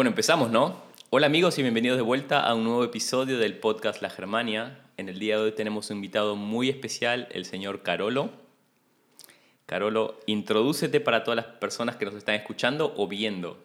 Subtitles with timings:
[0.00, 0.82] Bueno, empezamos, ¿no?
[1.10, 4.78] Hola amigos y bienvenidos de vuelta a un nuevo episodio del podcast La Germania.
[4.96, 8.30] En el día de hoy tenemos un invitado muy especial, el señor Carolo.
[9.66, 13.62] Carolo, introdúcete para todas las personas que nos están escuchando o viendo.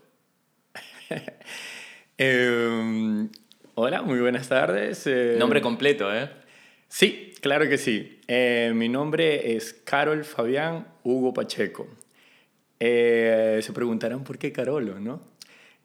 [2.17, 3.29] Em,
[3.75, 5.07] hola, muy buenas tardes.
[5.07, 6.29] Eh, nombre completo, ¿eh?
[6.89, 8.19] Sí, claro que sí.
[8.27, 11.87] Eh, mi nombre es Carol Fabián Hugo Pacheco.
[12.77, 15.21] Eh, se preguntarán por qué Carolo, ¿no?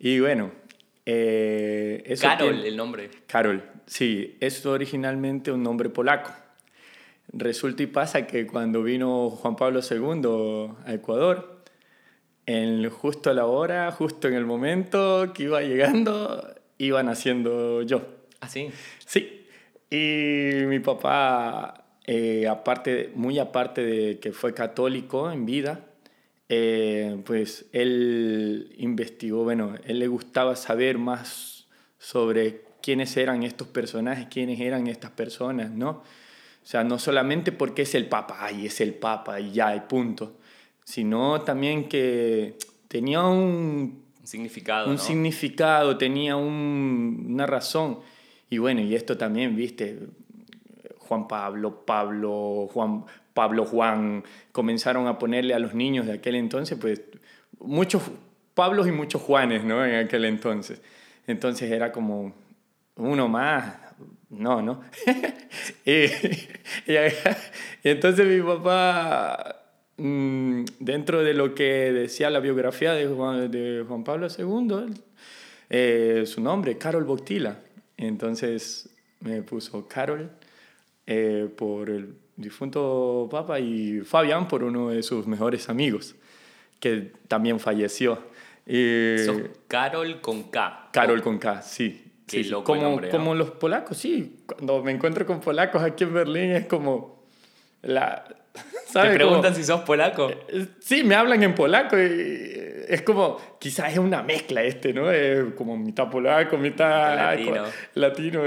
[0.02, 0.50] Y bueno,
[1.04, 3.10] eh, eso Carol, el nombre.
[3.26, 6.32] Carol, sí, es originalmente un nombre polaco.
[7.32, 11.62] Resulta y pasa que cuando vino Juan Pablo II a Ecuador,
[12.46, 18.02] en justo a la hora, justo en el momento que iba llegando, iba naciendo yo.
[18.40, 18.70] ¿Ah, sí?
[19.04, 19.46] Sí.
[19.90, 25.89] Y mi papá, eh, aparte, muy aparte de que fue católico en vida,
[26.52, 34.26] eh, pues él investigó, bueno, él le gustaba saber más sobre quiénes eran estos personajes,
[34.28, 35.90] quiénes eran estas personas, ¿no?
[35.90, 39.80] O sea, no solamente porque es el Papa, ay, es el Papa y ya, y
[39.82, 40.38] punto,
[40.82, 42.56] sino también que
[42.88, 44.90] tenía un, significado.
[44.90, 48.00] Un significado, tenía una razón.
[48.50, 50.00] Y bueno, y esto también, viste,
[50.98, 56.78] Juan Pablo, Pablo, Juan, Pablo Juan, comenzaron a ponerle a los niños de aquel entonces,
[56.80, 57.02] pues
[57.58, 58.02] muchos
[58.54, 59.84] Pablos y muchos Juanes, ¿no?
[59.84, 60.82] En aquel entonces.
[61.26, 62.34] Entonces era como
[62.96, 63.78] uno más,
[64.28, 64.82] no, ¿no?
[65.84, 66.06] y,
[67.84, 69.62] entonces mi papá,
[69.96, 74.94] mm, dentro de lo que decía la biografía de Juan, de Juan Pablo II,
[75.70, 77.60] eh, su nombre, Carol Boctila.
[77.96, 78.90] Entonces
[79.20, 80.30] me puso Carol
[81.06, 86.14] eh, por el difunto Papa y Fabián por uno de sus mejores amigos,
[86.78, 88.18] que también falleció.
[89.68, 90.90] Carol con K.
[90.92, 92.12] Carol con K, sí.
[92.26, 94.42] sí, como, como los polacos, sí.
[94.46, 97.20] Cuando me encuentro con polacos aquí en Berlín es como...
[97.82, 98.24] La,
[98.92, 100.30] ¿Te preguntan si sos polaco?
[100.30, 105.10] Eh, sí, me hablan en polaco y es como, quizás es una mezcla este, ¿no?
[105.10, 107.64] Es como mitad polaco, mitad latino.
[107.94, 108.42] latino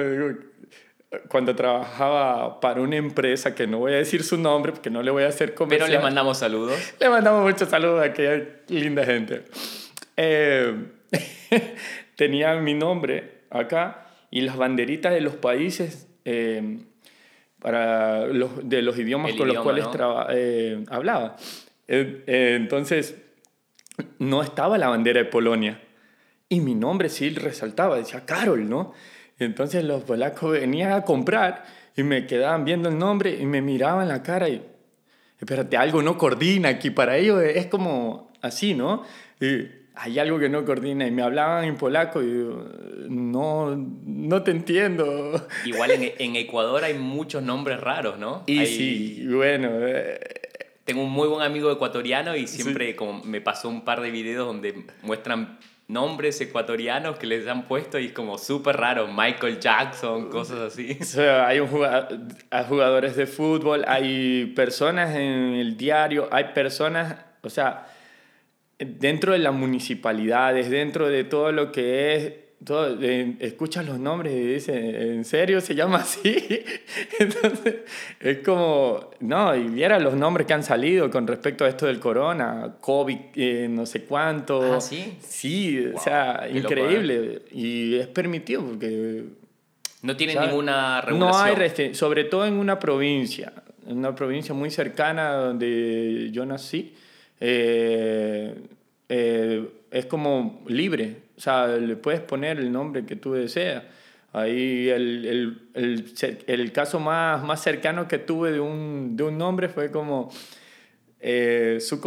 [1.27, 5.11] cuando trabajaba para una empresa que no voy a decir su nombre porque no le
[5.11, 5.87] voy a hacer comercial.
[5.89, 6.93] Pero le mandamos saludos.
[6.99, 9.43] Le mandamos muchos saludos a aquella linda gente.
[10.17, 10.75] Eh,
[12.15, 16.79] tenía mi nombre acá y las banderitas de los países eh,
[17.59, 19.85] para los, de los idiomas con los cuales
[20.31, 21.37] eh, hablaba.
[21.87, 23.15] entonces,
[24.19, 25.79] no estaba la bandera de Polonia.
[26.49, 28.93] Y mi nombre sí resaltaba, decía Carol, ¿no?
[29.45, 31.65] Entonces los polacos venían a comprar
[31.95, 34.61] y me quedaban viendo el nombre y me miraban la cara y,
[35.39, 36.89] espérate, algo no coordina aquí.
[36.89, 39.03] Para ellos es como así, ¿no?
[39.39, 42.47] Y hay algo que no coordina y me hablaban en polaco y
[43.09, 45.47] no, no te entiendo.
[45.65, 48.43] Igual en, en, Ecuador hay muchos nombres raros, ¿no?
[48.47, 49.69] Y sí, bueno.
[49.71, 50.19] Eh,
[50.83, 54.47] Tengo un muy buen amigo ecuatoriano y siempre como me pasó un par de videos
[54.47, 55.59] donde muestran
[55.93, 60.97] nombres ecuatorianos que les han puesto y es como súper raro, Michael Jackson, cosas así.
[60.99, 61.69] O sea, hay, un
[62.49, 67.87] hay jugadores de fútbol, hay personas en el diario, hay personas, o sea,
[68.79, 72.33] dentro de las municipalidades, dentro de todo lo que es
[72.63, 72.97] todo,
[73.39, 76.63] escuchas los nombres y dices, ¿en serio se llama así?
[77.19, 77.75] Entonces,
[78.19, 81.99] es como, no, y viera los nombres que han salido con respecto a esto del
[81.99, 84.75] corona, COVID, eh, no sé cuánto.
[84.75, 85.17] ¿Ah, sí?
[85.21, 87.43] Sí, o sea, increíble.
[87.51, 89.23] Y es permitido porque...
[90.01, 91.57] No tiene ninguna regulación.
[91.57, 93.53] No hay, sobre todo en una provincia,
[93.87, 96.93] en una provincia muy cercana donde yo nací,
[97.39, 98.53] eh,
[99.09, 103.83] eh, es como libre sea, le puedes poner el nombre que tú deseas.
[104.31, 109.37] Ahí el, el, el, el caso más, más cercano que tuve de un, de un
[109.37, 110.31] nombre fue como
[111.19, 112.01] eh, su,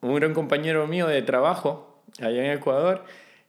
[0.00, 3.04] un gran compañero mío de trabajo allá en Ecuador.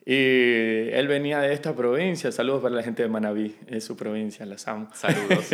[0.06, 2.32] Y él venía de esta provincia.
[2.32, 4.90] Saludos para la gente de Manabí, es su provincia, las amo.
[4.94, 5.52] Saludos.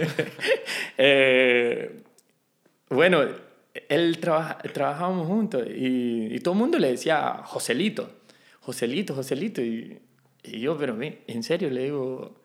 [0.98, 2.02] eh,
[2.90, 3.24] bueno,
[3.90, 8.25] él trabaja, trabajábamos juntos y, y todo el mundo le decía Joselito.
[8.66, 9.62] Joselito, Joselito.
[9.62, 10.00] Y,
[10.44, 12.36] y yo, pero en serio, le digo,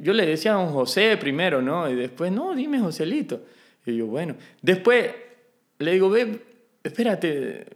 [0.00, 1.88] yo le decía a un José primero, ¿no?
[1.90, 3.42] Y después, no, dime Joselito.
[3.84, 5.10] Y yo, bueno, después
[5.78, 6.40] le digo, ve,
[6.82, 7.66] espérate,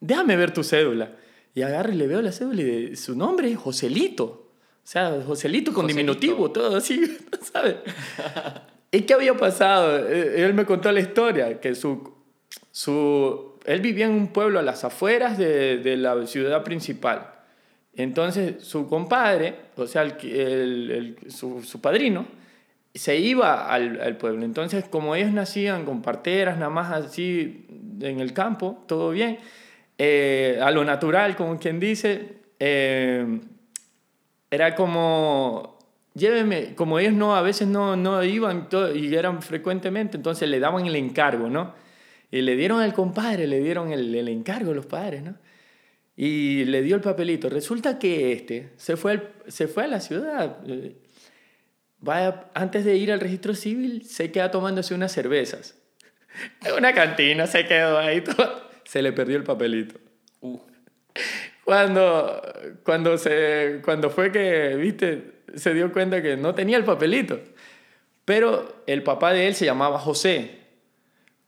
[0.00, 1.16] déjame ver tu cédula.
[1.54, 4.24] Y agarro y le veo la cédula y su nombre es Joselito.
[4.24, 7.18] O sea, Joselito con diminutivo, todo así,
[7.52, 7.76] ¿sabes?
[8.90, 10.08] ¿Y qué había pasado?
[10.08, 12.14] Eh, él me contó la historia, que su,
[12.70, 17.32] su él vivía en un pueblo a las afueras de, de la ciudad principal.
[17.94, 22.26] Entonces su compadre, o sea, el, su, su, padrino,
[22.94, 24.44] se iba al, al, pueblo.
[24.44, 27.66] Entonces, como ellos nacían con parteras, nada más así
[28.00, 29.38] en el campo, todo bien,
[29.98, 33.40] eh, a lo natural, como quien dice, eh,
[34.50, 35.78] era como,
[36.14, 40.60] lléveme, como ellos no, a veces no, no iban todo, y eran frecuentemente, entonces le
[40.60, 41.74] daban el encargo, ¿no?
[42.32, 45.36] Y le dieron al compadre, le dieron el, el encargo a los padres, ¿no?
[46.16, 47.48] Y le dio el papelito.
[47.48, 50.58] Resulta que este se fue, se fue a la ciudad.
[51.98, 55.78] Vaya, antes de ir al registro civil, se queda tomándose unas cervezas.
[56.64, 58.70] En una cantina se quedó ahí todo.
[58.84, 60.00] Se le perdió el papelito.
[60.40, 60.58] Uh.
[61.64, 62.42] Cuando,
[62.82, 67.38] cuando, se, cuando fue que, viste, se dio cuenta que no tenía el papelito.
[68.24, 70.61] Pero el papá de él se llamaba José.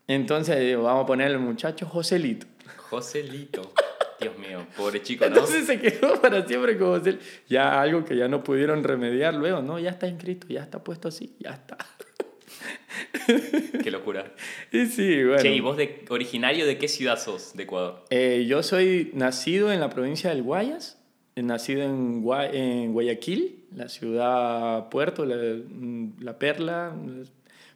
[0.06, 2.46] Entonces vamos a poner al muchacho Joselito.
[2.90, 3.72] Joselito.
[4.20, 5.34] Dios mío, pobre chico, ¿no?
[5.34, 7.18] Entonces se quedó para siempre como José.
[7.48, 9.78] Ya algo que ya no pudieron remediar luego, ¿no?
[9.78, 11.76] Ya está inscrito, ya está puesto así, ya está.
[13.82, 14.32] Qué locura.
[14.72, 15.42] Y sí, bueno.
[15.42, 18.04] Che, ¿y vos de, originario de qué ciudad sos de Ecuador?
[18.10, 20.98] Eh, yo soy nacido en la provincia del Guayas,
[21.36, 25.36] nacido en, en Guayaquil, la ciudad puerto, la,
[26.18, 26.94] la perla,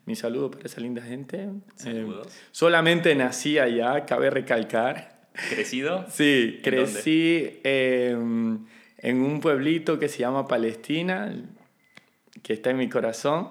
[0.08, 1.50] mi saludo para esa linda gente.
[1.76, 2.28] Saludos.
[2.28, 5.28] Eh, solamente nací allá, cabe recalcar.
[5.50, 6.06] ¿Crecido?
[6.08, 8.16] Sí, crecí eh,
[8.98, 11.30] en un pueblito que se llama Palestina,
[12.42, 13.50] que está en mi corazón.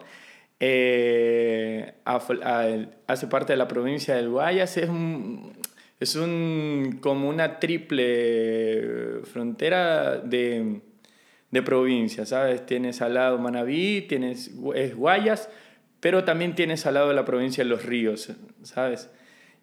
[0.60, 4.78] Eh, hace parte de la provincia del Guayas.
[4.78, 5.54] Es, un,
[6.00, 10.82] es un, como una triple frontera de,
[11.52, 12.66] de provincias, ¿sabes?
[12.66, 15.50] Tienes al lado Manabí, tienes es Guayas,
[16.00, 18.32] pero también tienes al lado de la provincia Los Ríos,
[18.64, 19.10] ¿sabes?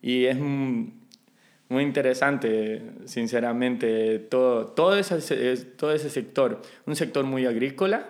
[0.03, 6.61] Y es muy interesante, sinceramente, todo, todo, ese, todo ese sector.
[6.87, 8.09] Un sector muy agrícola.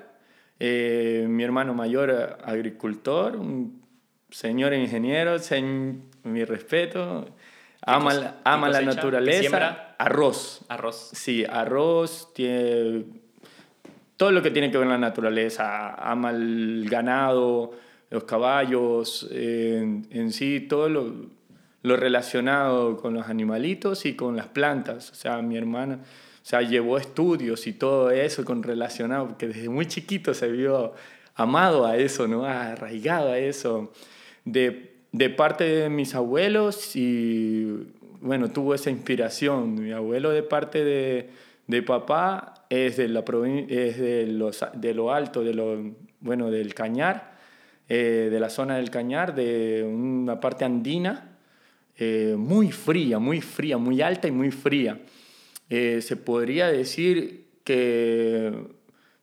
[0.58, 3.82] Eh, mi hermano mayor, agricultor, un
[4.30, 5.36] señor ingeniero,
[6.24, 7.26] mi respeto.
[7.82, 9.94] Ama, la, ama la naturaleza.
[9.98, 10.64] Arroz.
[10.68, 11.10] Arroz.
[11.12, 12.32] Sí, arroz.
[12.34, 13.04] Tiene,
[14.16, 15.94] todo lo que tiene que ver con la naturaleza.
[15.94, 17.72] Ama el ganado,
[18.14, 21.12] los caballos, en, en sí, todo lo,
[21.82, 25.10] lo, relacionado con los animalitos y con las plantas.
[25.10, 29.68] O sea, mi hermana, o sea, llevó estudios y todo eso con relacionado, porque desde
[29.68, 30.94] muy chiquito se vio
[31.34, 32.44] amado a eso, ¿no?
[32.44, 33.92] Arraigado a eso.
[34.44, 37.66] De, de parte de mis abuelos y,
[38.20, 39.74] bueno, tuvo esa inspiración.
[39.74, 41.30] Mi abuelo de parte de,
[41.66, 43.24] de papá es de, la
[43.68, 47.33] es de, los, de lo alto, de lo, bueno, del Cañar
[47.86, 51.36] eh, de la zona del Cañar, de una parte andina,
[51.98, 55.00] eh, muy fría, muy fría, muy alta y muy fría.
[55.68, 58.54] Eh, se podría decir que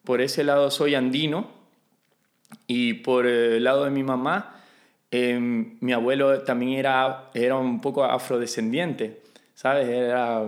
[0.03, 1.49] por ese lado soy andino
[2.67, 4.57] y por el lado de mi mamá,
[5.11, 9.21] mi abuelo también era, era un poco afrodescendiente,
[9.55, 9.89] ¿sabes?
[9.89, 10.45] Era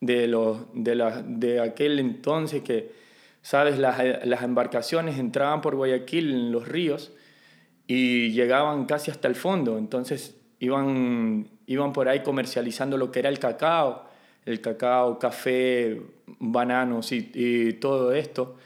[0.00, 2.92] de, los, de, la, de aquel entonces que,
[3.40, 3.78] ¿sabes?
[3.78, 7.12] Las, las embarcaciones entraban por Guayaquil en los ríos
[7.86, 9.78] y llegaban casi hasta el fondo.
[9.78, 14.04] Entonces iban, iban por ahí comercializando lo que era el cacao,
[14.44, 16.00] el cacao, café,
[16.38, 18.56] bananos y, todo esto.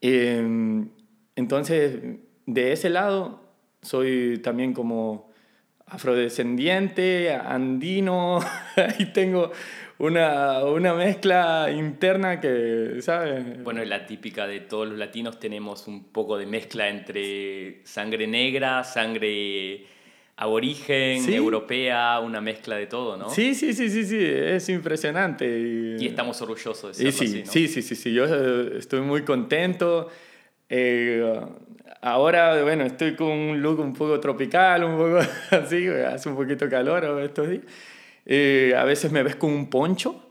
[0.00, 0.88] Em,
[1.36, 2.00] entonces,
[2.46, 3.42] de ese lado,
[3.82, 5.30] soy también como
[5.86, 8.40] afrodescendiente, andino,
[8.98, 9.50] y tengo
[9.98, 13.62] una, una mezcla interna que, ¿sabes?
[13.64, 18.84] Bueno, la típica de todos los latinos tenemos un poco de mezcla entre sangre negra,
[18.84, 19.84] sangre
[20.36, 23.28] aborigen, europea, una mezcla de todo, ¿no?
[23.28, 25.96] Sí, sí, sí, sí, sí, es impresionante.
[25.98, 30.08] Y, estamos orgullosos de ser sí, sí, sí, sí, sí, yo eh, estoy muy contento.
[30.68, 31.40] Eh,
[32.02, 35.18] ahora, bueno, estoy con un look un poco tropical, un poco
[35.50, 37.64] así, hace un poquito calor estos días.
[38.30, 40.22] Eh, a veces me ves con un poncho,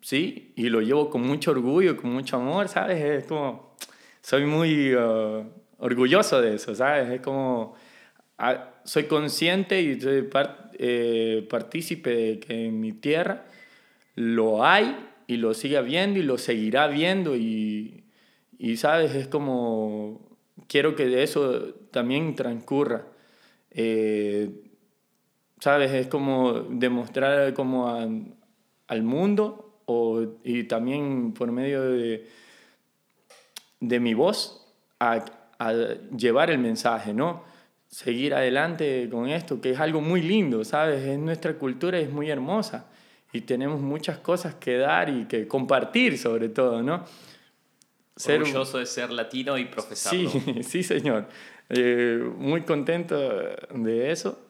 [0.00, 0.52] ¿sí?
[0.54, 3.02] Y lo llevo con mucho orgullo, con mucho amor, ¿sabes?
[3.02, 3.74] Es como,
[4.20, 5.44] soy muy uh,
[5.78, 7.10] orgulloso de eso, ¿sabes?
[7.10, 7.74] Es como,
[8.38, 10.28] ah, soy consciente y soy
[10.78, 13.44] eh, partícipe de que en mi tierra
[14.14, 14.96] lo hay
[15.26, 18.04] y lo sigue habiendo y lo seguirá viendo y,
[18.56, 19.16] y ¿sabes?
[19.16, 23.06] Es como, quiero que de eso también transcurra.
[23.72, 24.71] Eh,
[25.62, 25.92] ¿sabes?
[25.92, 32.28] Es como demostrar como al mundo o, y también por medio de,
[33.78, 34.66] de mi voz
[34.98, 35.24] a,
[35.60, 35.72] a,
[36.16, 37.44] llevar el mensaje, ¿no?
[37.86, 41.04] Seguir adelante con esto, que es algo muy lindo, ¿sabes?
[41.04, 42.86] Es nuestra cultura es muy hermosa.
[43.32, 47.04] y tenemos muchas cosas que dar y que compartir sobre todo, ¿no?
[48.16, 50.28] Ser Orgulloso de ser latino y profesarlo.
[50.28, 51.28] Sí, sí señor.
[51.68, 53.16] Eh, muy contento
[53.72, 54.48] de eso.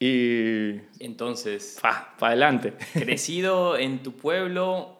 [0.00, 0.80] Y...
[0.98, 1.78] Entonces...
[1.80, 2.72] Para adelante.
[2.94, 4.98] Crecido en tu pueblo,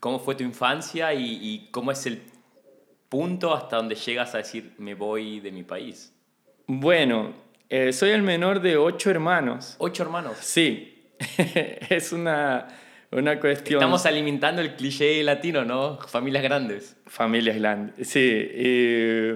[0.00, 2.22] ¿cómo fue tu infancia y, y cómo es el
[3.10, 6.14] punto hasta donde llegas a decir me voy de mi país?
[6.66, 7.34] Bueno,
[7.68, 9.76] eh, soy el menor de ocho hermanos.
[9.78, 10.38] ¿Ocho hermanos?
[10.40, 11.10] Sí,
[11.90, 12.68] es una,
[13.10, 13.80] una cuestión...
[13.80, 15.98] Estamos alimentando el cliché latino, ¿no?
[15.98, 16.96] Familias grandes.
[17.06, 18.20] Familias grandes, sí.
[18.20, 19.30] Y,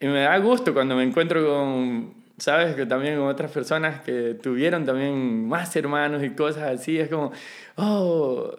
[0.00, 4.34] y me da gusto cuando me encuentro con, sabes, que también con otras personas que
[4.34, 6.98] tuvieron también más hermanos y cosas así.
[6.98, 7.32] Es como,
[7.76, 8.52] oh,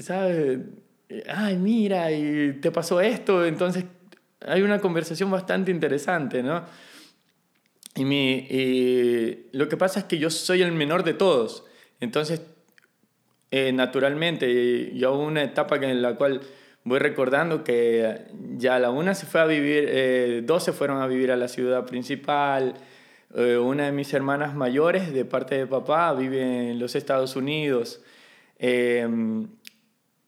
[0.00, 0.60] ¿sabes?
[1.28, 3.84] ay, mira, y te pasó esto, entonces
[4.46, 6.64] hay una conversación bastante interesante, ¿no?
[7.94, 8.46] Y, mi,
[9.52, 11.64] lo que pasa es que yo soy el menor de todos,
[12.00, 12.42] entonces,
[13.50, 16.42] eh, naturalmente, yo hubo una etapa en la cual
[16.84, 21.06] voy recordando que ya la una se fue a vivir, eh, dos se fueron a
[21.06, 22.74] vivir a la ciudad principal,
[23.34, 28.00] eh, una de mis hermanas mayores de parte de papá vive en los Estados Unidos.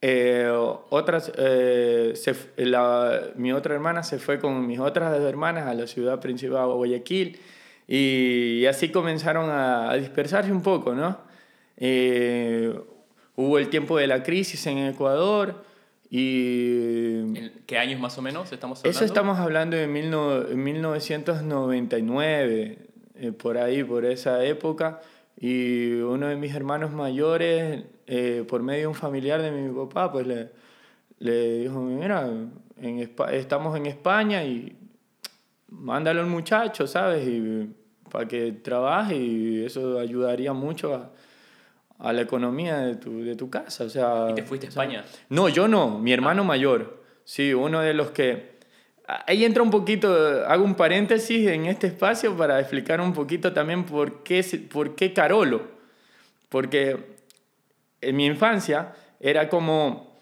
[0.02, 0.50] Eh,
[0.88, 2.14] otras, eh,
[3.36, 7.38] mi otra hermana se fue con mis otras hermanas a la ciudad principal, de Guayaquil,
[7.86, 11.18] y, así comenzaron a, dispersarse un poco, ¿no?
[11.76, 12.72] Eh,
[13.36, 15.62] hubo el tiempo de la crisis en Ecuador
[16.08, 17.50] y...
[17.66, 18.96] ¿Qué años más o menos estamos hablando?
[18.96, 22.78] Eso estamos hablando de 1999,
[23.38, 25.00] por ahí, por esa época,
[25.36, 30.10] y uno de mis hermanos mayores eh, por medio de un familiar de mi papá,
[30.10, 30.50] pues le,
[31.18, 32.28] le dijo, mira,
[32.76, 34.76] en estamos en España y
[35.68, 37.26] mándalo al muchacho, ¿sabes?
[37.26, 37.70] Y,
[38.10, 41.10] para que trabaje y eso ayudaría mucho a,
[42.00, 43.84] a la economía de tu, de tu, casa.
[43.84, 45.04] O sea, ¿Y te fuiste a España?
[45.28, 47.02] no, yo no, mi hermano mayor.
[47.24, 48.49] Sí, uno de los que...
[49.26, 53.84] Ahí entra un poquito, hago un paréntesis en este espacio para explicar un poquito también
[53.84, 55.62] por qué, por qué Carolo.
[56.48, 56.96] Porque
[58.00, 60.20] en mi infancia era como,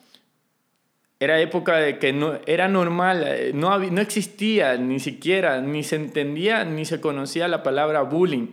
[1.21, 5.97] era época de que no, era normal, eh, no, no existía ni siquiera, ni se
[5.97, 8.49] entendía, ni se conocía la palabra bullying,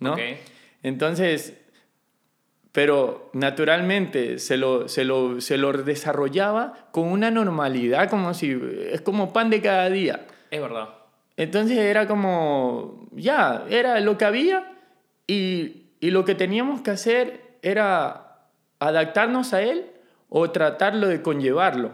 [0.00, 0.16] ¿no?
[0.82, 1.57] Entonces,
[2.72, 8.58] pero naturalmente se lo, se, lo, se lo desarrollaba con una normalidad, como si,
[8.90, 10.26] es como pan de cada día.
[10.50, 10.90] Es verdad.
[11.36, 14.72] Entonces era como, ya, era lo que había
[15.26, 18.48] y, y lo que teníamos que hacer era
[18.80, 19.86] adaptarnos a él
[20.28, 21.92] o tratarlo de conllevarlo.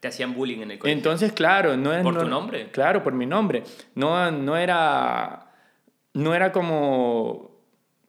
[0.00, 0.98] ¿Te hacían bullying en el colegio?
[0.98, 2.02] Entonces, claro, no es...
[2.02, 2.70] ¿Por tu nombre?
[2.70, 3.62] Claro, por mi nombre.
[3.94, 5.46] No, no era...
[6.14, 7.51] No era como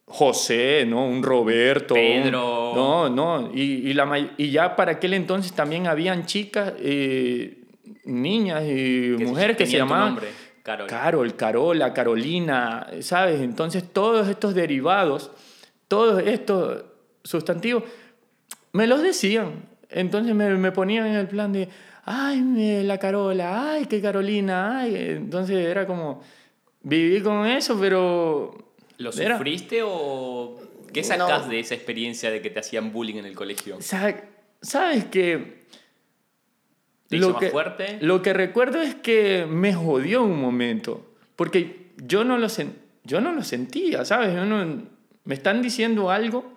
[0.06, 1.06] José, ¿no?
[1.06, 1.94] Un Roberto.
[1.94, 2.72] Pedro.
[2.74, 3.50] no, no.
[3.54, 7.62] Y, y, la, y ya para aquel entonces también habían chicas, eh,
[8.04, 10.18] niñas y mujeres que se llamaban...
[10.64, 13.42] Carol, Carola, Carolina, ¿sabes?
[13.42, 15.30] Entonces todos estos derivados,
[15.88, 16.84] todos estos
[17.22, 17.84] sustantivos
[18.72, 19.66] me los decían.
[19.90, 21.68] Entonces me, me ponían en el plan de,
[22.06, 24.96] ay, la Carola, ay, qué Carolina, ay.
[24.96, 26.22] Entonces era como,
[26.82, 28.63] viví con eso, pero...
[28.98, 30.60] ¿Lo sufriste o
[30.92, 33.78] qué sacas de esa experiencia de que te hacían bullying en el colegio?
[33.80, 35.64] ¿Sabes qué?
[37.08, 37.98] ¿Te lo que, fuerte?
[38.00, 42.48] Lo que recuerdo es que me jodió un momento, porque yo no lo,
[43.04, 44.34] yo no lo sentía, ¿sabes?
[45.24, 46.54] me están diciendo algo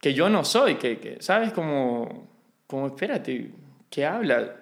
[0.00, 1.52] que yo no soy, que, que ¿sabes?
[1.52, 2.28] Como,
[2.66, 3.50] como, espérate,
[3.90, 4.56] ¿qué habla?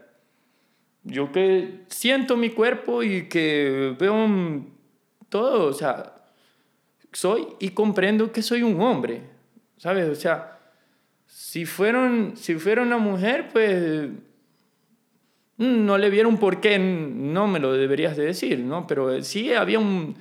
[1.05, 4.67] Yo que siento mi cuerpo y que veo
[5.29, 6.16] todo, o sea,
[7.17, 9.23] soy y comprendo que soy un hombre,
[9.77, 10.09] ¿sabes?
[10.09, 10.59] O sea,
[11.27, 14.09] si fueron, si fuera una mujer, pues
[15.59, 18.87] no le vieron por qué no me lo deberías de decir, ¿no?
[18.87, 20.17] Pero sí había un...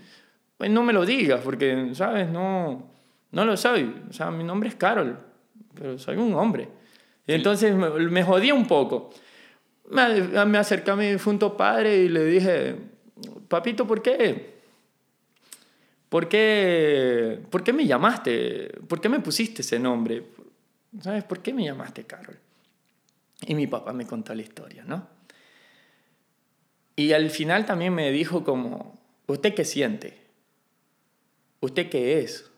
[0.57, 2.29] Pues no me lo digas, porque, ¿sabes?
[2.29, 2.95] No
[3.35, 3.93] no lo soy.
[4.09, 5.19] O sea, mi nombre es Carol,
[5.73, 6.69] pero soy un hombre.
[7.27, 9.09] Y entonces me, me jodía un poco.
[9.91, 12.77] Me, me acerqué a mi difunto padre y le dije,
[13.49, 14.54] papito, ¿por qué?
[16.15, 18.69] ¿Por qué, ¿Por qué me llamaste?
[18.87, 20.23] ¿Por qué me pusiste ese nombre?
[21.01, 22.39] ¿Sabes por qué me llamaste Carol?
[23.45, 25.09] Y mi papá me contó la historia, ¿no?
[26.95, 30.17] Y al final también me dijo como, ¿usted qué siente?
[31.59, 32.49] ¿Usted qué es?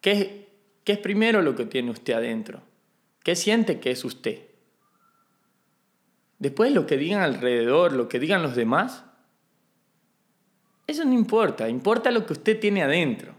[0.00, 0.50] ¿Qué,
[0.84, 2.62] ¿Qué es primero lo que tiene usted adentro?
[3.24, 4.42] ¿Qué siente que es usted?
[6.38, 9.02] Después lo que digan alrededor, lo que digan los demás,
[10.88, 13.32] eso no importa, importa lo que usted tiene adentro.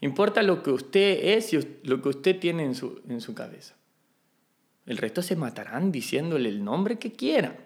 [0.00, 3.74] Importa lo que usted es y lo que usted tiene en su, en su cabeza.
[4.86, 7.56] El resto se matarán diciéndole el nombre que quieran.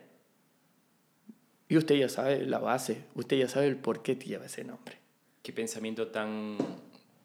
[1.68, 4.96] Y usted ya sabe la base, usted ya sabe el por qué lleva ese nombre.
[5.42, 6.56] Qué pensamiento tan,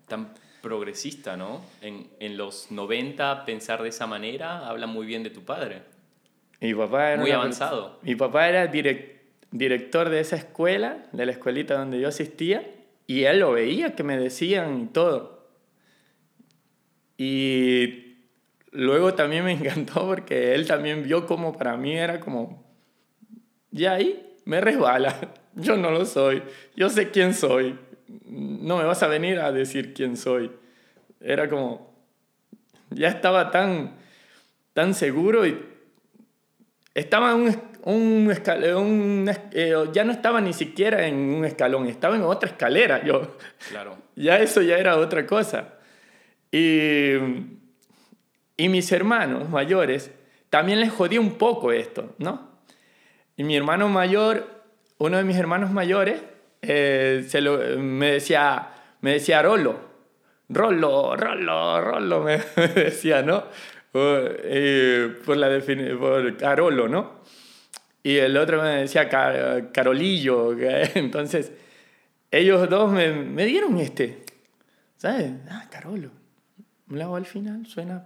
[0.08, 1.62] tan progresista, ¿no?
[1.82, 5.84] En, en los 90 pensar de esa manera habla muy bien de tu padre.
[6.60, 8.00] Mi papá era muy avanzado.
[8.02, 9.12] Mi papá era direc-
[9.54, 12.68] director de esa escuela, de la escuelita donde yo asistía,
[13.06, 15.48] y él lo veía, que me decían todo.
[17.18, 18.18] Y
[18.72, 22.66] luego también me encantó porque él también vio como para mí era como,
[23.70, 26.42] ya ahí me resbala, yo no lo soy,
[26.76, 27.78] yo sé quién soy,
[28.26, 30.52] no me vas a venir a decir quién soy.
[31.22, 31.94] Era como,
[32.90, 33.96] ya estaba tan,
[34.74, 35.58] tan seguro y
[36.96, 42.16] estaba en un, un escalón, eh, ya no estaba ni siquiera en un escalón, estaba
[42.16, 43.38] en otra escalera yo.
[43.70, 43.98] Claro.
[44.16, 45.74] Ya eso ya era otra cosa.
[46.52, 47.14] Y,
[48.56, 50.12] y mis hermanos mayores
[50.52, 52.60] también les jodía un poco esto, ¿no?
[53.36, 54.46] Y mi hermano mayor,
[55.00, 56.22] uno de mis hermanos mayores,
[56.62, 58.70] eh, se lo, me decía,
[59.02, 59.80] me decía Rolo,
[60.50, 63.46] Rolo, Rolo, Rolo, me, me decía, ¿no?
[63.92, 65.50] Por, eh, por la
[66.00, 67.24] por Carolo, ¿no?
[68.04, 70.54] Y el otro me decía Ca- Carolillo,
[70.96, 71.52] entonces
[72.32, 74.24] ellos dos me, me dieron este,
[74.98, 75.32] ¿sabes?
[75.50, 76.10] Ah, Carolo.
[76.88, 78.06] Luego al final suena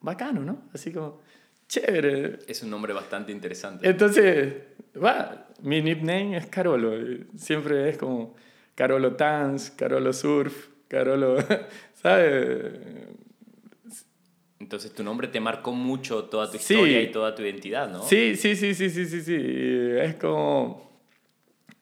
[0.00, 0.62] bacano, ¿no?
[0.74, 1.20] Así como,
[1.66, 2.40] chévere.
[2.46, 3.88] Es un nombre bastante interesante.
[3.88, 4.54] Entonces,
[5.02, 6.92] va, mi nickname es Carolo.
[7.36, 8.34] Siempre es como
[8.74, 11.36] Carolo Dance, Carolo Surf, Carolo,
[11.94, 12.72] ¿sabes?
[14.68, 16.74] Entonces tu nombre te marcó mucho toda tu Sí.
[16.74, 18.02] historia y toda tu identidad, ¿no?
[18.02, 19.34] Sí, sí, sí, sí, sí, sí, sí.
[19.98, 20.90] Es como,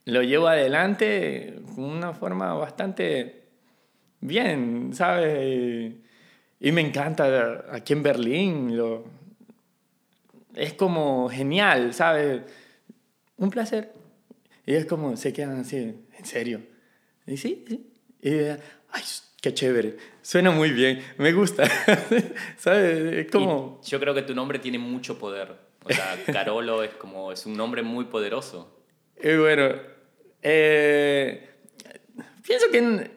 [0.05, 3.43] lo llevo adelante con una forma bastante
[4.21, 5.37] bien, ¿sabes?
[5.49, 6.01] Y,
[6.61, 8.77] y me encanta aquí en Berlín.
[8.77, 9.05] Lo,
[10.55, 12.43] es como genial, ¿sabes?
[13.37, 13.93] Un placer.
[14.65, 16.61] Y es como, se quedan así, ¿en serio?
[17.27, 17.93] Y sí, sí.
[18.23, 19.03] Y, ay,
[19.43, 19.97] qué chévere.
[20.27, 21.69] Suena muy bien, me gusta.
[22.57, 23.13] ¿Sabes?
[23.15, 23.79] Es como...
[23.85, 25.55] Y yo creo que tu nombre tiene mucho poder.
[25.85, 28.77] O sea, Carolo es como, es un nombre muy poderoso.
[29.23, 29.69] Y bueno,
[30.43, 31.49] eh,
[32.45, 33.11] pienso que en-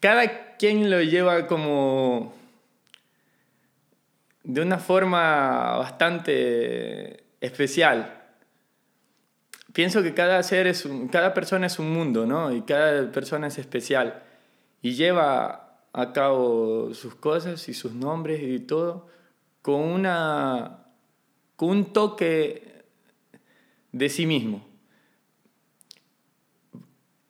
[0.00, 2.32] cada quien lo lleva como
[4.44, 8.21] de una forma bastante especial.
[9.72, 12.52] Pienso que cada ser es un- cada persona es un mundo, ¿no?
[12.52, 14.22] Y cada persona es especial
[14.82, 19.08] y lleva a cabo sus cosas y sus nombres y todo
[19.62, 20.78] con una
[21.56, 22.82] con un toque
[23.92, 24.64] de sí mismo.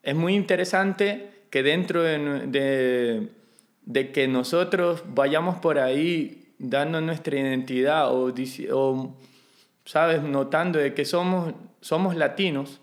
[0.02, 3.28] Es muy interesante que dentro de, de-
[3.84, 8.32] de que nosotros vayamos por ahí dando nuestra identidad o,
[8.72, 9.16] o,
[9.84, 10.22] ¿sabes?
[10.22, 11.52] Notando de que somos,
[11.82, 12.80] somos latinos,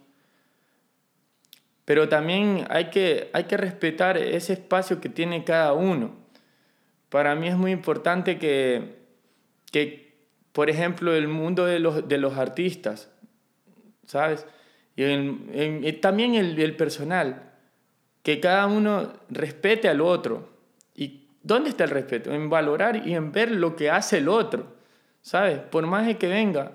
[1.85, 6.15] pero también hay que, hay que respetar ese espacio que tiene cada uno.
[7.09, 8.99] Para mí es muy importante que,
[9.71, 10.13] que
[10.51, 13.09] por ejemplo, el mundo de los, de los artistas,
[14.05, 14.45] ¿sabes?
[14.95, 17.53] Y, también el, el personal,
[18.21, 20.49] que cada uno respete al otro.
[20.93, 22.33] ¿Y dónde está el respeto?
[22.33, 24.75] En valorar y en ver lo que hace el otro,
[25.21, 25.59] ¿sabes?
[25.59, 26.73] Por más de que venga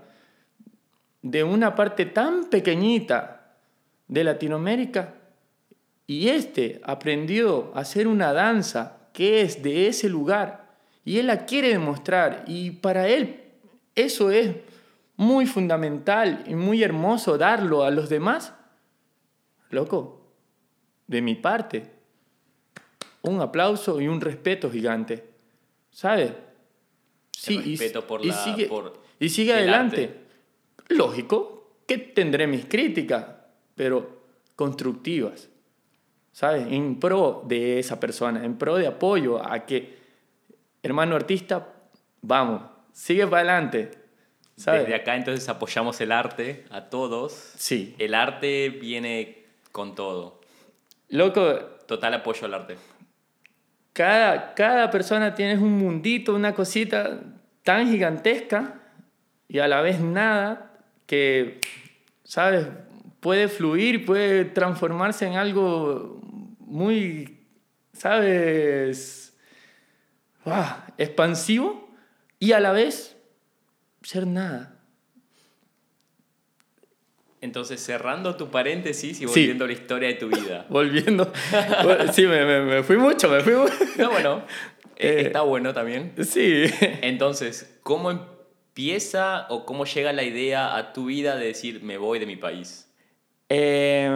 [1.24, 3.56] de una parte tan pequeñita
[4.08, 5.14] de Latinoamérica
[6.06, 11.46] y este aprendió a hacer una danza que es de ese lugar y él la
[11.46, 13.40] quiere demostrar y para él
[13.94, 14.54] eso es
[15.16, 18.52] muy fundamental y muy hermoso darlo a los demás.
[19.70, 20.26] Loco,
[21.06, 21.90] de mi parte,
[23.22, 25.24] un aplauso y un respeto gigante.
[25.90, 26.32] ¿Sabes?
[27.46, 30.04] El respeto por y la- sigue, por y sigue el adelante.
[30.04, 30.23] arte.
[30.88, 33.26] Lógico que tendré mis críticas,
[33.74, 34.24] pero
[34.56, 35.48] constructivas.
[36.32, 36.66] ¿Sabes?
[36.70, 39.98] En pro de esa persona, en pro de apoyo a que,
[40.82, 41.68] hermano artista,
[42.22, 43.90] vamos, sigue para adelante.
[44.56, 44.82] ¿Sabes?
[44.82, 47.32] Desde acá entonces apoyamos el arte a todos.
[47.56, 47.94] Sí.
[47.98, 50.40] El arte viene con todo.
[51.08, 52.76] Loco, Total apoyo al arte.
[53.92, 57.20] cada, cada persona tiene un mundito, una cosita
[57.62, 58.80] tan gigantesca
[59.48, 60.73] y a la vez nada
[61.06, 61.60] que,
[62.24, 62.66] ¿sabes?
[63.20, 66.20] Puede fluir, puede transformarse en algo
[66.58, 67.38] muy,
[67.92, 69.36] ¿sabes?
[70.98, 71.88] Expansivo
[72.38, 73.16] y a la vez
[74.02, 74.74] ser nada.
[77.40, 80.64] Entonces, cerrando tu paréntesis y volviendo a la historia de tu vida.
[80.70, 81.30] volviendo.
[82.12, 83.74] sí, me, me, me, fui mucho, me fui mucho.
[83.98, 84.44] No, bueno,
[84.96, 86.14] eh, está bueno también.
[86.24, 86.64] Sí.
[87.02, 88.33] Entonces, ¿cómo
[88.74, 92.34] empieza o cómo llega la idea a tu vida de decir, me voy de mi
[92.34, 92.92] país?
[93.48, 94.10] Eh,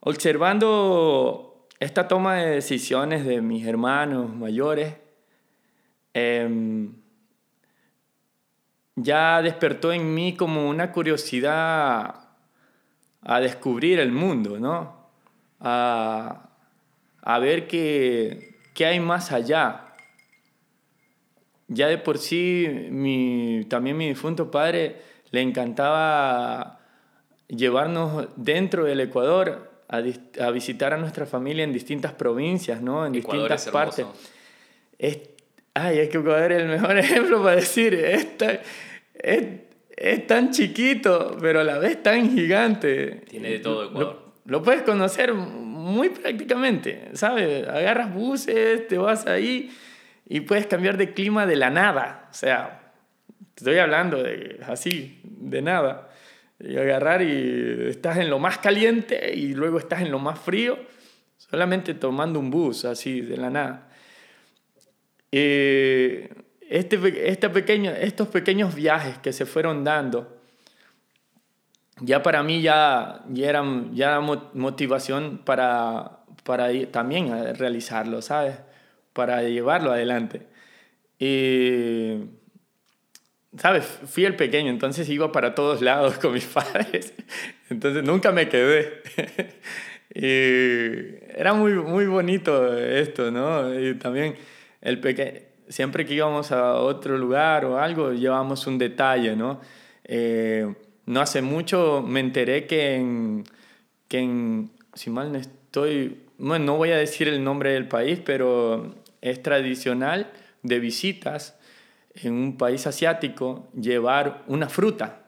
[0.00, 4.96] observando esta toma de decisiones de mis hermanos mayores,
[6.12, 6.92] em,
[8.96, 12.16] ya despertó en mí como una curiosidad
[13.22, 15.06] a descubrir el mundo, ¿no?
[15.60, 16.48] A,
[17.22, 19.85] a ver qué, qué, hay más allá.
[21.68, 24.96] Ya de por sí, mi, también mi difunto padre
[25.30, 26.80] le encantaba
[27.48, 30.02] llevarnos dentro del Ecuador a,
[30.40, 33.04] a, visitar a nuestra familia en distintas provincias, ¿no?
[33.04, 34.06] En distintas partes.
[34.98, 35.18] Es,
[35.74, 38.28] ay, es que Ecuador es el mejor ejemplo para decir, es,
[39.14, 39.46] es,
[39.96, 43.24] es, tan chiquito, pero a la vez tan gigante.
[43.28, 44.34] Tiene de todo Ecuador.
[44.44, 47.66] Lo, lo puedes conocer muy prácticamente, ¿sabes?
[47.66, 49.70] Agarras buses, te vas ahí
[50.28, 52.28] y puedes cambiar de clima de la nada.
[52.30, 52.92] O sea,
[53.56, 56.10] estoy hablando de así, de nada
[56.58, 60.78] y agarrar y estás en lo más caliente y luego estás en lo más frío,
[61.36, 63.88] solamente tomando un bus así de la nada.
[65.32, 66.30] Eh,
[66.68, 70.40] este, este pequeño, estos pequeños viajes que se fueron dando,
[72.00, 78.56] ya para mí ya, ya eran ya motivación para, para también realizarlo, ¿sabes?
[79.16, 80.42] Para llevarlo adelante.
[81.18, 82.28] Y
[83.58, 83.84] ¿sabes?
[84.06, 87.14] Fui el pequeño, entonces iba para todos lados con mis padres,
[87.70, 89.02] entonces nunca me quedé.
[90.14, 93.78] y era muy, muy bonito esto, ¿no?
[93.78, 94.36] Y también
[94.80, 99.60] el pequeño, siempre que íbamos a otro lugar o algo, llevábamos un detalle, ¿no?
[100.04, 100.72] Eh,
[101.06, 103.44] no hace mucho me enteré que en,
[104.08, 108.20] que en, si mal no estoy, bueno, no voy a decir el nombre del país,
[108.24, 108.94] pero
[109.30, 110.30] es tradicional
[110.62, 111.56] de visitas
[112.14, 115.22] en un país asiático llevar una fruta.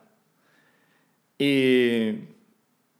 [1.37, 2.09] Y,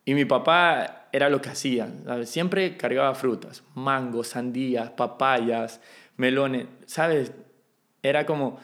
[0.06, 1.92] y mi papá era lo que hacía,
[2.24, 5.82] siempre cargaba frutas, mangos, sandías, papayas,
[6.18, 7.32] melones, ¿sabes?
[8.04, 8.60] Era como,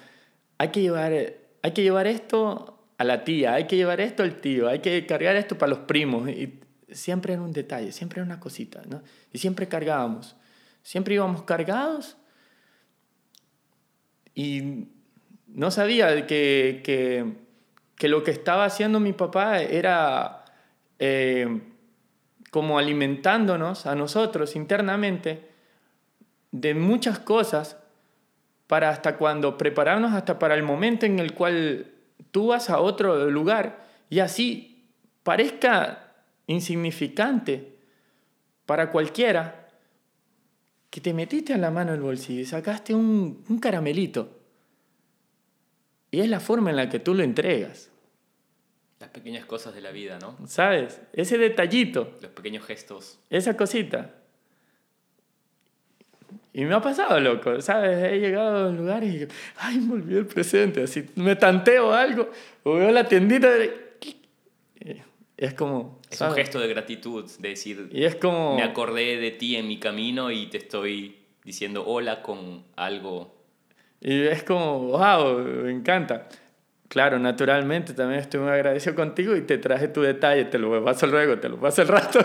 [0.58, 1.12] hay que llevar,
[1.62, 5.06] hay que llevar esto a la tía, hay que llevar esto al tío, hay que
[5.06, 6.30] cargar esto para los primos.
[6.30, 6.60] Y
[6.92, 9.02] siempre era un detalle, siempre era una cosita, ¿no?
[9.34, 10.36] Y siempre cargábamos,
[10.84, 12.18] siempre íbamos cargados
[14.36, 14.90] y
[15.48, 17.34] no sabía que, que,
[17.96, 20.44] que, lo que estaba haciendo mi papá era
[21.00, 21.62] eh,
[22.52, 25.50] como alimentándonos a nosotros internamente
[26.52, 27.78] de muchas cosas
[28.68, 31.92] para hasta cuando prepararnos hasta para el momento en el cual
[32.32, 34.84] tú vas a otro lugar y así
[35.24, 36.14] parezca
[36.48, 37.76] insignificante
[38.66, 39.65] para cualquiera
[40.96, 44.30] que te metiste en la mano el bolsillo y sacaste un, un caramelito
[46.10, 47.92] y es la forma en la que tú lo entregas.
[49.02, 50.38] Las pequeñas cosas de la vida, ¿no?
[50.48, 51.02] ¿Sabes?
[51.12, 52.16] Ese detallito.
[52.22, 53.20] Los pequeños gestos.
[53.30, 54.14] Esa cosita.
[56.54, 58.14] Y me ha pasado, loco, ¿sabes?
[58.14, 59.28] He llegado a lugares y
[59.58, 60.84] ay, me olvidé el presente.
[60.84, 62.30] Así me tanteo algo,
[62.64, 63.50] o veo la tiendita.
[65.38, 66.00] Es como.
[66.10, 67.90] Es un gesto de gratitud, de decir.
[67.92, 68.56] Y es como.
[68.56, 73.36] Me acordé de ti en mi camino y te estoy diciendo hola con algo
[74.08, 76.28] y es como, wow, me encanta.
[76.88, 81.08] Claro, naturalmente también estoy muy agradecido contigo y te traje tu detalle, te lo paso
[81.08, 82.20] luego, te lo paso el rato.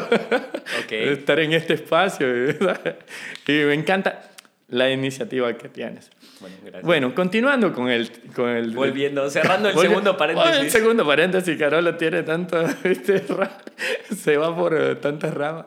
[0.85, 1.09] Okay.
[1.13, 2.27] estar en este espacio.
[3.47, 4.31] Y me encanta
[4.69, 6.11] la iniciativa que tienes.
[6.41, 6.83] Bueno, gracias.
[6.85, 8.11] Bueno, continuando con el...
[8.35, 10.61] Con el Volviendo, cerrando el segundo paréntesis.
[10.61, 12.65] el segundo paréntesis, Carola tiene tanto...
[14.17, 15.67] Se va por eh, tantas ramas.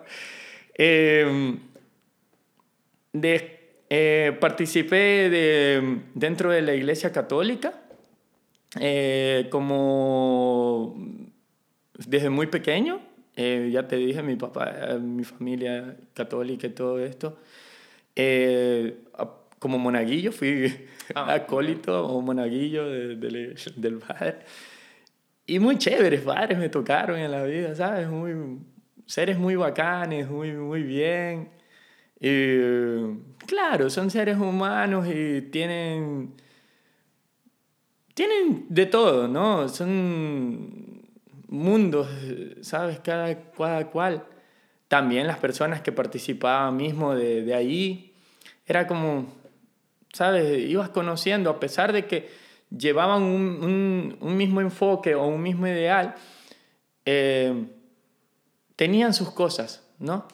[0.75, 1.57] Eh,
[3.13, 3.53] de
[3.89, 7.73] eh, participé de, dentro de la Iglesia Católica
[8.79, 10.95] eh, como
[11.93, 13.01] desde muy pequeño.
[13.35, 17.37] Eh, ya te dije, mi papá, mi familia católica y todo esto.
[19.63, 24.39] Como monaguillo, fui ah, acólito o monaguillo del padre.
[25.45, 28.09] Y muy chéveres padres me tocaron en la vida, ¿sabes?
[28.09, 28.59] Muy,
[29.05, 31.49] seres muy bacanes, muy, muy bien.
[32.19, 32.57] Y
[33.47, 36.33] claro, son seres humanos y tienen,
[38.13, 39.69] tienen de todo, ¿no?
[39.69, 41.07] Son
[41.47, 42.09] mundos,
[42.59, 42.99] ¿sabes?
[42.99, 44.25] Cada, cada cual.
[44.89, 48.13] También las personas que participaban mismo de, de ahí,
[48.65, 49.42] era como,
[50.13, 50.69] ¿sabes?
[50.69, 52.29] Ibas conociendo, a pesar de que
[52.69, 56.15] llevaban un, un, un mismo enfoque o un mismo ideal,
[57.05, 57.65] eh,
[58.75, 60.27] tenían sus cosas, ¿no?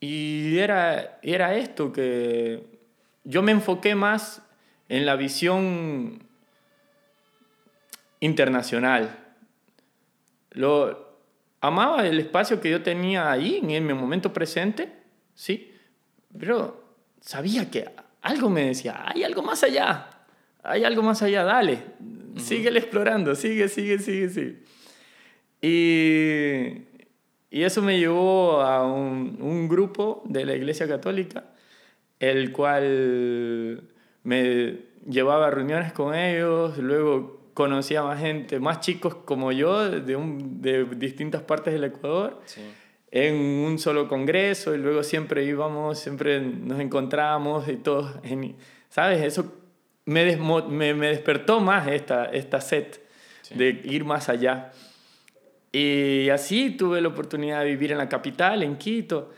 [0.00, 2.64] Y era, era esto que
[3.24, 4.42] yo me enfoqué más
[4.88, 6.22] en la visión
[8.20, 9.18] internacional.
[10.50, 11.06] Lo,
[11.60, 14.92] amaba el espacio que yo tenía ahí, en mi momento presente,
[15.34, 15.72] ¿sí?
[16.38, 16.84] Pero
[17.20, 17.88] sabía que
[18.26, 20.08] algo me decía, hay algo más allá,
[20.62, 21.78] hay algo más allá, dale,
[22.36, 24.56] sigue explorando, sigue, sigue, sigue, sigue.
[25.62, 26.82] Y,
[27.50, 31.44] y eso me llevó a un, un, grupo de la Iglesia Católica,
[32.18, 33.82] el cual
[34.24, 40.16] me llevaba a reuniones con ellos, luego conocía más gente, más chicos como yo, de,
[40.16, 42.60] un, de distintas partes del Ecuador, sí.
[43.10, 48.14] En un solo congreso, y luego siempre íbamos, siempre nos encontrábamos y todos,
[48.88, 49.22] ¿sabes?
[49.22, 49.52] Eso
[50.04, 52.86] me, me, me, despertó más esta, esta sed
[53.42, 53.54] sí.
[53.54, 54.72] de ir más allá.
[55.72, 59.32] Y así tuve la oportunidad de vivir en la capital, en Quito.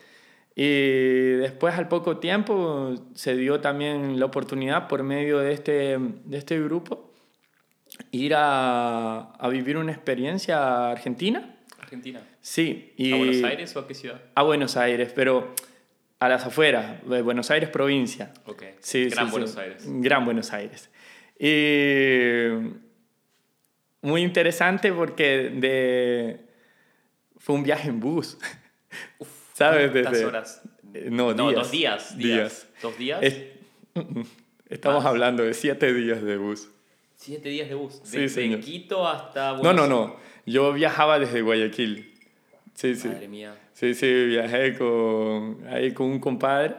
[0.54, 6.38] Y después, al poco tiempo, se dio también la oportunidad por medio de este, de
[6.38, 7.12] este grupo
[8.10, 11.57] ir a, a vivir una experiencia a Argentina.
[11.88, 12.22] Argentina.
[12.42, 12.92] Sí.
[12.96, 14.20] Y, ¿A Buenos Aires o a qué ciudad?
[14.34, 15.54] A Buenos Aires, pero
[16.20, 18.32] a las afueras, Buenos Aires provincia.
[18.46, 18.62] Ok.
[18.80, 19.60] Sí, Gran sí, Buenos sí.
[19.60, 19.84] Aires.
[19.86, 20.90] Gran Buenos Aires.
[21.38, 22.48] Y
[24.02, 26.40] muy interesante porque de,
[27.38, 28.38] fue un viaje en bus.
[29.18, 29.90] Uf, ¿Sabes?
[29.90, 30.62] ¿Cuántas Desde, horas?
[31.10, 31.54] No, No, días.
[31.62, 32.18] dos días.
[32.18, 32.68] Días.
[32.82, 33.18] ¿Dos días?
[33.22, 33.38] Es-
[34.68, 35.10] estamos Más.
[35.10, 36.68] hablando de siete días de bus.
[37.16, 38.00] Siete días de bus.
[38.04, 38.60] Sí, Desde señor.
[38.60, 39.52] Quito hasta...
[39.52, 40.27] No, Buenos- no, no.
[40.48, 42.14] Yo viajaba desde Guayaquil.
[42.74, 43.08] Sí, sí.
[43.08, 43.54] Madre mía.
[43.72, 46.74] Sí, sí, viajé con, ahí con un compadre.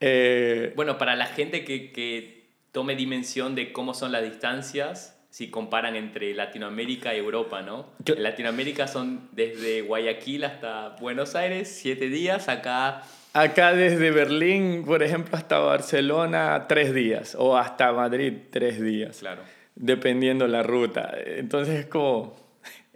[0.00, 5.50] Eh, Bueno, para la gente que, que tome dimensión de cómo son las distancias, si
[5.50, 7.92] comparan entre Latinoamérica y Europa, ¿no?
[8.04, 14.84] Cl- En Latinoamérica son desde Guayaquil hasta Buenos Aires, siete días, acá acá desde Berlín,
[14.86, 17.34] por ejemplo, hasta Barcelona, tres días.
[17.38, 19.18] O hasta Madrid, tres días.
[19.18, 19.42] Claro.
[19.74, 21.12] Dependiendo la ruta.
[21.22, 22.34] Entonces es como,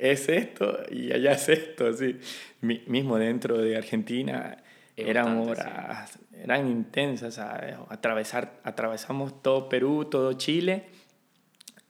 [0.01, 2.19] es esto y allá es esto, sí.
[2.63, 4.57] Mi- mismo dentro de Argentina
[4.97, 7.35] Es eran bastante, horas, eran intensas.
[7.35, 7.77] ¿sabes?
[7.89, 10.85] Atravesar, atravesamos todo Perú, todo Chile.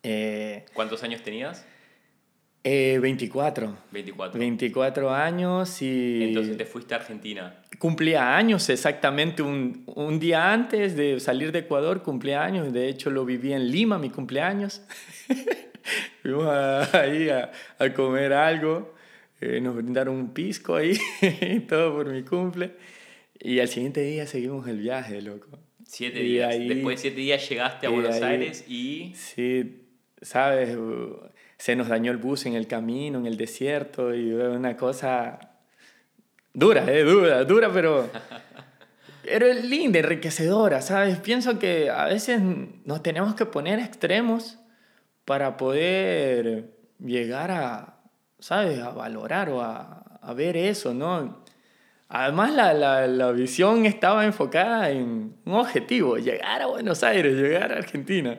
[0.03, 1.67] Eh, ¿Cuántos años tenías?
[2.63, 3.75] eh, 24.
[3.91, 4.39] 24.
[4.39, 7.63] 24 años y Entonces te fuiste a Argentina.
[7.79, 12.71] cumplía años exactamente un, un día antes de salir de Ecuador, cumplía años.
[12.73, 14.83] De hecho, lo viví en Lima, mi cumpleaños.
[16.23, 18.95] Fuimos a- ahí a, a comer algo.
[19.41, 20.99] eh, nos brindaron un pisco ahí
[21.69, 22.73] todo por mi cumple.
[23.39, 25.49] Y al siguiente día seguimos el viaje, loco.
[25.87, 26.51] Siete Y días.
[26.51, 29.13] ahí- Después de siete días llegaste a Buenos ahí- Aires y...
[29.17, 29.83] Sí,
[30.21, 30.77] sabes,
[31.57, 35.39] se nos dañó el bus en el camino, en el desierto, y una cosa
[36.53, 38.11] dura, eh, dura, dura, pero
[39.25, 41.19] era linda, enriquecedora, ¿sabes?
[41.19, 42.41] Pienso que a veces
[42.85, 44.59] nos tenemos que poner extremos
[45.25, 48.01] para poder llegar a,
[48.39, 48.79] ¿sabes?
[48.81, 51.43] A valorar o a, a ver eso, ¿no?
[52.09, 57.73] Además, la, la, la visión estaba enfocada en un objetivo, llegar a Buenos Aires, llegar
[57.73, 58.39] a Argentina.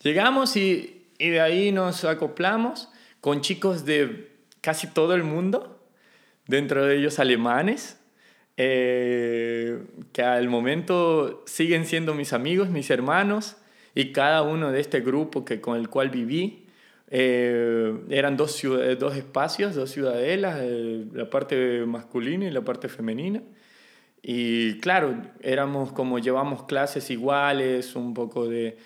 [0.00, 2.88] Llegamos y, y de ahí nos acoplamos
[3.20, 4.32] con chicos de
[4.62, 5.86] casi todo el mundo,
[6.46, 8.00] dentro de ellos alemanes,
[8.56, 13.56] eh, que al momento siguen siendo mis amigos, mis hermanos,
[13.94, 16.66] y cada uno de este grupo que, con el cual viví,
[17.08, 18.62] eh, eran dos,
[18.98, 23.42] dos espacios, dos ciudadelas, eh, la parte masculina y la parte femenina.
[24.22, 28.78] Y claro, éramos como llevamos clases iguales, un poco de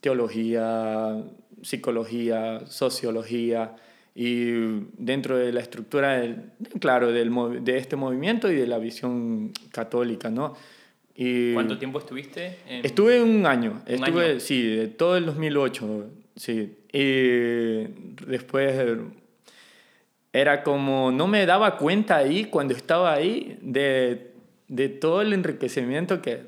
[0.00, 1.22] teología,
[1.62, 3.76] psicología, sociología,
[4.14, 4.52] y
[4.96, 7.32] dentro de la estructura, del, claro, del,
[7.64, 10.54] de este movimiento y de la visión católica, ¿no?
[11.16, 12.58] Y ¿Cuánto tiempo estuviste?
[12.68, 12.84] En...
[12.84, 14.40] Estuve un año, ¿Un estuve, año?
[14.40, 16.76] sí, todo el 2008, sí.
[16.92, 17.84] Y
[18.26, 18.74] después
[20.32, 24.32] era como, no me daba cuenta ahí, cuando estaba ahí, de,
[24.66, 26.42] de todo el enriquecimiento que,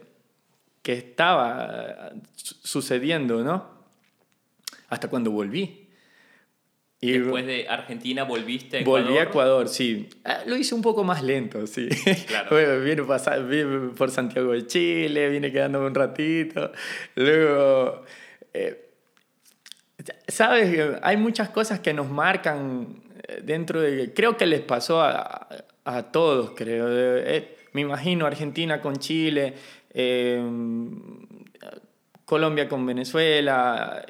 [0.82, 3.70] que estaba su- sucediendo, ¿no?
[4.88, 5.85] Hasta cuando volví.
[7.00, 9.04] Y Después de Argentina volviste a Ecuador.
[9.04, 10.08] Volví a Ecuador, sí.
[10.24, 11.88] Ah, Lo hice un poco más lento, sí.
[12.26, 12.48] Claro.
[12.50, 16.72] Bueno, vine, pasa- vine por Santiago de Chile, vine quedándome un ratito.
[17.14, 18.02] Luego,
[18.54, 18.88] eh,
[20.26, 24.14] sabes, hay muchas cosas que nos marcan eh, dentro de...
[24.14, 25.48] Creo que les pasó a,
[25.84, 26.86] a todos, creo.
[26.90, 29.52] Eh, me imagino Argentina con Chile,
[29.92, 30.42] eh,
[32.24, 34.04] Colombia con Venezuela,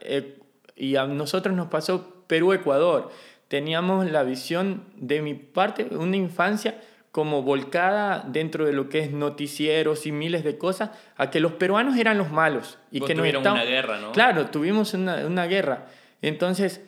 [0.77, 3.11] y a nosotros nos pasó Perú-Ecuador.
[3.49, 6.81] Teníamos la visión de mi parte, una infancia
[7.12, 11.53] como volcada dentro de lo que es noticieros y miles de cosas, a que los
[11.53, 12.79] peruanos eran los malos.
[12.91, 13.62] Y que tuvieron estaban...
[13.62, 14.12] una guerra, ¿no?
[14.12, 15.87] Claro, tuvimos una, una guerra.
[16.21, 16.83] Entonces,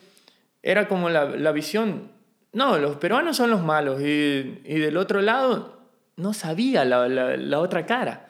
[0.61, 2.11] era como la, la, visión,
[2.53, 5.79] no, los peruanos son los malos y, y del otro lado
[6.15, 8.27] no sabía la, la, la, otra cara.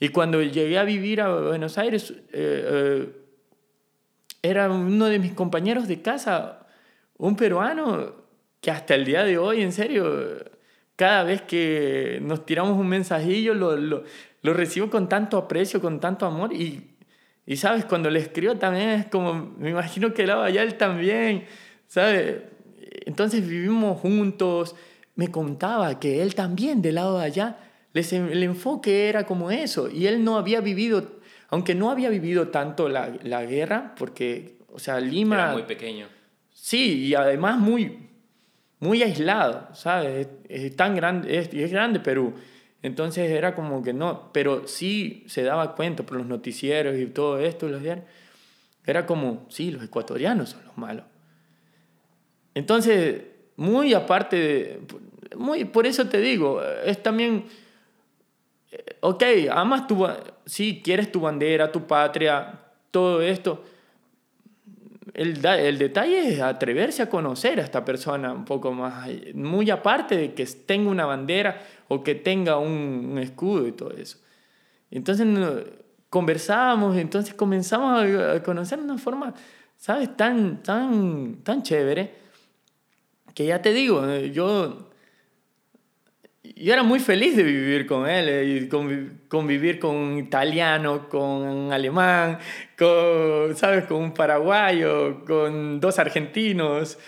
[0.00, 3.12] Y cuando llegué a vivir a Buenos Aires, eh, eh,
[4.42, 6.66] era uno de mis compañeros de casa,
[7.16, 8.14] un peruano
[8.60, 10.44] que hasta el día de hoy, en serio,
[10.96, 14.04] cada vez que nos tiramos un mensajillo, lo, lo,
[14.42, 16.52] lo recibo con tanto aprecio, con tanto amor.
[16.52, 16.96] Y,
[17.46, 17.84] y, ¿sabes?
[17.84, 21.46] Cuando le escribo también es como, me imagino que lado allá él también,
[21.86, 22.42] ¿sabes?
[23.06, 24.74] Entonces vivimos juntos.
[25.14, 27.58] Me contaba que él también, del lado de allá,
[27.92, 29.88] les, el enfoque era como eso.
[29.90, 31.20] Y él no había vivido,
[31.52, 35.34] aunque no había vivido tanto la, la guerra, porque, o sea, Lima...
[35.34, 36.06] Era muy pequeño.
[36.50, 38.08] Sí, y además muy,
[38.78, 40.28] muy aislado, ¿sabes?
[40.48, 42.32] Es, es tan grande, es, es, grande Perú.
[42.80, 47.38] Entonces era como que no, pero sí se daba cuenta por los noticieros y todo
[47.38, 48.06] esto, los diarios.
[48.86, 51.04] Era como, sí, los ecuatorianos son los malos.
[52.54, 53.24] Entonces,
[53.56, 54.80] muy aparte de,
[55.36, 57.44] muy, por eso te digo, es también,
[59.00, 60.06] ok, amas tu,
[60.46, 63.64] sí, quieres tu bandera, tu patria, todo esto,
[65.14, 70.16] el, el, detalle es atreverse a conocer a esta persona un poco más, muy aparte
[70.16, 74.18] de que tenga una bandera o que tenga un, un escudo y todo eso.
[74.90, 75.26] Entonces
[76.08, 79.34] conversábamos, entonces comenzamos a conocer de una forma,
[79.76, 80.16] ¿sabes?
[80.16, 82.14] Tan, tan, tan chévere,
[83.34, 84.90] que ya te digo, yo,
[86.42, 88.68] yo era muy feliz de vivir con él, y
[89.28, 92.38] convivir con un italiano, con un alemán,
[92.76, 93.84] con, ¿sabes?
[93.84, 96.98] Con un paraguayo, con dos argentinos,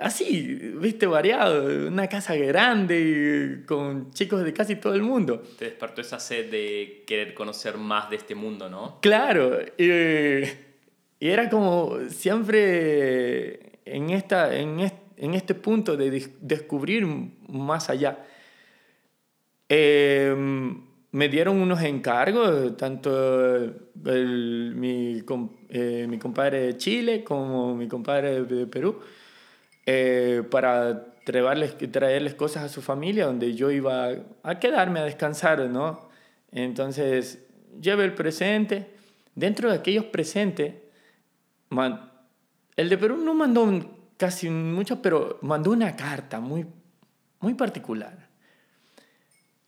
[0.00, 5.42] así, viste, variado, una casa grande con chicos de casi todo el mundo.
[5.58, 9.00] Te despertó esa sed de querer conocer más de este mundo, ¿no?
[9.00, 10.44] Claro, y,
[11.18, 17.06] y era como siempre en, esta, en, este, en este punto de descubrir
[17.48, 18.26] más allá.
[19.74, 20.34] Eh,
[21.12, 23.72] me dieron unos encargos, tanto
[24.04, 25.24] mi,
[25.70, 29.00] eh, mi compadre de Chile como mi compadre de Perú,
[29.86, 34.10] eh, para traerles, traerles cosas a su familia donde yo iba
[34.42, 36.10] a quedarme a descansar, ¿no?
[36.50, 37.42] Entonces,
[37.80, 38.90] llevé el presente.
[39.34, 40.74] Dentro de aquellos presentes,
[42.76, 46.66] el de Perú no mandó casi mucho, pero mandó una carta muy,
[47.40, 48.21] muy particular.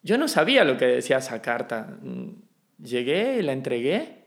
[0.04, 1.98] Yo no sabía lo que decía esa carta.
[2.78, 4.26] Llegué, la entregué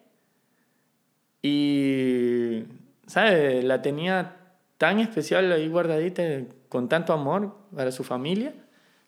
[1.44, 2.63] y,
[3.06, 3.63] ¿sabes?
[3.63, 4.38] La tenía
[4.80, 6.24] tan especial ahí guardadita,
[6.68, 8.56] con tanto amor para su familia.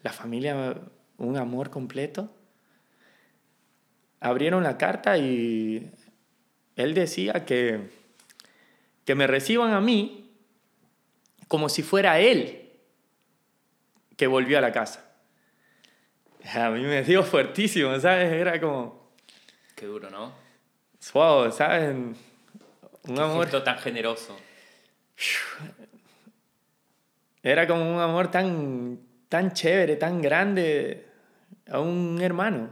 [0.04, 0.76] La familia,
[1.18, 2.32] un amor completo.
[4.20, 5.92] Abrieron la carta y
[6.76, 7.90] él decía que,
[9.06, 10.36] que me reciban a mí
[11.48, 12.70] como si fuera él
[14.16, 15.09] que volvió a la casa.
[16.56, 18.32] A mí me dio fuertísimo, ¿sabes?
[18.32, 19.12] Era como...
[19.76, 20.34] Qué duro, ¿no?
[21.00, 21.96] Suave, ¿sabes?
[21.96, 23.48] Un Qué amor...
[23.64, 24.38] tan generoso.
[27.42, 31.08] Era como un amor tan, tan chévere, tan grande
[31.70, 32.70] a un hermano.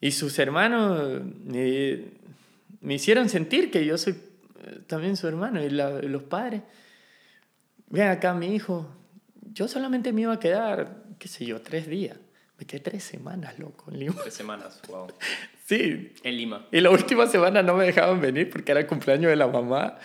[0.00, 2.04] Y sus hermanos me,
[2.80, 4.16] me hicieron sentir que yo soy
[4.86, 6.62] también su hermano y la, los padres.
[7.88, 8.86] Ven acá, mi hijo.
[9.52, 12.16] Yo solamente me iba a quedar, qué sé yo, tres días.
[12.58, 14.16] Me quedé tres semanas, loco, en Lima.
[14.20, 15.06] Tres semanas, wow.
[15.64, 16.14] Sí.
[16.22, 16.66] En Lima.
[16.72, 19.98] Y la última semana no me dejaban venir porque era el cumpleaños de la mamá.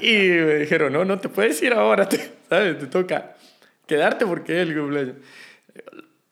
[0.00, 2.16] Y me dijeron, no, no te puedes ir ahora, te,
[2.48, 2.78] ¿sabes?
[2.78, 3.34] Te toca
[3.86, 5.16] quedarte porque es el cumpleaños.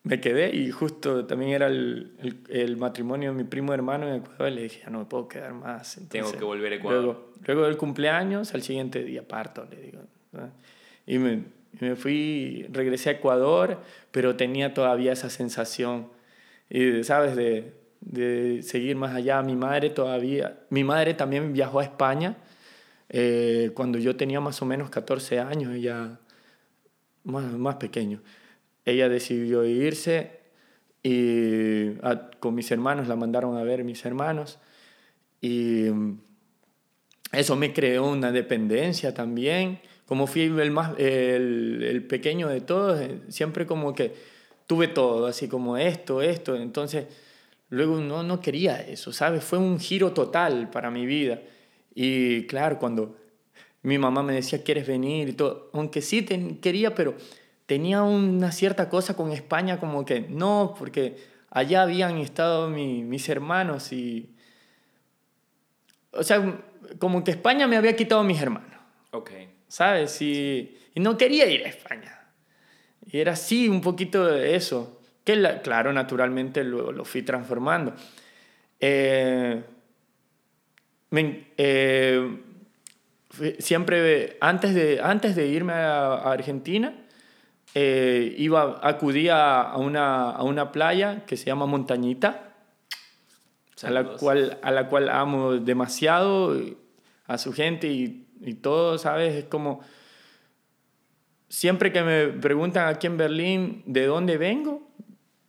[0.05, 4.23] Me quedé y justo también era el, el, el matrimonio de mi primo hermano en
[4.23, 4.53] Ecuador.
[4.53, 5.99] Le dije, no me puedo quedar más.
[5.99, 7.03] Entonces, Tengo que volver a Ecuador.
[7.05, 10.01] Luego, luego del cumpleaños, al siguiente día parto, le digo.
[10.33, 10.53] ¿sabes?
[11.05, 11.43] Y me,
[11.81, 16.09] me fui, regresé a Ecuador, pero tenía todavía esa sensación,
[16.71, 17.37] y, ¿sabes?
[17.37, 19.43] De, de seguir más allá.
[19.43, 22.37] Mi madre todavía, mi madre también viajó a España
[23.09, 26.19] eh, cuando yo tenía más o menos 14 años, ella
[27.25, 28.21] más, más pequeño.
[28.85, 30.41] Ella decidió irse
[31.03, 34.59] y a, con mis hermanos la mandaron a ver mis hermanos
[35.41, 35.87] y
[37.33, 39.81] eso me creó una dependencia también.
[40.09, 42.99] Como fui el, más, el, el pequeño de todos,
[43.29, 44.15] siempre como que
[44.67, 46.57] tuve todo, así como esto, esto.
[46.57, 47.07] Entonces,
[47.69, 49.45] luego no, no quería eso, ¿sabes?
[49.45, 51.43] Fue un giro total para mi vida.
[51.95, 53.19] Y claro, cuando
[53.83, 55.29] mi mamá me decía, ¿quieres venir?
[55.29, 56.25] Y todo, aunque sí
[56.63, 57.15] quería, pero
[57.67, 61.17] tenía una cierta cosa con España como que no, porque
[61.51, 64.35] allá habían estado mis hermanos y...
[66.13, 66.63] O sea,
[66.99, 68.81] como que España me había quitado mis hermanos.
[69.11, 69.33] Ok.
[69.69, 70.21] ¿Sabes?
[70.23, 72.19] Y, y no quería ir a España.
[73.11, 75.01] Y era así un poquito de eso.
[75.25, 77.95] Que la, claro, naturalmente lo, lo fui transformando.
[78.81, 79.63] Eh,
[81.11, 82.39] eh,
[83.59, 86.95] siempre, antes de, antes de irme a, Argentina,
[87.75, 92.55] eh, iba, acudía a una, a una playa que se llama Montañita,
[93.83, 96.59] a la, cual, a la cual amo demasiado,
[97.27, 99.35] a su gente y, y todo, ¿sabes?
[99.35, 99.81] Es como
[101.49, 104.89] siempre que me preguntan aquí en Berlín de dónde vengo,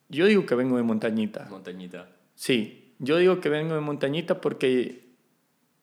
[0.07, 1.47] yo digo que vengo de Montañita.
[1.49, 2.09] Montañita.
[2.35, 5.09] Sí, yo digo que vengo de Montañita porque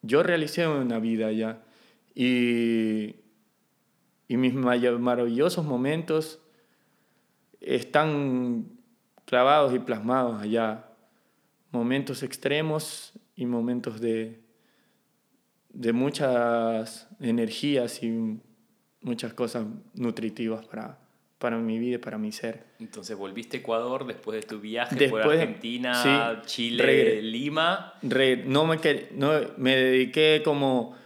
[0.03, 1.61] yo realicé una vida allá
[2.15, 3.17] y,
[4.29, 6.41] y mis maravillosos momentos
[7.61, 8.67] están
[9.27, 10.89] clavados y plasmados allá.
[11.71, 14.46] Momentos extremos y momentos de,
[15.77, 18.41] de muchas energías y
[19.03, 20.99] muchas cosas nutritivas para,
[21.39, 22.65] para mi vida y para mi ser.
[22.81, 27.93] Entonces volviste a Ecuador después de tu viaje por Argentina, Chile, Lima.
[28.03, 28.79] no, me,
[29.13, 30.97] no me dediqué como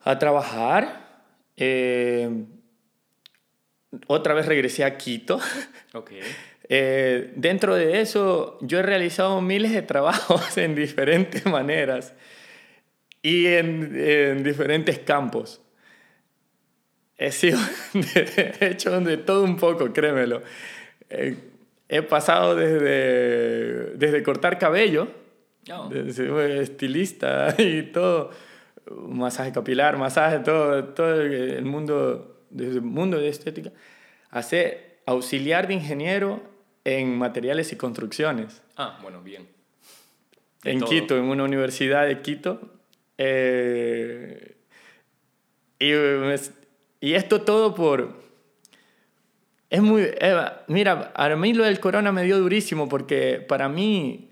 [0.00, 1.28] a trabajar.
[1.58, 2.46] Eh,
[4.06, 5.38] otra vez regresé a Quito.
[5.92, 6.20] Okay.
[6.68, 12.14] Eh, dentro de eso, yo he realizado miles de trabajos en diferentes maneras
[13.22, 15.60] y en, en diferentes campos.
[17.20, 17.58] He sido,
[17.92, 20.42] de hecho, de todo un poco, créemelo.
[21.10, 21.36] Eh,
[21.86, 25.08] he pasado desde, desde cortar cabello,
[25.70, 25.88] oh.
[25.90, 28.30] desde estilista y todo,
[29.08, 33.70] masaje capilar, masaje, todo, todo el mundo, desde el mundo de estética,
[34.30, 36.42] a ser auxiliar de ingeniero
[36.84, 38.62] en materiales y construcciones.
[38.76, 39.46] Ah, bueno, bien.
[40.64, 42.79] en Quito, en una universidad de Quito.
[43.22, 44.56] Eh,
[45.78, 46.36] y me,
[47.00, 48.18] y esto todo por...
[49.68, 50.08] Es muy...
[50.18, 54.30] Eva, mira, a mí lo del corona me dio durísimo porque para mí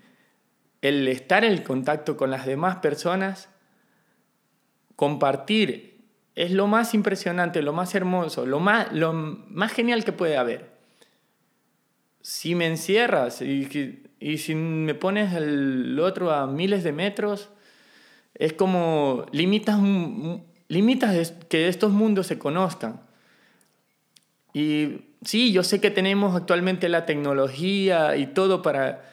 [0.81, 3.49] el estar en contacto con las demás personas,
[4.95, 6.01] compartir,
[6.33, 10.71] es lo más impresionante, lo más hermoso, lo más, lo más genial que puede haber.
[12.21, 17.51] Si me encierras y, y si me pones el otro a miles de metros,
[18.35, 19.79] es como limitas
[20.69, 23.01] limitas que estos mundos se conozcan.
[24.53, 29.03] Y sí, yo sé que tenemos actualmente la tecnología y todo para,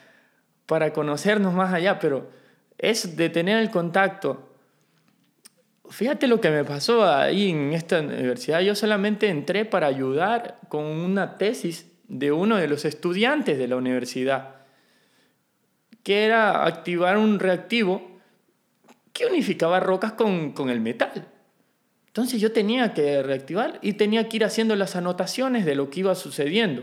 [0.67, 2.31] para conocernos más allá, pero
[2.79, 4.49] es de tener el contacto.
[5.89, 8.61] Fíjate lo que me pasó ahí en esta universidad.
[8.61, 13.77] Yo solamente entré para ayudar con una tesis de uno de los estudiantes de la
[13.77, 14.57] universidad,
[16.03, 18.16] que era activar un reactivo
[19.17, 21.27] que unificaba rocas con, con el metal.
[22.09, 26.01] Entonces yo tenía que reactivar y tenía que ir haciendo las anotaciones de lo que
[26.01, 26.83] iba sucediendo.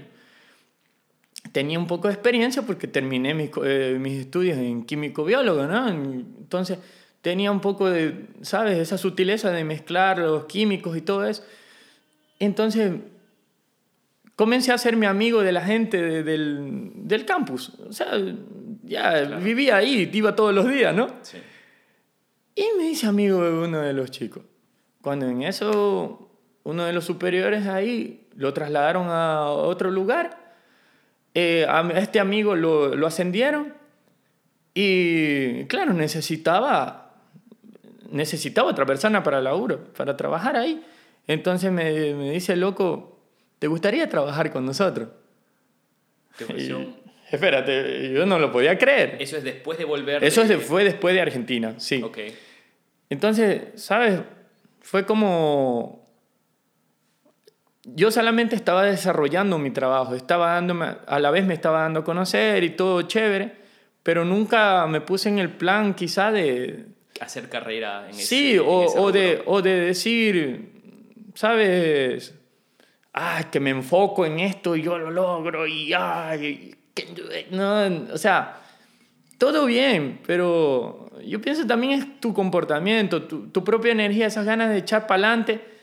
[1.52, 5.90] Tenía un poco de experiencia porque terminé mis, eh, mis estudios en químico-biólogo, ¿no?
[5.90, 6.80] Entonces
[7.22, 8.80] tenía un poco de, ¿sabes?
[8.80, 11.44] Esa sutileza de mezclar los químicos y todo eso.
[12.40, 12.94] Entonces
[14.36, 17.74] comencé a ser mi amigo de la gente del, del, campus.
[17.88, 18.12] O sea,
[18.84, 21.08] ya vivía ahí, iba todos los días, ¿no?
[21.22, 21.38] Sí.
[22.56, 24.44] Y me hice amigo de uno de los chicos.
[25.02, 26.30] Cuando en eso
[26.64, 30.54] uno de los superiores ahí lo trasladaron a otro lugar,
[31.34, 33.74] eh, a este amigo lo, lo ascendieron
[34.74, 37.16] y claro, necesitaba,
[38.10, 40.84] necesitaba otra persona para laburo, para trabajar ahí.
[41.28, 43.20] Entonces me, me dice, loco,
[43.60, 45.10] ¿te gustaría trabajar con nosotros?
[47.36, 49.18] Espérate, yo no lo podía creer.
[49.20, 50.24] Eso es después de volver.
[50.24, 52.02] Eso fue después de Argentina, sí.
[52.02, 52.36] Okay.
[53.10, 54.22] Entonces, ¿sabes?
[54.84, 56.04] fue como...
[57.86, 62.04] Yo solamente estaba desarrollando mi trabajo, estaba dándome, a la vez me estaba dando a
[62.04, 63.56] conocer y todo chévere,
[64.04, 66.86] pero nunca me puse en el plan quizá de...
[67.20, 70.70] Hacer carrera en Sí, o, o, de, o de decir,
[71.34, 72.36] ¿sabes?
[73.14, 76.74] Ah, que me enfoco en esto y yo lo logro y ay,
[77.52, 78.62] no, o sea,
[79.38, 84.70] todo bien, pero yo pienso también es tu comportamiento, tu, tu propia energía, esas ganas
[84.70, 85.74] de echar para adelante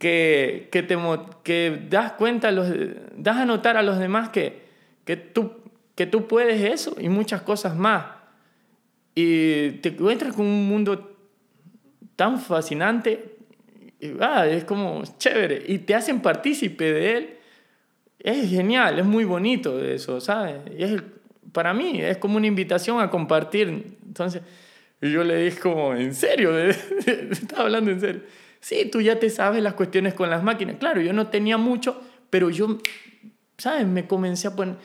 [0.00, 0.96] que, que, te,
[1.44, 2.72] que das cuenta, los,
[3.16, 4.62] das a notar a los demás que,
[5.04, 5.52] que, tú,
[5.94, 8.06] que puedes eso y muchas cosas más.
[9.14, 11.16] Y te encuentras con un mundo
[12.16, 13.36] tan fascinante,
[14.20, 17.36] ah, es como chévere, y te hacen partícipe de él.
[18.22, 20.56] Es genial, es muy bonito eso, ¿sabes?
[20.76, 21.02] es,
[21.52, 23.96] para mí es como una invitación a compartir.
[24.06, 24.42] Entonces,
[25.00, 26.56] yo le dije como, ¿en serio?
[26.58, 28.22] Estaba hablando en serio.
[28.60, 30.76] Sí, tú ya te sabes las cuestiones con las máquinas.
[30.76, 32.78] Claro, yo no tenía mucho, pero yo,
[33.56, 33.86] ¿sabes?
[33.86, 34.76] Me comencé a poner,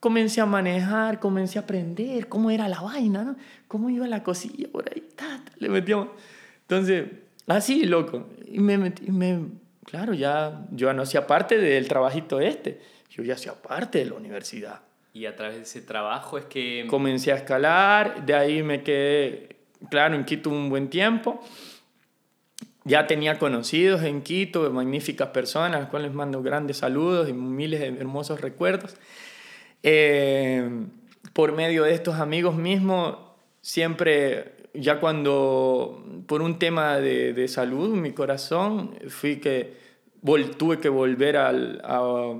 [0.00, 3.36] comencé a manejar, comencé a aprender cómo era la vaina, ¿no?
[3.68, 5.06] Cómo iba la cosilla por ahí,
[5.58, 6.08] le metíamos.
[6.62, 7.08] Entonces,
[7.46, 8.26] así, loco.
[8.50, 9.40] Y me, metí, me,
[9.90, 12.80] claro, ya yo no hacía parte del trabajito este,
[13.10, 14.80] yo ya hacía parte de la universidad.
[15.12, 16.86] Y a través de ese trabajo es que...
[16.88, 19.56] Comencé a escalar, de ahí me quedé,
[19.90, 21.44] claro, en Quito un buen tiempo.
[22.84, 27.80] Ya tenía conocidos en Quito, magníficas personas, a las cuales mando grandes saludos y miles
[27.80, 28.96] de hermosos recuerdos.
[29.82, 30.86] Eh,
[31.32, 33.16] por medio de estos amigos mismos,
[33.60, 39.74] siempre, ya cuando, por un tema de, de salud, mi corazón, fui que
[40.56, 42.34] tuve que volver al, a,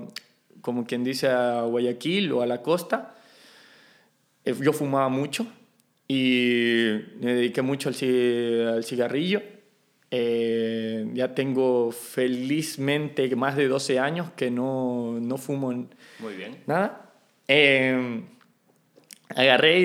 [0.61, 3.15] como quien dice, a Guayaquil o a la costa.
[4.45, 5.45] Eh, yo fumaba mucho
[6.07, 6.87] y
[7.19, 7.95] me dediqué mucho al,
[8.75, 9.41] al cigarrillo
[10.13, 15.71] eh, ya tengo felizmente más de 12 años que no, no fumo
[16.19, 16.57] Muy bien.
[16.67, 17.13] nada.
[17.47, 18.21] Eh,
[19.29, 19.79] agarré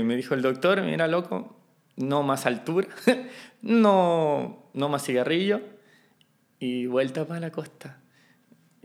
[0.00, 1.59] y me dijo el doctor, mira loco,
[2.00, 2.88] no más altura,
[3.62, 5.60] no, no más cigarrillo
[6.58, 8.00] y vuelta para la costa.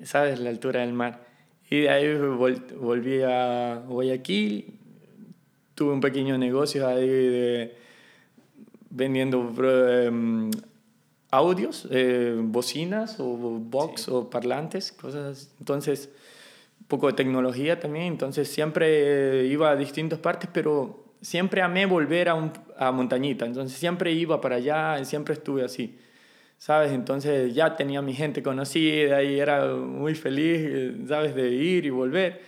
[0.03, 0.39] ¿Sabes?
[0.39, 1.26] La altura del mar.
[1.70, 4.78] Y de ahí volví a Guayaquil,
[5.74, 7.78] tuve un pequeño negocio ahí de
[8.89, 10.51] vendiendo em,
[11.32, 16.09] audios, eh, bocinas o box o parlantes, cosas Entonces,
[16.80, 18.05] un poco de tecnología también.
[18.05, 23.46] Entonces, siempre iba a distintas partes, pero siempre amé volver a, un, a Montañita.
[23.46, 25.98] Entonces, siempre iba para allá siempre estuve así.
[26.58, 26.92] ¿Sabes?
[26.94, 31.36] Entonces ya tenía mi gente conocida y era muy feliz, ¿sabes?
[31.36, 32.42] De ir y volver.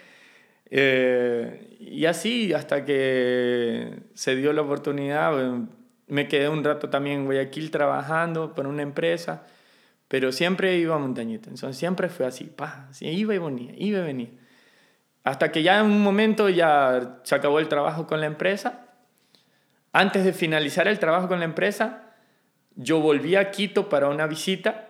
[0.70, 5.34] Eh, y así hasta que se dio la oportunidad,
[6.08, 9.46] me quedé un rato también en Guayaquil trabajando para una empresa,
[10.08, 11.50] pero siempre iba a Montañita.
[11.50, 14.30] Entonces siempre fue así, pa, iba y venía, iba y venía.
[15.28, 18.86] Hasta que ya en un momento ya se acabó el trabajo con la empresa.
[19.92, 22.14] Antes de finalizar el trabajo con la empresa,
[22.76, 24.88] yo volví a Quito para una visita.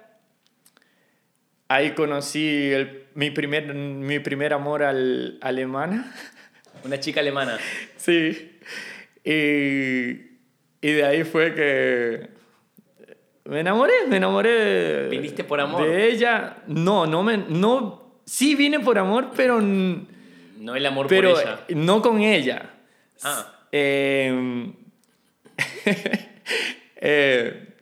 [1.68, 2.72] Ahí conocí
[3.16, 6.14] mi, primer, mi primer amor al, alemana.
[6.84, 7.58] Una chica alemana.
[7.98, 8.60] sí.
[9.24, 10.28] Y
[10.82, 12.30] y de ahí fue que
[13.46, 15.08] me enamoré, me enamoré.
[15.10, 15.88] ¿Viniste por amor?
[15.88, 16.58] De ella.
[16.68, 17.38] No, no me.
[17.38, 19.60] No, sí vine por amor, pero.
[20.58, 21.66] No el amor pero por ella.
[21.70, 22.74] No con ella.
[23.24, 23.68] Ah.
[23.72, 24.74] Em,
[26.98, 27.74] eh,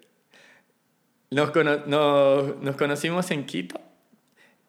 [1.32, 1.51] nos,
[1.88, 3.80] nos, conocimos en Quito.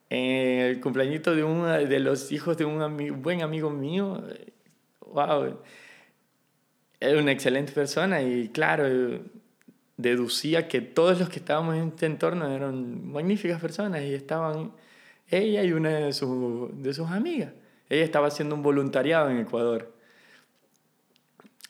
[0.08, 4.22] En el cumpleañito de uno de los hijos de un buen amigo mío.
[5.00, 5.58] Wow
[7.00, 9.20] era una excelente persona y claro,
[9.96, 14.72] deducía que todos los que estábamos en este entorno eran magníficas personas y estaban
[15.28, 17.52] ella y una de, de sus amigas.
[17.88, 19.92] Ella estaba haciendo un voluntariado en Ecuador.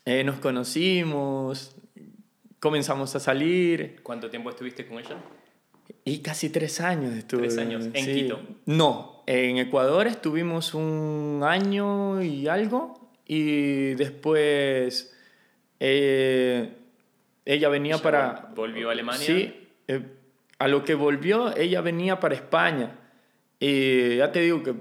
[0.04, 1.76] Eh, nos conocimos,
[2.60, 4.00] comenzamos a salir.
[4.02, 5.16] ¿Cuánto tiempo estuviste con ella?
[6.04, 7.42] Y casi tres años estuve.
[7.42, 7.88] ¿Tres años?
[7.92, 8.40] ¿En Quito?
[8.66, 15.14] No, en Ecuador estuvimos un año y algo y después
[15.80, 16.76] eh,
[17.44, 18.52] ella venía para...
[18.54, 19.26] ¿Volvió a Alemania?
[19.26, 20.02] Sí, eh,
[20.58, 22.98] a lo que volvió, ella venía para España.
[23.58, 24.74] Y ya te digo que,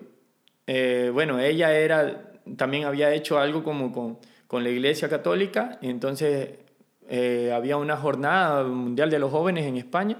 [0.67, 5.89] eh, bueno, ella era, también había hecho algo como con, con la Iglesia Católica, y
[5.89, 6.49] entonces
[7.53, 10.17] había una jornada mundial de los jóvenes en España,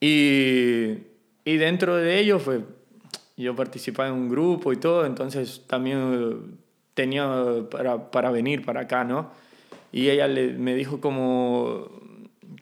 [0.00, 0.98] y,
[1.44, 2.60] y dentro de ello, pues,
[3.36, 6.58] yo participaba en un grupo y todo, entonces también
[6.94, 7.28] tenía
[7.70, 9.30] para, para venir para acá, ¿no?
[9.92, 11.88] Y ella le, me dijo como,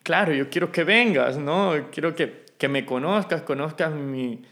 [0.02, 1.72] claro, yo quiero que vengas, ¿no?
[1.90, 4.42] Quiero que, que me conozcas, conozcas mi,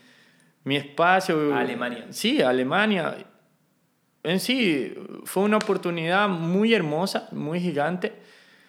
[0.64, 1.54] mi espacio.
[1.54, 2.06] A Alemania.
[2.10, 3.16] Sí, Alemania.
[4.22, 4.94] En sí,
[5.24, 8.12] fue una oportunidad muy hermosa, muy gigante.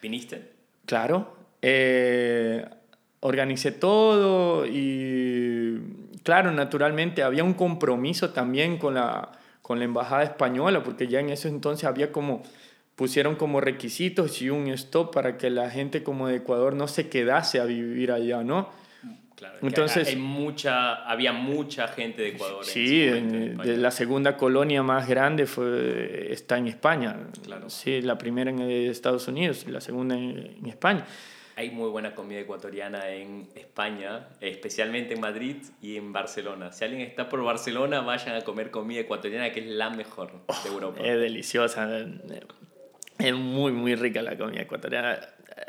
[0.02, 0.52] ¿Viniste?
[0.86, 1.36] Claro.
[1.62, 2.66] Eh,
[3.20, 5.80] organicé todo y,
[6.24, 9.32] claro, naturalmente había un compromiso también con la,
[9.62, 12.44] con la embajada española, porque ya en ese entonces había como
[12.96, 17.10] pusieron como requisitos y un stop para que la gente como de Ecuador no se
[17.10, 18.70] quedase a vivir allá, ¿no?
[19.42, 22.64] Claro, Entonces, hay mucha, había mucha gente de Ecuador.
[22.64, 27.18] Sí, de la segunda colonia más grande fue, está en España.
[27.44, 27.68] Claro.
[27.68, 31.08] Sí, la primera en Estados Unidos y la segunda en, España.
[31.56, 36.72] Hay muy buena comida ecuatoriana en España, especialmente en Madrid y en Barcelona.
[36.72, 40.34] Si alguien está por Barcelona, vayan a comer comida ecuatoriana, que es la mejor
[40.64, 41.02] de Europa.
[41.04, 41.90] Es deliciosa.
[43.18, 45.20] Es muy, muy rica la comida ecuatoriana.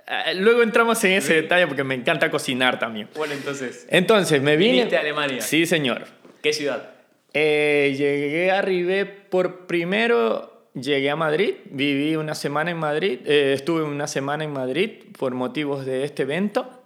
[0.07, 3.09] Eh, Luego entramos en ese detalle porque me encanta cocinar también.
[3.15, 4.73] Bueno, entonces, Entonces, me vine...
[4.73, 5.41] viniste a Alemania.
[5.41, 6.05] Sí, señor.
[6.43, 6.91] ¿Qué ciudad?
[7.35, 13.83] Eh, llegué, arribé por primero, llegué a Madrid, viví una semana en Madrid, eh, estuve
[13.83, 16.83] una semana en Madrid por motivos de este evento.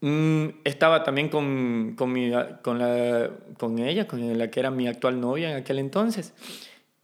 [0.00, 2.30] Mm, estaba también con, con, mi,
[2.62, 6.34] con, la, con ella, con la que era mi actual novia en aquel entonces.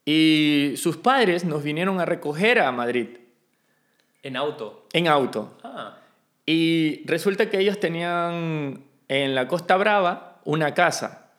[0.04, 3.06] Y sus padres nos vinieron a recoger a Madrid
[4.22, 4.86] En auto.
[4.92, 5.56] en auto.
[5.64, 5.96] Ah,
[6.46, 11.30] Y resulta que ellos tenían en la Costa Brava una casa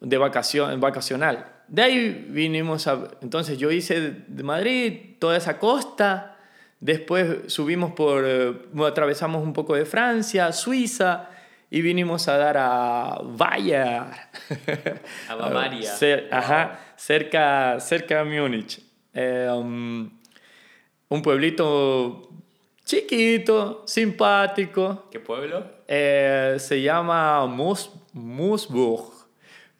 [0.00, 1.46] de vacación, vacacional.
[1.68, 2.98] De ahí vinimos a...
[3.22, 6.36] Entonces yo hice de Madrid toda esa costa,
[6.80, 8.24] después subimos por...
[8.26, 8.54] eh,
[8.86, 11.28] atravesamos un poco de Francia, Suiza,
[11.70, 14.02] y vinimos a dar a Bayer.
[15.28, 15.90] A Bavaria.
[15.98, 18.80] Cer- ajá, cerca, cerca de Múnich.
[19.14, 20.10] Eh, um,
[21.12, 22.30] un pueblito
[22.86, 25.08] chiquito, simpático.
[25.10, 25.70] ¿qué pueblo?
[25.86, 29.12] Eh, se llama Mus, Musburg.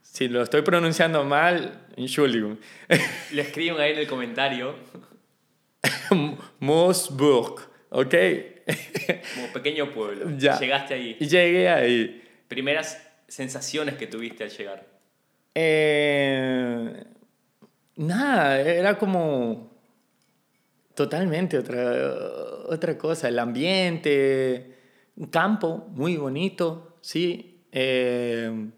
[0.02, 2.58] Si lo estoy pronunciando mal, Entschuldigung.
[3.32, 4.74] Le escriben ahí en el comentario,
[6.60, 8.14] Musburg, ¿ok?
[9.34, 10.36] como pequeño pueblo.
[10.36, 10.58] Ya.
[10.58, 11.14] Llegaste ahí.
[11.14, 12.22] Llegué ahí.
[12.46, 14.86] Primeras sensaciones que tuviste al llegar.
[15.54, 17.04] Eh,
[17.96, 19.71] nada, era como
[20.94, 21.82] totalmente otra,
[22.66, 23.28] otra cosa.
[23.28, 24.76] El ambiente,
[25.16, 27.60] un campo muy bonito, sí.
[27.72, 28.70] eh,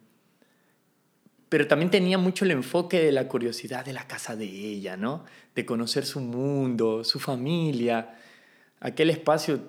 [1.55, 5.25] pero también tenía mucho el enfoque de la curiosidad de la casa de ella, ¿no?
[5.55, 8.17] De conocer su mundo, su familia,
[8.81, 9.61] aquel espacio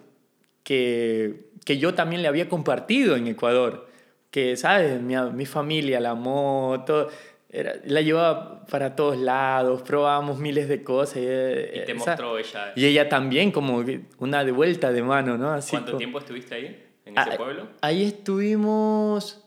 [0.63, 3.87] que, que yo también le había compartido en Ecuador,
[4.31, 4.99] que, ¿sabes?
[4.99, 6.15] Mi, mi familia la
[6.85, 7.09] todo,
[7.59, 11.17] era- la llevaba para todos lados, probábamos miles de cosas.
[11.17, 11.23] Y, Y
[11.85, 12.73] te esa- mostró ella.
[12.75, 13.83] y ella también, como
[14.19, 15.51] una de vuelta de mano, ¿no?
[15.51, 16.83] Así ¿Cuánto como- tiempo estuviste ahí?
[17.05, 17.67] ¿En ese Ah, pueblo?
[17.81, 19.41] Ahí estuvimos.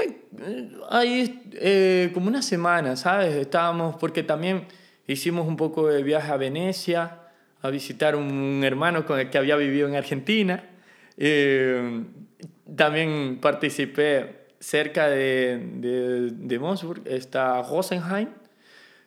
[0.00, 3.34] eh, Ahí, eh, como una semana, ¿sabes?
[3.34, 4.66] Estábamos, porque también
[5.06, 7.20] hicimos un poco de viaje a Venecia,
[7.62, 10.64] a visitar un hermano con el que había vivido en Argentina.
[11.16, 12.04] Eh,
[12.76, 18.30] también participé cerca de, de, de Mosburg, está Rosenheim,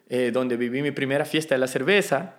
[0.08, 2.36] eh, donde viví mi primera fiesta de la cerveza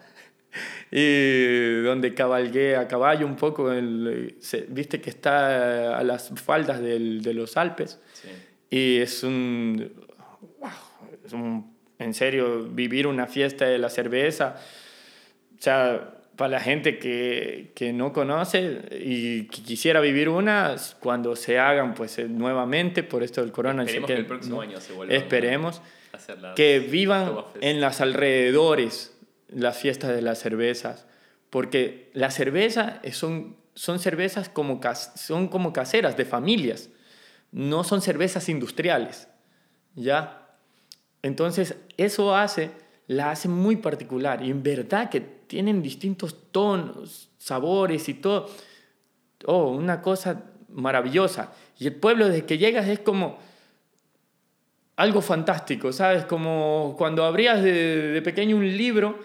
[0.91, 6.81] y donde cabalgué a caballo un poco, el- se- viste que está a las faldas
[6.81, 8.29] del- de los Alpes Sí.
[8.71, 9.93] y es un,
[10.59, 10.71] wow,
[11.27, 14.57] es un, en serio, vivir una fiesta de la cerveza,
[15.59, 21.37] o sea, para la gente que, que no conoce y que quisiera vivir una, cuando
[21.37, 23.83] se hagan pues eh, nuevamente por esto del corona.
[23.83, 24.63] Esperemos que el próximo ¿no?
[24.63, 25.83] año se vuelva Esperemos
[26.15, 29.15] a hacer las que vivan en las alrededores
[29.49, 31.07] las fiestas de las cervezas,
[31.51, 36.89] porque la cerveza es- son, son cervezas como, cas- son como caseras, de familias,
[37.53, 39.29] no son cervezas industriales,
[39.95, 40.49] ¿ya?
[41.23, 42.71] Entonces, eso hace,
[43.11, 48.49] la hace muy particular, y en verdad que tienen distintos tonos, sabores y todo,
[49.47, 51.53] oh, una cosa maravillosa.
[51.81, 53.37] Y el pueblo desde que llegas es como
[54.95, 56.25] algo fantástico, ¿sabes?
[56.25, 59.19] Como cuando abrías de, de pequeño un libro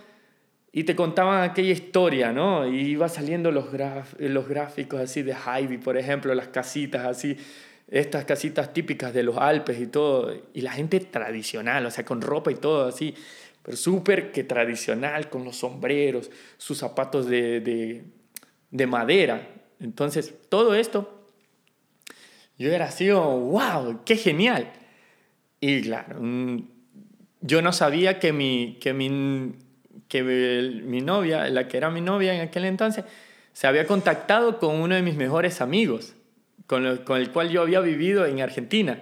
[0.71, 2.67] y te contaban aquella historia, ¿no?
[2.67, 7.37] Y iba saliendo los, graf- los gráficos así de Heidi, por ejemplo, las casitas así,
[7.87, 12.19] estas casitas típicas de los Alpes y todo, y la gente tradicional, o sea, con
[12.21, 13.13] ropa y todo así,
[13.65, 18.03] pero súper que tradicional, con los sombreros, sus zapatos de, de,
[18.69, 19.49] de madera.
[19.79, 21.27] Entonces, todo esto,
[22.59, 24.71] yo era así, oh, wow, qué genial.
[25.59, 26.59] Y claro, mm,
[27.41, 29.53] yo no sabía que mi, que mi,
[30.07, 30.21] que
[31.01, 33.03] novia, la que era mi novia en aquel entonces,
[33.51, 36.13] se había contactado con uno de mis mejores amigos,
[36.67, 39.01] con, lo- con el cual yo había vivido en Argentina.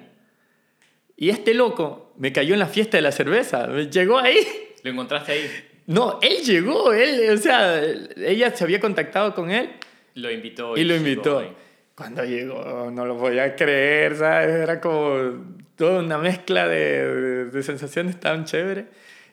[1.24, 4.40] Y este loco me cayó en la fiesta de la cerveza, llegó ahí.
[4.84, 5.50] ¿Lo encontraste ahí?
[5.88, 7.82] No, él llegó, él, o sea,
[8.18, 9.70] ella se había contactado con él
[10.16, 10.76] Lo invitó.
[10.76, 11.40] y lo invitó.
[11.40, 11.54] ahí.
[11.96, 14.50] Cuando llegó, no lo podía creer, ¿sabes?
[14.50, 18.88] Era como toda una mezcla de, de- de sensaciones tan chévere.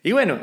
[0.05, 0.39] Y bueno,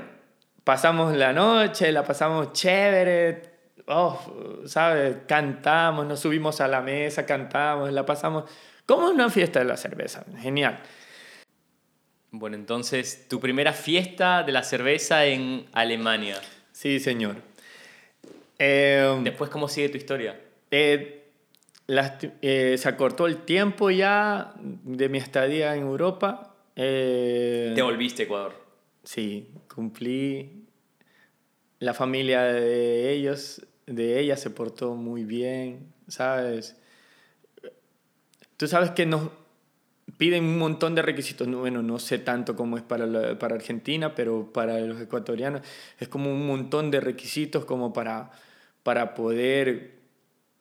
[0.66, 3.42] pasamos la noche, la pasamos chévere,
[3.88, 5.16] oh, ¿sabes?
[5.28, 8.44] Cantamos, nos subimos a la mesa, cantamos, la pasamos
[8.86, 10.26] como una fiesta de la cerveza.
[10.42, 10.80] Genial.
[12.32, 16.40] Bueno, entonces, tu primera fiesta de la cerveza en Alemania.
[16.72, 17.38] Sí, señor.
[18.60, 20.40] Eh, Después, ¿cómo sigue tu historia?
[20.72, 21.24] eh,
[21.88, 26.56] lasti- eh, se acortó el tiempo ya de mi estadía en Europa.
[26.76, 28.54] Eh, Te volviste a Ecuador.
[29.04, 30.66] Sí, cumplí.
[31.80, 36.76] La familia de ellos, de ella se portó muy bien, ¿sabes?
[38.58, 39.30] Tú sabes que nos
[40.18, 41.48] piden un montón de requisitos.
[41.48, 45.62] No, Bueno, no sé tanto cómo es para, la- para Argentina, pero para los ecuatorianos
[46.00, 48.32] es como un montón de requisitos como para,
[48.84, 49.98] para poder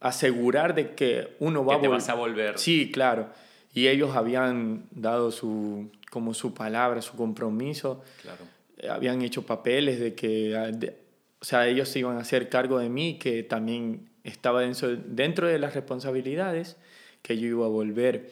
[0.01, 2.59] asegurar de que uno va Que te vol- vas a volver.
[2.59, 3.31] Sí, claro.
[3.73, 8.45] Y ellos habían dado su, como su palabra, su compromiso Claro.
[8.91, 10.97] habían hecho papeles de que, ah, de-
[11.41, 15.47] o sea, ellos se iban a hacer cargo de mí, que también estaba dentro, dentro
[15.47, 16.77] de las responsabilidades,
[17.23, 18.31] que yo iba a volver.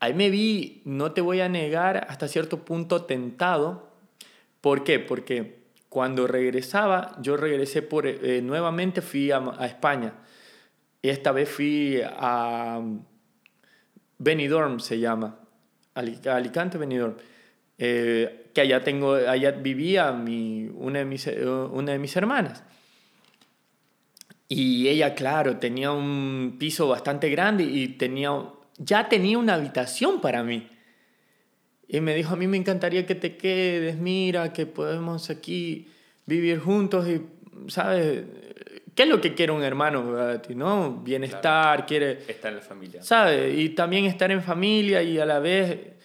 [0.00, 3.90] Ahí me vi, no te voy a negar, hasta cierto punto tentado.
[4.60, 4.98] ¿Por qué?
[4.98, 10.14] Porque cuando regresaba, yo regresé por, eh, nuevamente, fui a, a España.
[11.02, 12.82] Esta vez fui a
[14.18, 15.38] Benidorm, se llama.
[15.94, 17.14] Ali- Alicante, Benidorm.
[17.78, 22.64] Eh, que allá, tengo, allá vivía mi, una, de mis, eh, una de mis hermanas.
[24.48, 28.30] Y ella, claro, tenía un piso bastante grande y tenía,
[28.78, 30.68] ya tenía una habitación para mí.
[31.88, 35.88] Y me dijo, a mí me encantaría que te quedes, mira, que podemos aquí
[36.26, 37.22] vivir juntos y,
[37.68, 38.24] ¿sabes?
[38.94, 40.02] ¿Qué es lo que quiere un hermano?
[40.54, 41.00] ¿No?
[41.02, 43.02] Bienestar, quiere, Está en la familia.
[43.02, 43.56] ¿sabes?
[43.56, 45.96] Y también estar en familia y a la vez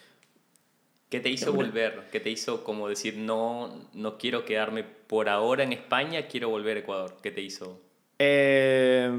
[1.11, 2.03] ¿Qué te hizo volver?
[2.09, 6.77] ¿Qué te hizo como decir, no, no quiero quedarme por ahora en España, quiero volver
[6.77, 7.17] a Ecuador?
[7.21, 7.81] ¿Qué te hizo?
[8.17, 9.11] Eh,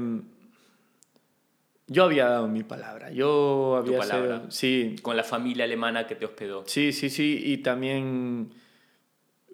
[1.87, 3.11] yo había dado mi palabra.
[3.11, 4.37] Yo había palabra.
[4.39, 6.63] sido- sí, Con la familia alemana que te hospedó.
[6.65, 7.41] sí, sí, sí.
[7.45, 8.53] Y también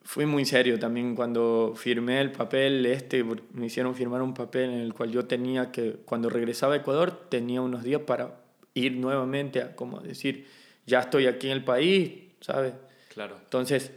[0.03, 3.23] fui muy serio también cuando firmé el papel este.
[3.53, 7.27] Me hicieron firmar un papel en el cual yo tenía que, cuando regresaba a Ecuador,
[7.29, 8.39] tenía unos días para
[8.73, 10.47] ir nuevamente a, como decir,
[10.85, 12.73] ya estoy aquí en el país, ¿sabes?
[13.13, 13.37] Claro.
[13.43, 13.91] Entonces,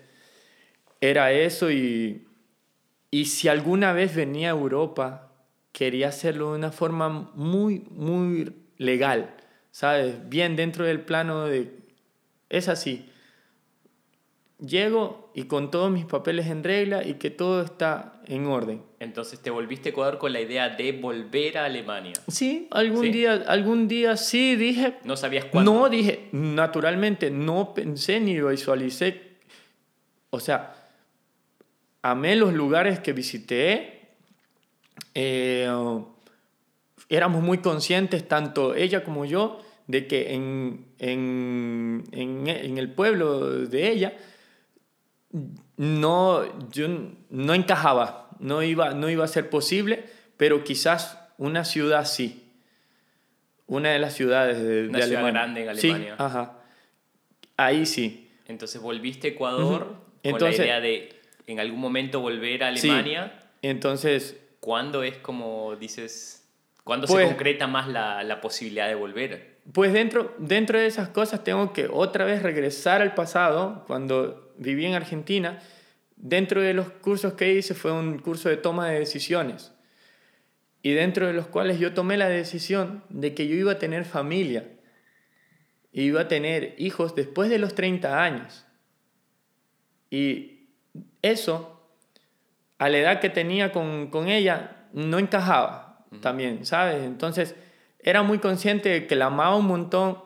[1.00, 2.26] era eso y,
[3.10, 5.31] y si alguna vez venía a Europa,
[5.72, 9.34] quería hacerlo de una forma muy, muy legal,
[9.70, 10.28] ¿sabes?
[10.28, 11.72] Bien dentro del plano de...
[12.48, 13.08] Es así.
[14.58, 18.82] Llego y con todos mis papeles en regla y que todo está en orden.
[19.00, 22.12] Entonces te volviste a Ecuador con la idea de volver a Alemania.
[22.28, 23.10] Sí, algún ¿Sí?
[23.10, 25.72] día, algún día sí dije, No sabías cuándo.
[25.74, 29.32] no dije, naturalmente, no pensé ni visualicé.
[30.30, 30.74] O sea,
[32.02, 33.91] amé los lugares que visité.
[35.14, 35.68] Eh,
[37.08, 43.66] éramos muy conscientes, tanto ella como yo, de que en, en, en, en el pueblo
[43.66, 44.14] de ella
[45.76, 46.86] no, yo
[47.30, 50.04] no encajaba, no iba, no iba a ser posible,
[50.36, 52.38] pero quizás una ciudad sí.
[53.66, 55.32] Una de las ciudades de, Una de ciudad Alemania.
[55.32, 56.16] grande en Sí, Alemania.
[56.18, 56.58] ajá.
[57.56, 58.30] Ahí sí.
[58.48, 59.84] Entonces volviste a Ecuador Ujú.
[59.84, 61.08] con Entonces- la idea de
[61.46, 62.88] en algún momento volver a Sí.
[62.90, 63.32] Alemania.
[63.62, 66.48] Entonces, ¿Cuándo es como dices,
[66.84, 69.58] cuándo Pues- se concreta más la, la posibilidad de volver?
[69.72, 74.86] pues dentro, dentro de esas cosas tengo que otra vez regresar al pasado, cuando viví
[74.86, 75.60] en Argentina.
[76.16, 79.72] Dentro de los cursos que hice fue un curso de toma de decisiones.
[80.82, 84.04] Y dentro de los cuales yo tomé la decisión de que yo iba a tener
[84.04, 84.68] familia.
[85.92, 88.64] Y iba a tener hijos después de los 30 años.
[90.10, 90.68] Y
[91.22, 91.71] eso,
[92.82, 97.04] a la edad que tenía con, con ella, no encajaba también, ¿sabes?
[97.04, 97.54] Entonces,
[98.00, 100.18] era muy consciente de que la amaba un montón,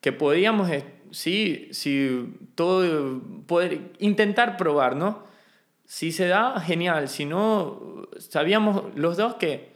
[0.00, 5.24] que podíamos, eh, sí, sí, todo, poder intentar probar, ¿no?
[5.84, 7.06] Si se da, genial.
[7.10, 9.74] Si no, sabíamos los dos que,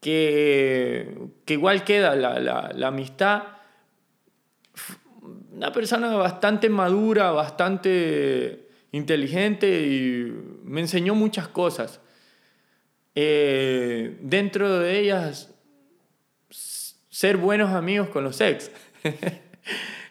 [0.00, 3.42] que, que igual queda la, la, la amistad.
[5.50, 8.63] Una persona bastante madura, bastante
[8.94, 10.32] inteligente y
[10.62, 12.00] me enseñó muchas cosas.
[13.16, 15.52] Eh, dentro de ellas,
[16.50, 18.70] ser buenos amigos con los ex.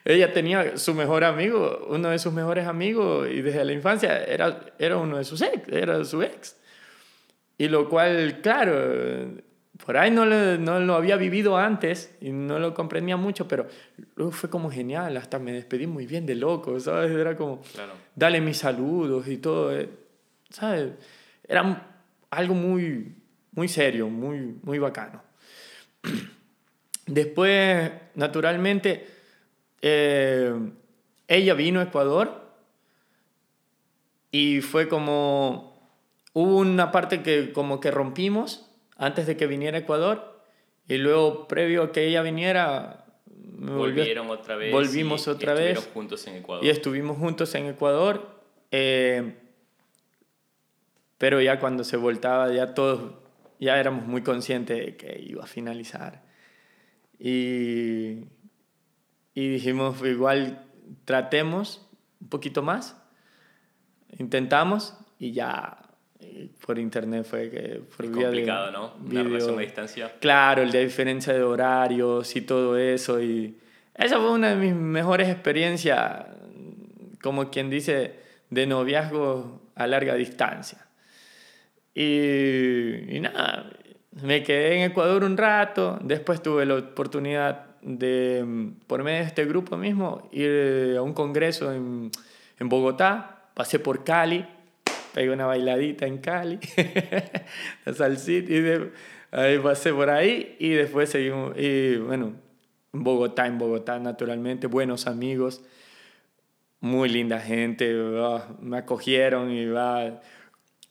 [0.06, 4.66] Ella tenía su mejor amigo, uno de sus mejores amigos, y desde la infancia era,
[4.78, 6.58] era uno de sus ex, era su ex.
[7.58, 9.43] Y lo cual, claro,
[9.86, 13.68] por ahí no lo, no lo había vivido antes y no lo comprendía mucho, pero
[14.16, 17.12] luego fue como genial, hasta me despedí muy bien de loco, ¿sabes?
[17.12, 17.94] Era como, Claro.
[18.16, 19.90] dale mis saludos y todo, eh,
[20.50, 20.92] ¿sabes?
[21.48, 21.88] Era
[22.30, 23.16] algo muy,
[23.52, 25.22] muy serio, muy, muy bacano.
[27.06, 29.08] Después, naturalmente,
[29.82, 30.54] eh,
[31.28, 32.42] ella vino a Ecuador
[34.32, 35.74] y fue como
[36.34, 38.70] hubo una parte que como que rompimos
[39.06, 40.42] antes de que viniera a Ecuador
[40.88, 44.72] y luego previo a que ella viniera me volvió- Volvieron otra vez.
[44.72, 45.94] volvimos y otra estuvieron vez.
[45.94, 46.66] juntos en Ecuador.
[46.66, 48.40] y estuvimos juntos en Ecuador
[48.72, 49.36] eh,
[51.18, 53.14] pero ya cuando se voltaba ya todos
[53.60, 56.24] ya éramos muy conscientes de que iba a finalizar
[57.20, 58.26] y,
[59.34, 60.66] y dijimos igual
[61.06, 61.88] tratemos
[62.20, 62.98] un poquito más
[64.18, 65.83] intentamos y ya
[66.66, 68.94] por internet fue que por Es vía de complicado, ¿no?
[69.00, 70.12] Una video- relación a distancia.
[70.20, 73.22] Claro, el de diferencia de horarios y todo eso.
[73.22, 73.58] Y
[73.96, 76.26] esa fue una de mis mejores experiencias,
[77.22, 78.14] como quien dice,
[78.50, 80.86] de noviazgo a larga distancia.
[81.96, 83.70] Y, y nada,
[84.24, 89.46] me quedé en Ecuador un rato, después tuve la oportunidad de, por medio de este
[89.46, 92.10] grupo mismo, ir a un congreso en,
[92.60, 94.46] en Bogotá, pasé por Cali,
[95.14, 96.60] pegué una bailadita en Cali,
[97.86, 98.92] la salsita, y de,
[99.32, 102.34] ahí pasé por ahí y después seguimos, y bueno,
[102.94, 105.64] en Bogotá, en Bogotá naturalmente, buenos amigos,
[106.80, 110.22] muy linda gente, ah, me acogieron y va.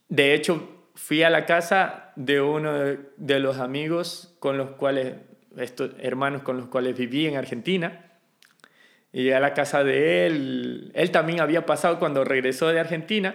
[0.08, 5.16] De hecho, fui a la casa de uno de, de los amigos con los cuales,
[5.56, 8.06] estos hermanos con los cuales viví en Argentina.
[9.12, 10.90] Y llegué a la casa de él.
[10.94, 13.34] Él también había pasado cuando regresó de Argentina.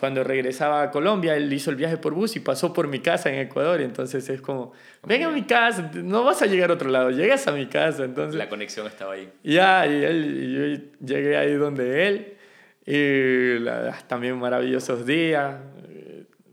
[0.00, 3.28] Cuando regresaba a Colombia, él hizo el viaje por bus y pasó por mi casa
[3.30, 3.80] en Ecuador.
[3.82, 4.72] Entonces es como,
[5.06, 8.04] ven a mi casa, no vas a llegar a otro lado, llegas a mi casa.
[8.04, 9.30] Entonces, La conexión estaba ahí.
[9.44, 12.34] ya, y él, y yo llegué ahí donde él,
[12.86, 15.56] y la- también maravillosos días.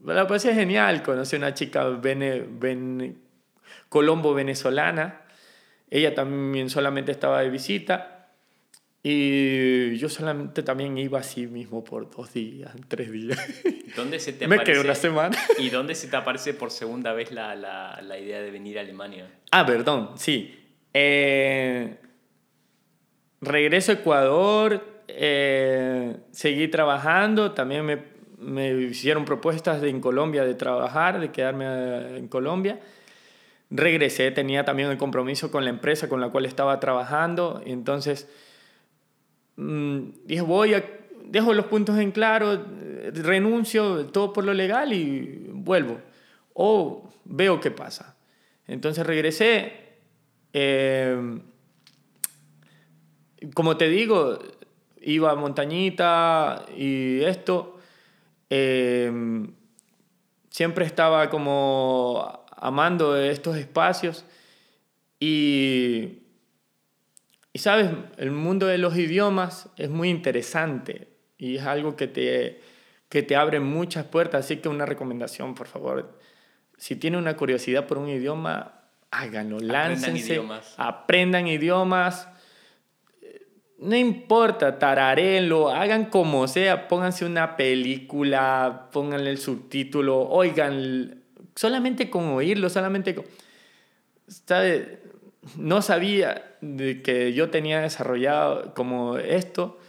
[0.05, 3.15] La pasé genial, conocí a una chica vene, vene-
[3.89, 5.21] colombo venezolana,
[5.89, 8.16] ella también solamente estaba de visita,
[9.03, 13.39] y yo solamente también iba así mismo por dos días, tres días.
[13.95, 14.73] ¿Dónde se te Me aparece?
[14.73, 15.37] quedé una semana.
[15.59, 18.81] ¿Y dónde se te aparece por segunda vez la, la, la idea de venir a
[18.81, 19.29] Alemania?
[19.51, 20.53] Ah, perdón, sí.
[20.93, 21.95] Eh,
[23.41, 27.99] regreso a Ecuador, eh, seguí trabajando, también me,
[28.39, 32.79] me hicieron propuestas de, en Colombia de trabajar, de quedarme eh, en Colombia.
[33.69, 38.29] Regresé, tenía también el compromiso con la empresa con la cual estaba trabajando, entonces
[39.57, 40.75] dije, voy
[41.25, 42.63] dejo los puntos en claro,
[43.13, 45.99] renuncio, todo por lo legal y vuelvo.
[46.53, 48.15] O veo qué pasa.
[48.67, 49.73] Entonces regresé.
[50.53, 51.39] eh,
[53.53, 54.39] como te digo,
[55.01, 57.79] iba a Montañita y esto.
[58.49, 59.11] eh,
[60.49, 64.25] siempre estaba como amando estos espacios.
[65.19, 66.26] Y,
[67.57, 71.07] y sabes, el mundo de los idiomas es muy interesante
[71.39, 72.61] y es algo que te,
[73.09, 74.45] que te abre muchas puertas.
[74.45, 76.19] Así que una recomendación, por favor.
[76.77, 80.75] Si tienen una curiosidad por un idioma, háganlo, láncense, idiomas.
[80.77, 82.27] aprendan idiomas.
[83.79, 91.23] No importa, tararenlo, hagan como sea, pónganse una película, pónganle el subtítulo, oigan,
[91.55, 93.25] solamente con oírlo, solamente con...
[94.27, 95.06] ¿sabe?
[95.55, 99.79] No sabía de que yo tenía desarrollado como esto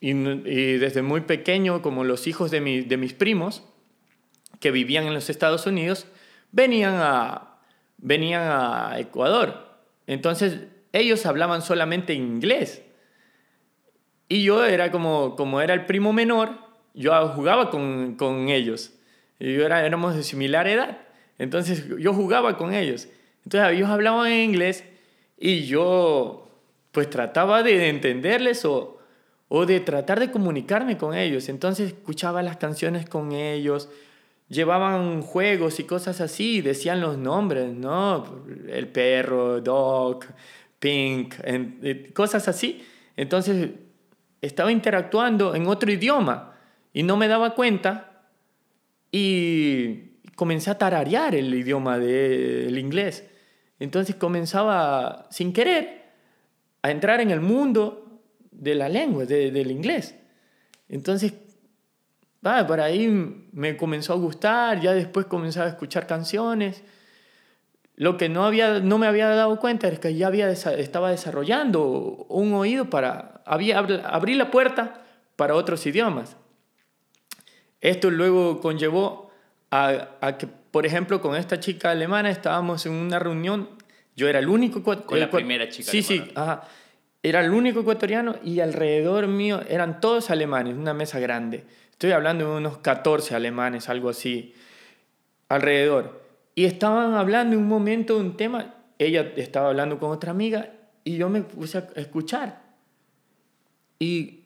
[0.00, 3.62] y, y desde muy pequeño, como los hijos de, mi- de mis primos,
[4.60, 6.06] que vivían en los Estados Unidos,
[6.50, 7.58] venían a,
[7.98, 9.68] venían a Ecuador.
[10.06, 10.60] Entonces,
[10.92, 12.82] ellos hablaban solamente inglés.
[14.28, 16.50] Y yo era como, como era el primo menor,
[16.94, 18.92] yo jugaba con, con ellos.
[19.38, 20.98] Y yo era, éramos de similar edad.
[21.38, 23.08] Entonces, yo jugaba con ellos.
[23.44, 24.84] Entonces, ellos hablaban en inglés
[25.38, 26.48] y yo,
[26.92, 28.98] pues, trataba de entenderles o,
[29.48, 31.48] o de tratar de comunicarme con ellos.
[31.48, 33.88] Entonces, escuchaba las canciones con ellos
[34.52, 38.44] llevaban juegos y cosas así, decían los nombres, ¿no?
[38.68, 40.26] El perro, Dog,
[40.78, 42.84] Pink, eh, cosas así.
[43.16, 43.70] Entonces
[44.42, 46.54] estaba interactuando en otro idioma
[46.92, 48.26] y no me daba cuenta
[49.10, 53.24] y comencé a tararear el idioma del inglés.
[53.82, 56.02] Entonces comenzaba sin querer
[56.82, 58.20] a entrar en el mundo
[58.52, 60.14] de la lengua, de- del inglés.
[60.88, 61.34] Entonces
[62.46, 63.08] va, por ahí
[63.52, 66.84] me comenzó a gustar, ya después comenzaba a escuchar canciones.
[67.96, 71.82] Lo que no, había, no me había dado cuenta es que ya había estaba desarrollando
[72.28, 73.42] un oído para...
[73.44, 75.02] Había, abrí la puerta
[75.34, 76.36] para otros idiomas.
[77.80, 79.30] Esto luego conllevó
[79.72, 83.68] a, a que, por ejemplo, con esta chica alemana estábamos en una reunión,
[84.16, 84.82] yo era el único...
[84.82, 86.32] Con la primera chica Sí, sí, alemana.
[86.52, 86.68] ajá.
[87.22, 91.64] Era el único ecuatoriano y alrededor mío eran todos alemanes, una mesa grande.
[91.92, 94.54] estoy hablando de unos 14 alemanes, algo así,
[95.48, 96.20] alrededor.
[96.56, 100.70] Y estaban hablando en un momento un tema, ella estaba hablando con otra amiga
[101.04, 102.60] y yo me puse a escuchar.
[103.98, 104.40] Y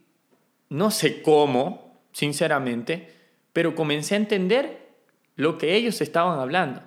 [0.69, 3.11] no sé cómo, sinceramente,
[3.53, 4.86] pero comencé a entender
[5.37, 6.83] lo que ellos estaban hablando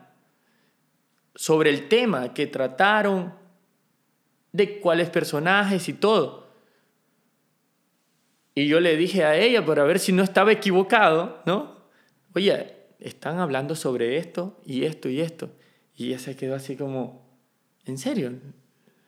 [1.36, 3.34] sobre el tema que trataron,
[4.52, 6.50] de cuáles personajes y todo.
[8.56, 11.78] Y yo le dije a ella para ver si no estaba equivocado, ¿no?
[12.36, 15.50] Oye, están hablando sobre esto y esto y esto.
[15.96, 17.26] Y ella se quedó así como,
[17.86, 18.34] ¿en serio?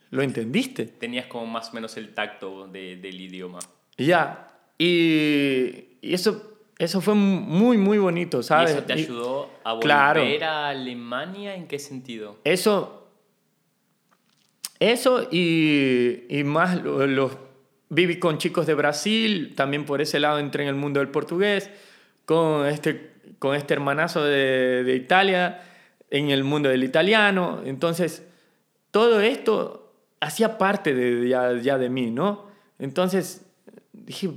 [0.10, 0.86] ¿Lo entendiste?
[0.86, 3.60] Tenías como más o menos el tacto del idioma.
[3.98, 6.51] Ya, y, y, eso,
[6.82, 8.72] eso fue muy, muy bonito, ¿sabes?
[8.72, 11.54] ¿Y eso te ayudó a volver a Alemania?
[11.54, 12.38] ¿En qué sentido?
[12.44, 13.08] Eso,
[14.80, 17.38] eso y, y más los,
[17.90, 21.70] viví con chicos de Brasil, también por ese lado entré en el mundo del portugués,
[22.26, 25.62] con este, con este hermanazo de, de Italia,
[26.10, 27.62] en el mundo del italiano.
[27.64, 28.26] Entonces,
[28.90, 32.48] todo esto hacía parte de, ya, ya de mí, ¿no?
[32.80, 33.46] Entonces,
[33.94, 34.32] dije,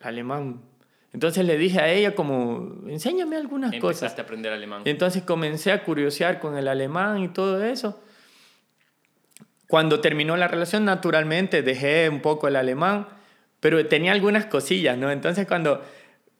[0.00, 0.71] alemán.
[1.12, 4.02] Entonces le dije a ella como, enséñame algunas Empezaste cosas.
[4.02, 4.82] Empezaste a aprender alemán.
[4.84, 8.02] Entonces comencé a curiosear con el alemán y todo eso.
[9.68, 13.08] Cuando terminó la relación, naturalmente dejé un poco el alemán,
[13.60, 15.10] pero tenía algunas cosillas, ¿no?
[15.10, 15.82] Entonces cuando,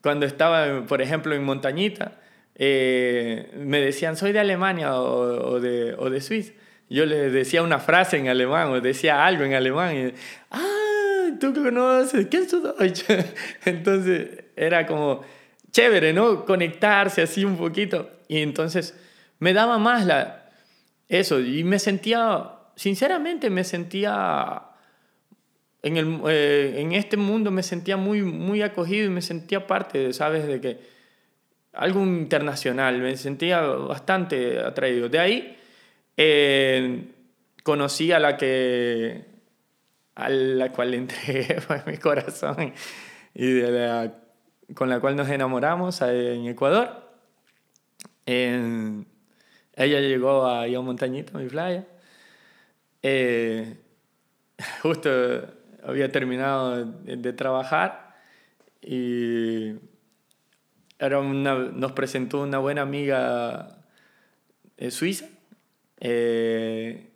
[0.03, 2.21] cuando estaba, por ejemplo, en Montañita,
[2.55, 6.53] eh, me decían, soy de Alemania o, o, de, o de Suiza.
[6.89, 9.97] Yo les decía una frase en alemán o decía algo en alemán.
[9.97, 10.15] Y,
[10.51, 13.05] ah, tú conoces, ¿qué es tu Deutsch?
[13.65, 15.23] Entonces era como
[15.71, 16.45] chévere, ¿no?
[16.45, 18.11] Conectarse así un poquito.
[18.29, 18.99] Y entonces
[19.39, 20.51] me daba más la,
[21.09, 24.63] eso y me sentía, sinceramente me sentía,
[25.83, 30.13] en, el, eh, en este mundo me sentía muy, muy acogido y me sentía parte,
[30.13, 30.47] ¿sabes?
[30.47, 30.79] De que
[31.73, 35.09] algo internacional, me sentía bastante atraído.
[35.09, 35.57] De ahí
[36.17, 37.09] eh,
[37.63, 39.33] conocí a la que
[40.15, 42.75] a la cual entregué mi corazón
[43.35, 44.22] y de la,
[44.75, 47.11] con la cual nos enamoramos en Ecuador.
[48.27, 49.05] Eh,
[49.75, 51.87] ella llegó a Yo Montañita, mi playa.
[53.03, 53.77] Eh,
[54.83, 55.11] justo
[55.85, 58.15] había terminado de, trabajar
[58.81, 59.75] y
[60.99, 63.79] era una, nos presentó una buena amiga
[64.91, 65.27] suiza.
[65.99, 67.09] Eh,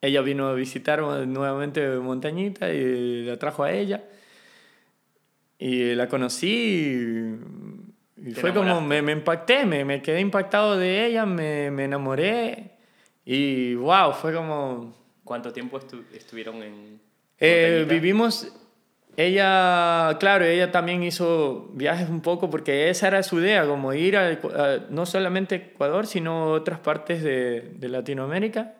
[0.00, 4.04] ella vino a visitar nuevamente Montañita y la trajo a ella.
[5.58, 7.38] Y la conocí
[8.16, 11.84] y, y fue como, me, me impacté, me, me, quedé impactado de ella, me, me,
[11.84, 12.72] enamoré
[13.24, 14.94] y wow, fue como...
[15.24, 17.00] ¿Cuánto tiempo estu estuvieron en...
[17.40, 18.52] Eh, vivimos,
[19.16, 24.16] ella, claro, ella también hizo viajes un poco porque esa era su idea, como ir
[24.16, 28.74] a, a no solamente Ecuador, sino otras partes de, de Latinoamérica.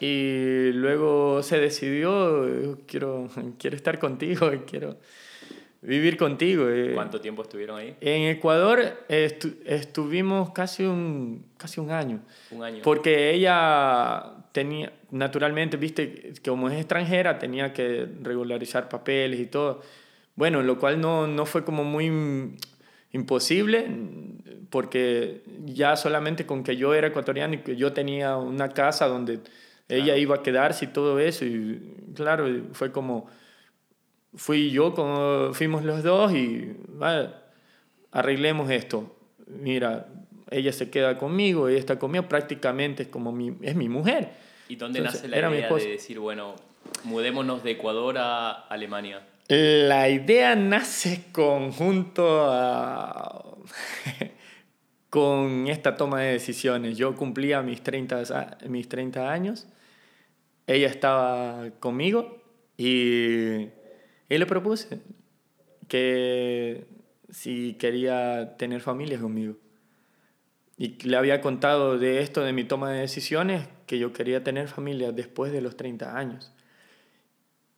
[0.00, 3.28] Y luego se decidió, quiero,
[3.58, 4.96] quiero estar contigo, quiero
[5.82, 6.66] vivir contigo.
[6.94, 7.96] ¿Cuánto tiempo estuvieron ahí?
[8.00, 12.20] En Ecuador estu estuvimos casi un, casi un año.
[12.50, 12.82] Un año.
[12.82, 14.22] Porque ella
[14.52, 19.82] tenía, naturalmente, viste, que como es extranjera, tenía que regularizar papeles y todo.
[20.36, 22.56] Bueno, lo cual no, no fue como muy
[23.12, 23.86] imposible,
[24.70, 29.40] porque ya solamente con que yo era ecuatoriano y que yo tenía una casa donde
[29.88, 30.18] ella claro.
[30.18, 31.44] iba a quedarse y todo eso.
[31.44, 33.28] Y claro, fue como,
[34.34, 37.30] fui yo, como, fuimos los dos y vale,
[38.10, 39.16] arreglemos esto.
[39.46, 40.08] Mira,
[40.50, 44.30] ella se queda conmigo, ella está conmigo, prácticamente es como mi, es mi mujer.
[44.68, 46.54] ¿Y dónde Entonces, nace la idea de decir, bueno,
[47.04, 49.22] mudémonos de Ecuador a Alemania?
[49.48, 53.44] La idea nace conjunto a...
[55.12, 56.96] con esta toma de decisiones.
[56.96, 59.68] Yo cumplía mis 30, mis 30 años,
[60.66, 62.42] ella estaba conmigo
[62.78, 63.66] y,
[64.32, 64.98] y le propuse
[65.88, 66.86] que
[67.28, 69.58] si quería tener familia conmigo.
[70.78, 74.68] Y le había contado de esto, de mi toma de decisiones, que yo quería tener
[74.68, 76.50] familia después de los 30 años.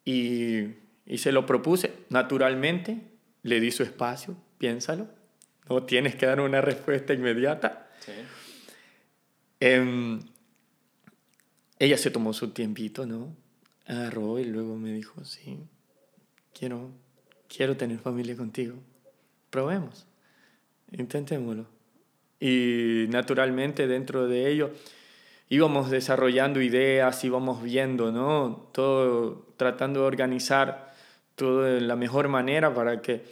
[0.05, 0.75] Y,
[1.07, 3.01] y se lo propuse, naturalmente,
[3.43, 5.09] le di su espacio, piénsalo,
[5.69, 7.91] no tienes que dar una respuesta inmediata.
[7.99, 8.13] Sí.
[9.59, 10.21] Eh,
[11.81, 13.35] ella se tomó su tiempito, ¿no?
[13.87, 15.59] Agarró y luego me dijo, sí,
[16.55, 16.91] quiero,
[17.49, 18.77] quiero tener familia contigo.
[19.51, 20.07] Probemos,
[20.93, 21.67] intentémoslo.
[22.41, 24.71] Y naturalmente dentro de ello
[25.49, 28.71] íbamos desarrollando ideas, íbamos viendo, ¿no?
[28.73, 30.95] Todo tratando de organizar
[31.35, 33.25] todo de la mejor manera para que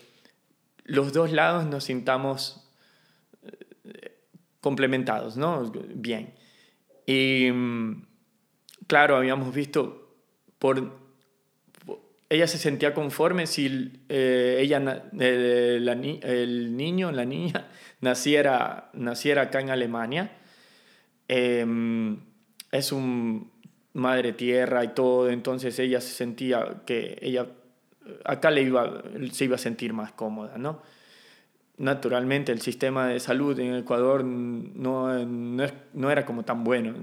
[0.85, 2.69] los dos lados nos sintamos
[3.85, 4.19] eh,
[4.61, 5.71] complementados, ¿no?
[5.95, 6.35] Bien.
[7.07, 8.07] Y mm,
[8.87, 10.17] claro, habíamos visto
[10.59, 11.02] por
[12.33, 15.79] ella se sentía conforme si eh, ella, eh,
[16.23, 17.69] el niño, la niña,
[18.01, 20.33] naciera, naciera acá en Alemania.
[21.29, 22.21] Em,
[22.71, 23.53] es un
[23.93, 27.49] madre tierra y todo, entonces ella se sentía que ella
[28.25, 30.81] acá le iba, se iba a sentir más cómoda, ¿no?
[31.77, 36.95] Naturalmente el sistema de salud en Ecuador no, no, era como tan bueno.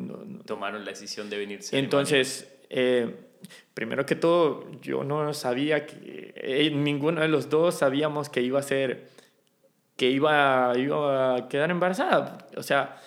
[0.45, 1.77] Tomaron la decisión de venirse.
[1.77, 3.28] Entonces, eh,
[3.73, 8.59] primero que todo, yo no sabía que eh, ninguno de los dos sabíamos que iba
[8.59, 9.09] a ser,
[9.95, 12.47] que iba, iba a quedar embarazada.
[12.57, 13.01] O sea,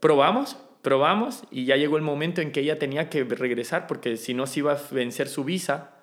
[0.00, 4.34] probamos, probamos y ya llegó el momento en que ella tenía que regresar porque si
[4.34, 5.96] no se iba a vencer su visa.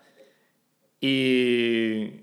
[0.99, 2.21] Y,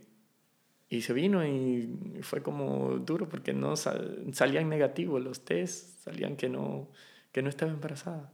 [0.89, 1.89] y se vino y
[2.23, 6.89] fue como duro porque no salían negativos los test, salían que no,
[7.33, 8.33] que no estaba embarazada.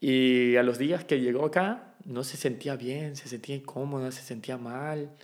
[0.00, 4.22] Y a los días que llegó acá, no se sentía bien, se sentía incómoda, se
[4.22, 5.16] sentía mal.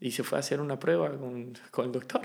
[0.00, 2.22] Y se fue a hacer una prueba con, con el doctor.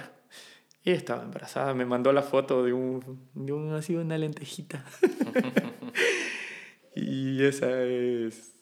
[0.83, 1.73] Y estaba embarazada.
[1.73, 4.85] Me mandó la foto de un, de un así, una lentejita.
[6.95, 8.55] y esa es.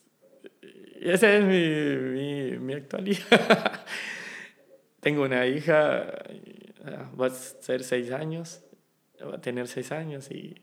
[0.99, 3.85] Esa es mi, mi, mi actualidad.
[4.99, 6.11] Tengo una hija,
[7.19, 8.61] va a ser seis años,
[9.21, 10.55] va a tener seis años y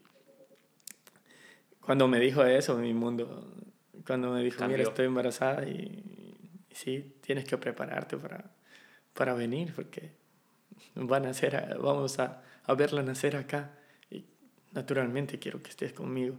[1.84, 3.52] cuando me dijo eso, mi mundo,
[4.06, 6.36] cuando me dijo, mira, estoy embarazada y,
[6.70, 8.50] sí, tienes que prepararte para,
[9.12, 10.12] para venir porque
[10.94, 13.70] van a nacer, vamos a, a verla nacer acá
[14.10, 14.24] y
[14.72, 16.36] naturalmente quiero que estés conmigo.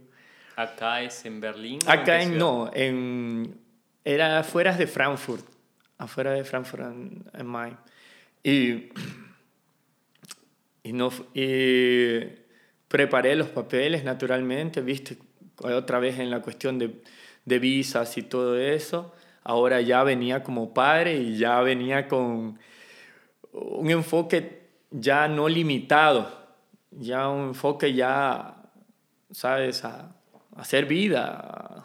[0.56, 1.80] ¿Acá es en Berlín?
[1.86, 3.60] Acá en, no, en,
[4.04, 5.44] era afuera de Frankfurt,
[5.98, 7.76] afuera de Frankfurt en, en Main.
[8.42, 8.90] Y,
[10.82, 12.20] y, no, y
[12.88, 15.18] preparé los papeles naturalmente, viste,
[15.62, 17.00] otra vez en la cuestión de,
[17.44, 19.12] de visas y todo eso.
[19.44, 22.58] Ahora ya venía como padre y ya venía con
[23.52, 26.30] un enfoque ya no limitado,
[26.90, 28.56] ya un enfoque ya,
[29.30, 30.12] ¿sabes?, a,
[30.56, 31.84] hacer vida,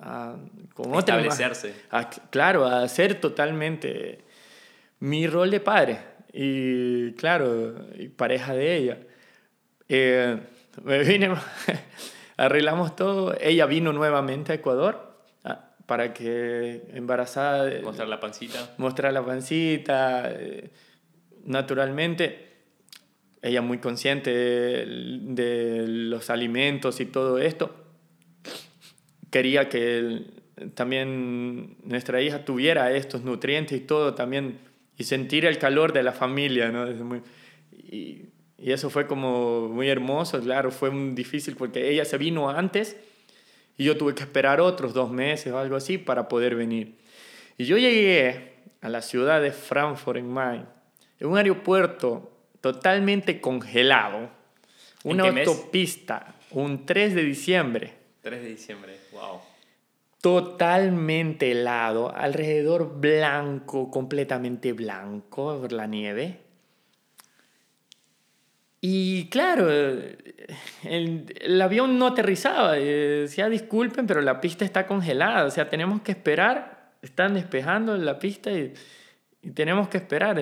[0.00, 0.36] a,
[0.74, 1.74] con establecerse.
[2.30, 4.20] claro, a hacer totalmente
[5.00, 5.98] mi rol de padre
[6.32, 8.98] y, claro, y pareja de ella.
[9.88, 10.38] Eh,
[10.82, 11.30] me vine
[12.36, 13.34] arreglamos todo.
[13.40, 17.70] Ella vino nuevamente a Ecuador ah, para que embarazada...
[17.82, 18.74] Mostrar la pancita.
[18.78, 20.30] Mostrar la pancita.
[20.30, 20.70] Eh,
[21.44, 22.46] naturalmente,
[23.42, 27.74] ella muy consciente de, los alimentos y todo esto.
[29.30, 30.24] Quería que
[30.74, 34.58] también nuestra hija tuviera estos nutrientes y todo también
[34.96, 36.86] y sentir el calor de la familia, ¿no?
[37.72, 42.48] y y eso fue como muy hermoso, claro, fue muy difícil porque ella se vino
[42.48, 42.96] antes
[43.76, 46.96] y yo tuve que esperar otros dos meses o algo así para poder venir.
[47.58, 50.64] Y yo llegué a la ciudad de Frankfurt en Main,
[51.20, 52.32] en un aeropuerto
[52.62, 54.30] totalmente congelado,
[55.04, 57.92] una autopista, un 3 de diciembre.
[58.22, 59.40] 3 de diciembre, wow.
[60.22, 66.45] Totalmente helado, alrededor blanco, completamente blanco por la nieve
[68.88, 69.68] y claro,
[70.84, 72.74] el, avión no aterrizaba.
[72.74, 75.44] Decía, disculpen, pero la pista está congelada.
[75.44, 76.92] O sea, tenemos que esperar.
[77.02, 78.74] Están despejando la pista y,
[79.54, 80.40] tenemos que esperar.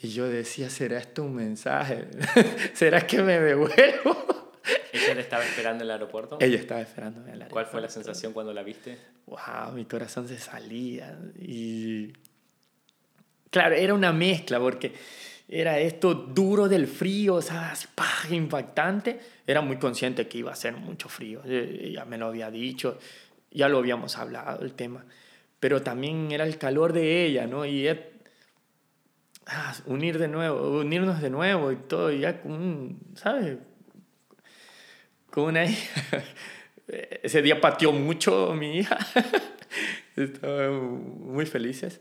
[0.00, 2.06] Y yo decía, ¿será esto un mensaje?
[2.74, 4.52] ¿Será que me devuelvo?
[4.92, 6.38] ¿Ella estaba esperando en el aeropuerto?
[6.40, 7.54] Ella estaba esperando en el aeropuerto.
[7.54, 8.96] ¿Cuál fue la sensación cuando la viste?
[9.26, 11.18] Wow, mi corazón se salía.
[11.40, 12.12] Y
[13.50, 14.92] claro, era una mezcla porque
[15.48, 17.74] era esto duro del frío, o sea,
[18.30, 19.20] impactante.
[19.46, 22.98] Era muy consciente que iba a ser mucho frío, eh, ya me lo había dicho,
[23.50, 25.04] ya lo habíamos hablado el tema.
[25.60, 27.64] Pero también era el calor de ella, ¿no?
[27.64, 27.88] Y
[29.46, 33.58] ah, unir de nuevo, unirnos de nuevo y todo, ya con ¿sabes?
[35.30, 36.24] Con una hija.
[36.86, 38.98] Ese día pateó mucho mi hija.
[40.16, 42.00] Estaban muy felices.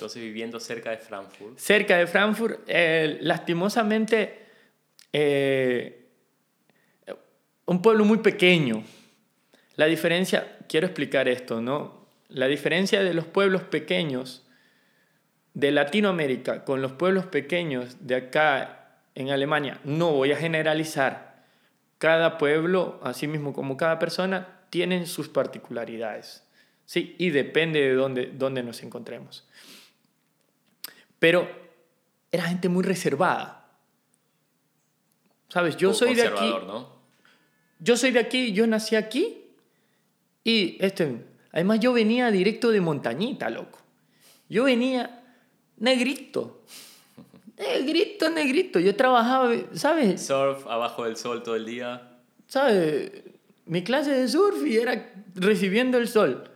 [0.00, 1.58] Entonces viviendo cerca de Frankfurt.
[1.58, 4.46] Cerca de Frankfurt, eh, lastimosamente,
[5.12, 6.06] eh,
[7.66, 8.82] un pueblo muy pequeño.
[9.76, 12.06] La diferencia, quiero explicar esto, ¿no?
[12.30, 14.46] La diferencia de los pueblos pequeños
[15.52, 21.44] de Latinoamérica con los pueblos pequeños de acá en Alemania, no voy a generalizar.
[21.98, 26.42] Cada pueblo, así mismo como cada persona, tienen sus particularidades.
[26.86, 29.44] Sí, y depende de dónde, dónde nos encontremos.
[31.20, 31.48] Pero
[32.32, 33.68] era gente muy reservada.
[35.48, 35.76] ¿Sabes?
[35.76, 36.50] Yo soy de aquí.
[36.66, 36.88] ¿no?
[37.78, 39.44] Yo soy de aquí, yo nací aquí
[40.42, 43.78] y este, además yo venía directo de montañita, loco.
[44.48, 45.22] Yo venía
[45.76, 46.62] negrito.
[47.58, 48.80] Negrito, negrito.
[48.80, 50.22] Yo trabajaba, ¿sabes?
[50.26, 52.18] Surf abajo del sol todo el día.
[52.46, 53.12] ¿Sabes?
[53.66, 56.50] Mi clase de surf y era recibiendo el sol.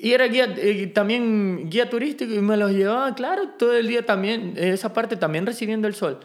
[0.00, 4.04] Y era guía, eh, también guía turístico y me los llevaba, claro, todo el día
[4.06, 6.20] también, esa parte también recibiendo el sol.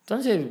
[0.00, 0.46] Entonces...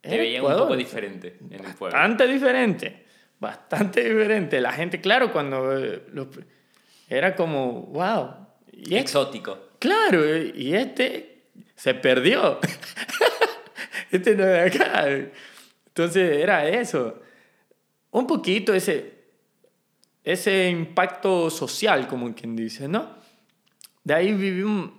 [0.00, 1.96] Te veían un poco diferente en el pueblo.
[1.98, 3.04] Bastante diferente,
[3.38, 4.60] bastante diferente.
[4.60, 5.76] La gente, claro, cuando...
[5.78, 6.28] eh, los-
[7.08, 8.30] era como, wow.
[8.72, 9.58] Y este- Exótico.
[9.78, 11.42] claro, eh, y este
[11.76, 12.58] se perdió.
[14.10, 15.06] este no de acá.
[15.86, 17.20] Entonces era eso.
[18.12, 19.19] Un poquito ese,
[20.24, 23.08] ese impacto social, como quien dice, ¿no?
[24.04, 24.92] De ahí vivimos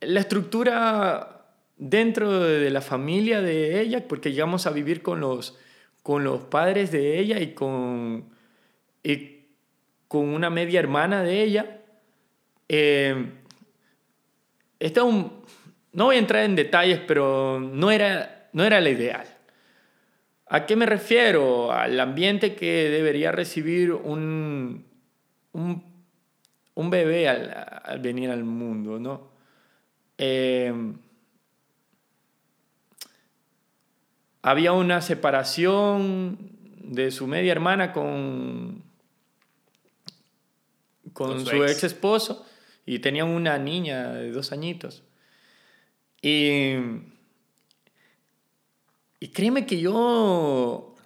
[0.00, 1.46] la estructura
[1.76, 5.58] dentro de la familia de ella, porque llegamos a vivir con los,
[6.02, 8.30] con los padres de ella y con,
[9.02, 9.46] y
[10.08, 11.80] con una media hermana de ella.
[12.68, 13.30] Eh,
[14.78, 15.42] este es un,
[15.92, 19.26] no voy a entrar en detalles, pero no era, no era la ideal.
[20.54, 21.72] ¿A qué me refiero?
[21.72, 24.84] Al ambiente que debería recibir un,
[25.52, 25.82] un,
[26.74, 29.30] un bebé al, al venir al mundo, ¿no?
[30.18, 30.70] Eh,
[34.42, 36.36] había una separación
[36.84, 38.82] de su media hermana con,
[41.14, 41.72] con, Con su su ex.
[41.72, 42.46] ex esposo
[42.84, 45.02] y tenían una niña de dos añitos.
[46.20, 46.74] Y,
[49.22, 50.96] y créeme que yo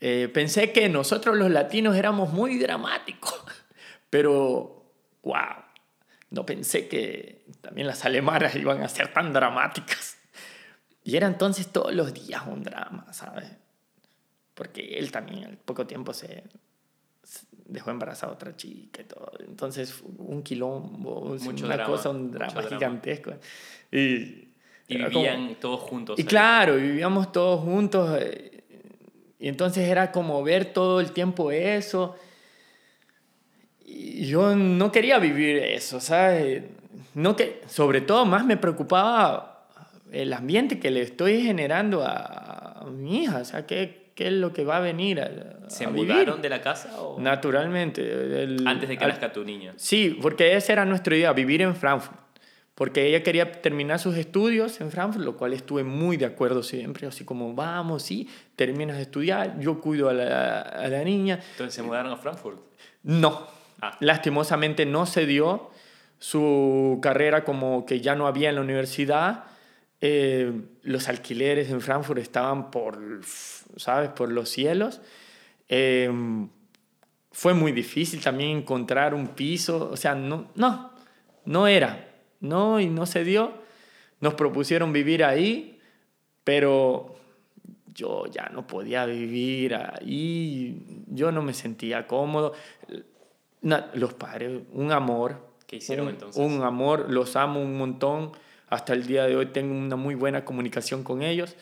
[0.00, 3.40] eh, pensé que nosotros los latinos éramos muy dramáticos,
[4.10, 4.84] pero
[5.22, 5.62] wow,
[6.30, 10.16] no pensé que también las alemanas iban a ser tan dramáticas.
[11.04, 13.52] Y era entonces todos los días un drama, ¿sabes?
[14.54, 16.42] Porque él también al poco tiempo se,
[17.66, 19.30] dejó embarazada a otra chica y todo.
[19.46, 22.68] Entonces un quilombo, Mucho una drama, cosa, un drama drama.
[22.70, 23.34] gigantesco.
[23.92, 24.43] Y,
[24.88, 26.18] Y era como- vivían todos juntos.
[26.18, 28.18] y claro, vivíamos todos juntos.
[28.20, 28.50] eh,
[29.38, 32.16] Y entonces era como ver todo el tiempo eso.
[33.84, 36.64] Y yo no quería vivir eso, ¿sabes?
[37.14, 39.68] No que, sobre todo, más me preocupaba
[40.10, 43.38] el ambiente que le estoy generando a, a mi hija.
[43.38, 46.08] O sea, ¿qué, qué es lo que va a venir a, ¿Se a vivir?
[46.12, 48.00] mudaron de la casa o Naturalmente.
[48.42, 49.74] el- antes de que al- nazca tu niña?
[49.76, 52.18] Sí, porque esa era nuestra idea, vivir en Frankfurt.
[52.74, 57.06] Porque ella quería terminar sus estudios en Frankfurt, lo cual estuve muy de acuerdo siempre,
[57.06, 61.38] así como, vamos, sí, terminas de estudiar, yo cuido a la, a la niña.
[61.52, 62.58] Entonces se mudaron a Frankfurt.
[63.04, 63.46] No,
[63.82, 63.96] Ah.
[64.00, 65.70] lastimosamente no se dio
[66.18, 69.44] su carrera como que ya no había en la universidad.
[70.00, 70.52] Eh,
[70.82, 73.20] los alquileres en Frankfurt estaban por,
[73.76, 75.00] ¿sabes?, por los cielos.
[75.68, 76.10] Eh,
[77.32, 80.92] fue muy difícil también encontrar un piso, o sea, no, no,
[81.44, 82.08] no era,
[82.44, 83.52] no, y no se dio.
[84.20, 85.80] Nos propusieron vivir ahí,
[86.44, 87.16] pero
[87.94, 92.52] yo ya no podía vivir ahí, yo no me sentía cómodo.
[93.94, 95.54] Los padres, un amor.
[95.66, 96.42] ¿Qué hicieron un, entonces?
[96.42, 98.32] Un amor, los amo un montón.
[98.68, 101.56] Hasta el día de hoy tengo una muy buena comunicación con ellos.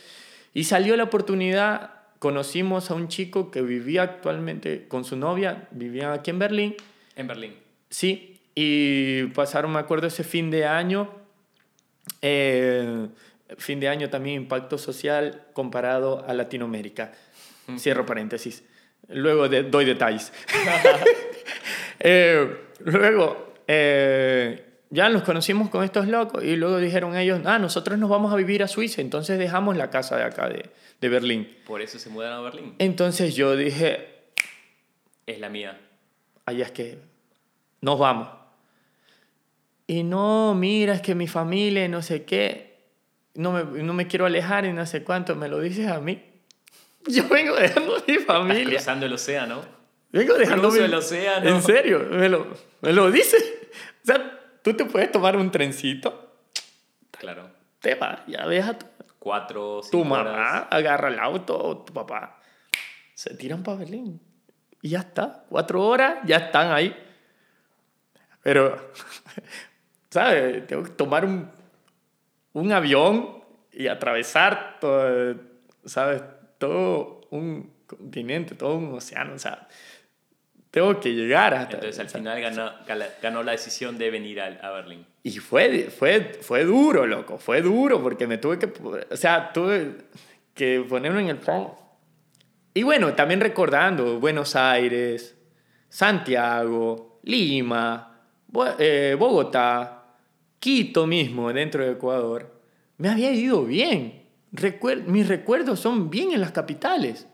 [0.54, 6.12] Y salió la oportunidad, conocimos a un chico que vivía actualmente con su novia, vivía
[6.12, 6.76] aquí en Berlín.
[7.16, 7.54] En Berlín.
[7.88, 11.08] Sí, y pasaron, me acuerdo, ese fin de año,
[12.20, 13.08] eh,
[13.58, 17.12] fin de año también impacto social comparado a Latinoamérica.
[17.78, 18.64] Cierro paréntesis.
[19.08, 20.32] Luego de- doy detalles.
[22.04, 27.96] Eh, luego, eh, ya nos conocimos con estos locos y luego dijeron ellos, ah, nosotros
[27.96, 30.68] nos vamos a vivir a Suiza, entonces dejamos la casa de acá de,
[31.00, 31.56] de Berlín.
[31.64, 32.74] Por eso se mudaron a Berlín.
[32.80, 34.08] Entonces yo dije,
[35.26, 35.78] Es la mía.
[36.44, 36.98] allá es que
[37.80, 38.28] nos vamos.
[39.86, 42.78] Y no, mira, es que mi familia, no sé qué,
[43.34, 46.22] no me, no me quiero alejar y no sé cuánto, me lo dices a mí.
[47.06, 48.64] Yo vengo dejando mi Estás familia.
[48.76, 49.62] cruzando el océano.
[50.10, 51.48] Vengo dejando mi- el océano.
[51.48, 52.46] En serio, me lo,
[52.80, 53.36] me lo dice.
[54.02, 56.36] O sea, tú te puedes tomar un trencito,
[57.18, 57.50] Claro.
[57.80, 58.86] te vas, ya deja tu,
[59.18, 60.66] Cuatro, tu mamá, horas.
[60.70, 62.40] agarra el auto, o tu papá.
[63.14, 64.20] Se tiran para Berlín.
[64.82, 65.44] Y ya está.
[65.48, 66.94] Cuatro horas, ya están ahí.
[68.42, 68.90] Pero,
[70.12, 70.66] ¿sabes?
[70.66, 71.48] Tengo que tomar un,
[72.52, 75.36] un avión y atravesar todo,
[75.86, 76.22] ¿sabes?
[76.58, 79.32] Todo un continente, todo un océano.
[79.32, 79.66] O sea,
[80.70, 81.76] tengo que llegar hasta...
[81.76, 82.72] Entonces al final ganó,
[83.22, 85.06] ganó la decisión de venir a, a Berlín.
[85.22, 88.70] Y fue, fue, fue duro, loco, fue duro porque me tuve que,
[89.10, 89.96] o sea, tuve
[90.52, 91.68] que ponerme en el plan.
[92.74, 95.38] Y bueno, también recordando Buenos Aires,
[95.88, 98.20] Santiago, Lima,
[98.78, 100.01] eh, Bogotá,
[100.62, 102.48] Quito mismo, dentro de Ecuador,
[102.96, 104.22] me había ido bien.
[105.08, 107.26] mis recuerdos son bien en las capitales.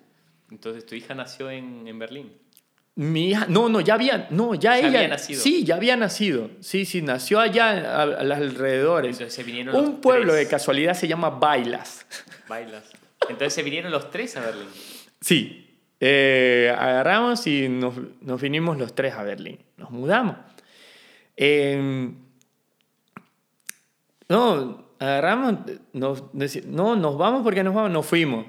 [0.50, 2.32] Entonces, ¿tu hija nació en, en Berlín?
[2.94, 5.42] Mi hija, no, no, ya había, no, ya, ella, había nacido.
[5.42, 9.10] sí, ya había nacido, sí, sí, nació allá a, los alrededores.
[9.10, 12.06] Entonces se vinieron Un pueblo de casualidad se llama Bailas.
[12.48, 12.84] Bailas.
[13.28, 14.68] Entonces se vinieron los tres a Berlín.
[15.20, 15.68] Sí,
[16.00, 17.92] eh, agarramos y nos,
[18.22, 20.36] nos, vinimos los tres a Berlín, nos mudamos.
[21.36, 22.27] Em,
[24.28, 25.54] no, agarramos,
[25.92, 26.24] nos,
[26.66, 28.46] no, nos vamos porque nos vamos, nos fuimos.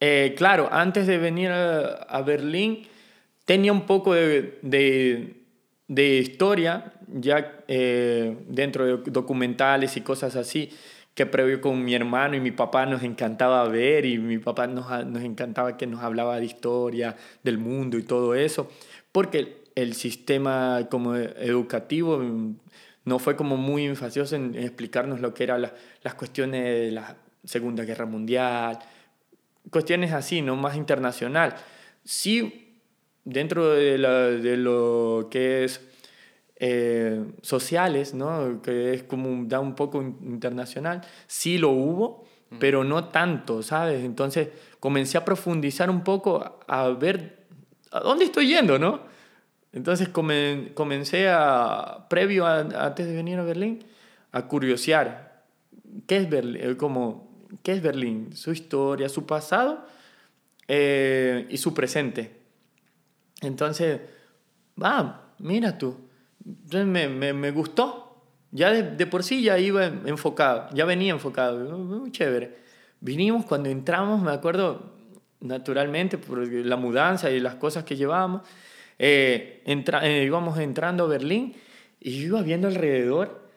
[0.00, 2.86] Eh, claro, antes de venir a Berlín
[3.44, 4.58] tenía un poco de,
[5.88, 10.70] de, historia ya eh, dentro de documentales y cosas así
[11.14, 15.06] que previo con mi hermano y mi papá nos encantaba ver y mi papá nos,
[15.06, 18.68] nos encantaba que nos hablaba de historia, del mundo y todo eso,
[19.12, 22.20] porque el sistema como educativo
[23.04, 25.62] no fue como muy enfacioso en explicarnos lo que eran
[26.02, 28.78] las cuestiones de la Segunda Guerra Mundial,
[29.70, 31.54] cuestiones así, no más internacional.
[32.04, 32.80] Sí
[33.24, 35.80] dentro de, de lo que es
[36.56, 38.62] eh, sociales, ¿no?
[38.62, 42.24] que es como da un poco internacional, sí lo hubo,
[42.60, 44.04] pero no tanto, ¿sabes?
[44.04, 44.48] Entonces
[44.78, 47.46] comencé a profundizar un poco, a ver
[47.90, 49.00] a dónde estoy yendo, ¿no?
[49.74, 53.84] Entonces comencé a, previo a, antes de venir a Berlín,
[54.30, 55.42] a curiosear
[56.06, 57.28] qué es Berlín, eh, como,
[57.64, 59.84] qué es Berlín, su historia, su pasado
[60.68, 62.40] eh, y su presente.
[63.40, 64.00] Entonces,
[64.80, 65.96] va, mira tú,
[66.72, 68.22] me, me, me gustó.
[68.52, 72.58] Ya de, de, por sí ya iba enfocado, ya venía enfocado, muy chévere.
[73.00, 74.92] Vinimos cuando entramos, me acuerdo,
[75.40, 78.42] naturalmente, por la mudanza y las cosas que llevábamos,
[78.98, 81.54] eh, entra, eh, íbamos entrando a Berlín
[82.00, 83.48] y yo iba viendo alrededor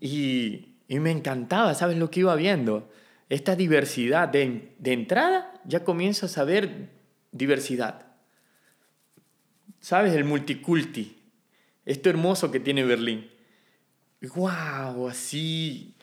[0.00, 2.90] y, y, me encantaba, ¿sabes lo que iba viendo?
[3.28, 4.28] Esta diversidad.
[4.28, 6.90] De, de entrada ya comienzas a ver
[7.32, 8.06] diversidad.
[9.80, 10.14] ¿Sabes?
[10.14, 11.18] El multiculti.
[11.84, 13.30] Esto hermoso que tiene Berlín.
[14.34, 15.08] ¡Wow!
[15.08, 15.94] Así.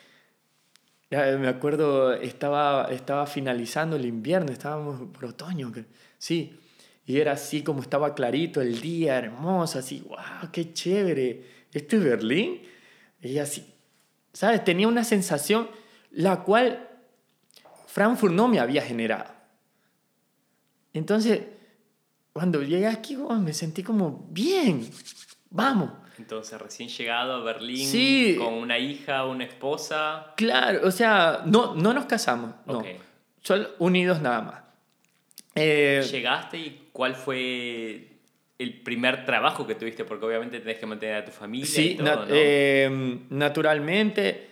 [1.10, 5.72] Me acuerdo, estaba, estaba finalizando el invierno, estábamos por otoño.
[6.18, 6.61] Sí.
[7.12, 10.02] Y era así como estaba clarito el día, hermoso, así.
[10.08, 10.50] ¡Wow!
[10.50, 11.44] ¡Qué chévere!
[11.74, 12.62] ¿Esto es Berlín?
[13.22, 13.66] Y así.
[14.32, 14.64] ¿Sabes?
[14.64, 15.70] Tenía una sensación
[16.12, 16.88] la cual
[17.88, 19.30] Frankfurt no me había generado.
[20.94, 21.42] Entonces
[22.32, 24.90] cuando llegué aquí me sentí como, bien,
[25.50, 25.92] vamos.
[26.18, 30.34] Entonces, recién llegado a Berlín con una hija, una esposa.
[30.38, 32.82] Claro, o sea, no, no nos casamos, no.
[33.42, 34.62] Solo unidos nada más.
[35.56, 38.08] Eh, ¿Llegaste y cuál fue
[38.60, 40.06] el primer trabajo que tuviste?
[40.06, 41.66] Porque obviamente tenés que mantener a tu familia.
[41.66, 44.48] Sí, y todo, em, naturalmente,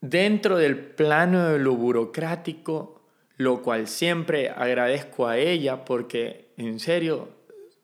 [0.00, 3.02] dentro del plano de lo burocrático,
[3.36, 7.28] lo cual siempre agradezco a ella porque en serio,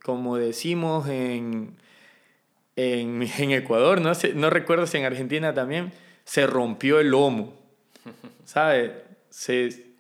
[0.03, 1.77] como decimos en,
[2.77, 5.93] en, en Ecuador, no, sé, no recuerdo si en Argentina también,
[6.25, 7.55] se rompió el lomo,
[8.45, 8.93] ¿sabes?
[9.31, 9.91] Se,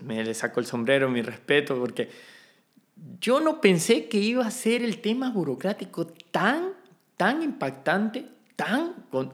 [0.00, 2.08] me le saco el sombrero, mi respeto, porque
[3.20, 6.72] yo no pensé que iba a ser el tema burocrático tan,
[7.16, 8.26] tan impactante,
[8.56, 8.94] tan...
[9.10, 9.32] Con,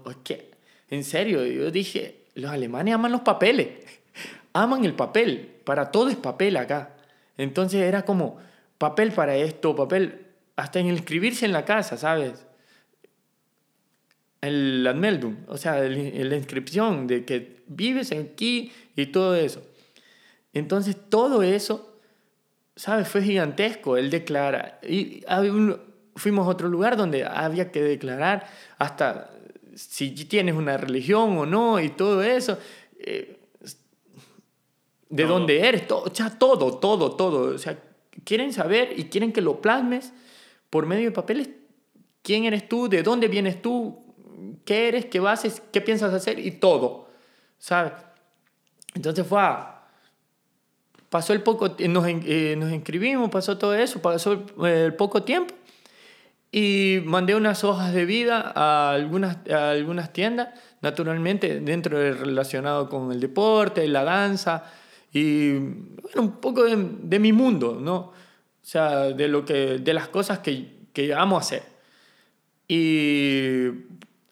[0.91, 3.69] en serio, yo dije, los alemanes aman los papeles,
[4.53, 6.97] aman el papel, para todo es papel acá.
[7.37, 8.39] Entonces era como
[8.79, 10.27] papel para esto, papel,
[10.57, 12.47] hasta en inscribirse en la casa, ¿sabes?
[14.41, 19.63] El Anmeldung, o sea, la inscripción de que vives aquí y todo eso.
[20.53, 21.94] Entonces todo eso,
[22.77, 23.09] ¿sabes?
[23.09, 24.79] Fue gigantesco, él declara.
[24.83, 25.25] Y
[26.17, 28.47] fuimos a otro lugar donde había que declarar
[28.79, 29.31] hasta
[29.75, 32.59] si tienes una religión o no y todo eso.
[32.99, 33.41] Eh,
[35.09, 37.55] de dónde eres, todo, o sea, todo, todo, todo.
[37.55, 37.79] O sea,
[38.25, 40.13] quieren saber y quieren que lo plasmes
[40.71, 41.51] por medio de papeles.
[42.23, 42.89] ¿Quién eres tú?
[42.89, 44.03] ¿De dónde vienes tú?
[44.65, 45.07] ¿Qué eres?
[45.07, 45.63] ¿Qué haces?
[45.73, 46.41] ¿Qué piensas hacer?
[46.41, 47.09] Y todo,
[47.59, 47.93] ¿sabes?
[48.95, 49.41] Entonces fue
[51.15, 51.77] Pasó el poco...
[51.79, 55.55] Nos, eh, nos inscribimos, pasó todo eso, pasó el, poco tiempo
[56.51, 60.49] y mandé unas hojas de vida a algunas, a algunas tiendas,
[60.81, 64.65] naturalmente dentro de relacionado con el deporte, la danza,
[65.13, 67.97] y bueno, un poco de, de mi mundo, ¿no?
[67.97, 68.13] O
[68.61, 71.63] sea, de, lo que, de las cosas que, que amo hacer.
[72.67, 73.67] Y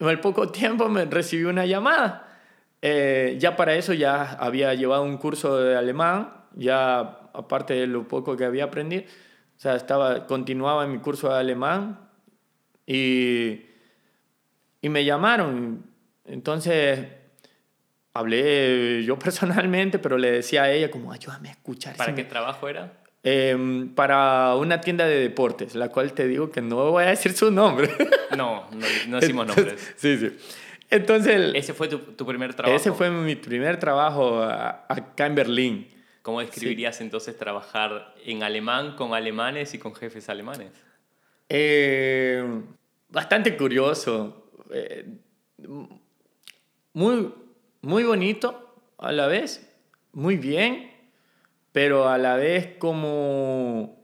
[0.01, 2.41] al poco tiempo me recibí una llamada.
[2.81, 8.07] Eh, ya para eso ya había llevado un curso de alemán, ya aparte de lo
[8.07, 9.03] poco que había aprendido.
[9.57, 11.99] O sea, estaba, continuaba en mi curso de alemán
[12.85, 13.61] y,
[14.81, 15.85] y me llamaron.
[16.25, 17.07] Entonces
[18.13, 21.95] hablé yo personalmente, pero le decía a ella como, ayúdame a escuchar.
[21.95, 22.93] ¿Para qué trabajo era?
[23.25, 27.33] Em, para una tienda de deportes, la cual te digo que no voy a decir
[27.33, 27.89] su nombre.
[28.33, 29.93] No, no, no decimos nombres.
[29.95, 30.35] sí, sí.
[30.89, 31.51] Entonces...
[31.53, 32.75] ¿Ese fue tu, tu, primer trabajo?
[32.75, 35.87] Ese fue mi primer trabajo acá en Berlín.
[36.23, 40.71] ¿Cómo describirías entonces trabajar en alemán con alemanes y con jefes alemanes?
[41.49, 42.41] Eh,
[43.09, 44.49] bastante curioso.
[44.71, 45.05] Eh,
[46.93, 47.33] muy,
[47.81, 49.69] muy bonito a la vez,
[50.13, 50.91] muy bien,
[51.73, 54.01] pero a la vez como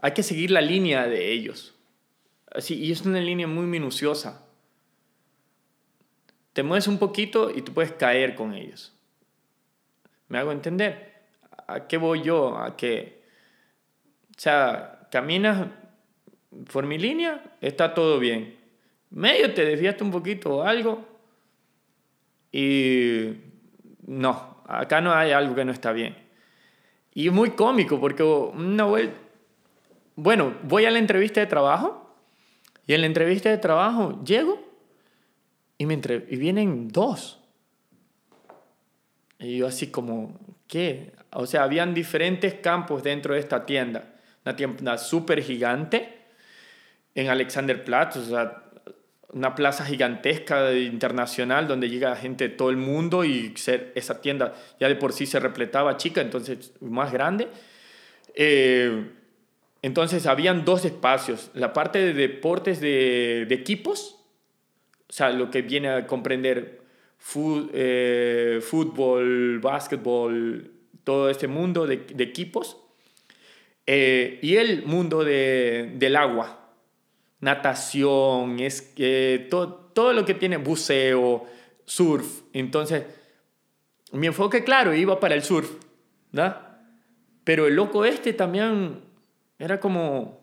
[0.00, 1.76] hay que seguir la línea de ellos.
[2.50, 4.48] Así, y es una línea muy minuciosa.
[6.54, 8.92] Te mueves un poquito y tú puedes caer con ellos.
[10.26, 11.09] ¿Me hago entender?
[11.70, 12.56] ¿A qué voy yo?
[12.56, 13.22] A que,
[14.30, 15.68] o sea, caminas
[16.72, 18.58] por mi línea, está todo bien.
[19.10, 21.04] Medio te desviaste un poquito o algo
[22.50, 23.34] y
[24.06, 26.16] no, acá no hay algo que no está bien.
[27.14, 29.16] Y es muy cómico porque una vuelta,
[30.16, 32.16] bueno, voy a la entrevista de trabajo
[32.86, 34.60] y en la entrevista de trabajo llego
[35.78, 37.38] y, me y vienen dos.
[39.38, 40.34] Y yo así como,
[40.70, 41.12] ¿qué?
[41.32, 44.14] O sea, habían diferentes campos dentro de esta tienda.
[44.44, 46.16] Una tienda súper gigante
[47.14, 48.62] en Alexanderplatz, o sea,
[49.32, 54.54] una plaza gigantesca internacional donde llega gente de todo el mundo y ser, esa tienda
[54.78, 57.48] ya de por sí se repletaba chica, entonces más grande.
[58.34, 59.10] Eh,
[59.82, 64.16] entonces habían dos espacios, la parte de deportes de, de equipos,
[65.08, 66.79] o sea, lo que viene a comprender
[67.72, 70.70] eh, fútbol, básquetbol,
[71.04, 72.76] todo este mundo de, de equipos,
[73.92, 76.70] eh, y el mundo de, del agua,
[77.40, 81.44] natación, es, eh, todo, lo que tiene buceo,
[81.84, 82.42] surf.
[82.52, 83.04] Entonces,
[84.12, 85.72] mi enfoque, claro, iba para el surf.
[87.42, 89.00] Pero el loco este también
[89.58, 90.38] era como...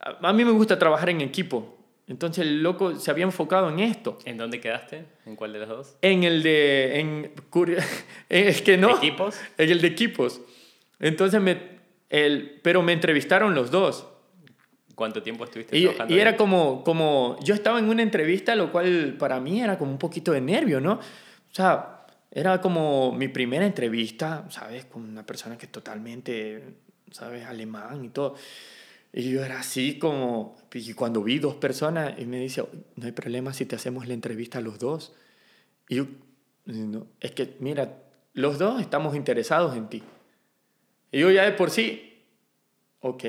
[0.00, 1.77] A mí me gusta trabajar en equipo.
[2.08, 4.18] Entonces el loco se había enfocado en esto.
[4.24, 5.04] ¿En dónde quedaste?
[5.26, 5.96] ¿En cuál de los dos?
[6.00, 7.00] En el de...
[7.00, 7.32] En,
[8.30, 8.96] es que no.
[8.96, 9.38] ¿Equipos?
[9.58, 10.40] En el de equipos.
[11.00, 11.78] Entonces me...
[12.08, 14.06] El, pero me entrevistaron los dos.
[14.94, 16.14] ¿Cuánto tiempo estuviste y, trabajando?
[16.14, 19.92] Y era como, como, yo estaba en una entrevista, lo cual para mí era como
[19.92, 20.94] un poquito de nervio, ¿no?
[20.94, 24.86] O sea, era como mi primera entrevista, ¿sabes?
[24.86, 26.64] Con una persona que totalmente,
[27.10, 27.44] ¿sabes?
[27.44, 28.34] Alemán y todo.
[29.18, 32.64] Y yo era así como, y cuando vi dos personas, y me dice,
[32.94, 35.12] no hay problema si te hacemos la entrevista a los dos.
[35.88, 36.06] Y yo,
[36.66, 37.98] no, es que, mira,
[38.34, 40.04] los dos estamos interesados en ti.
[41.10, 42.22] Y yo ya de por sí,
[43.00, 43.24] ok,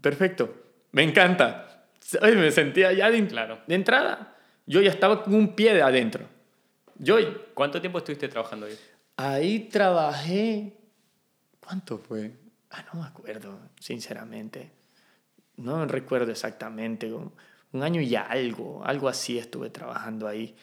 [0.00, 0.54] perfecto,
[0.92, 1.88] me encanta.
[2.22, 3.62] Me sentía ya de, claro.
[3.66, 4.36] de entrada.
[4.66, 6.24] Yo ya estaba con un pie de adentro.
[7.00, 7.16] Yo,
[7.52, 8.78] ¿Cuánto tiempo estuviste trabajando ahí?
[9.16, 10.72] Ahí trabajé.
[11.58, 12.45] ¿Cuánto fue?
[12.76, 14.70] Ah, no me acuerdo, sinceramente.
[15.56, 17.10] No recuerdo exactamente.
[17.10, 20.54] Un año y algo, algo así estuve trabajando ahí.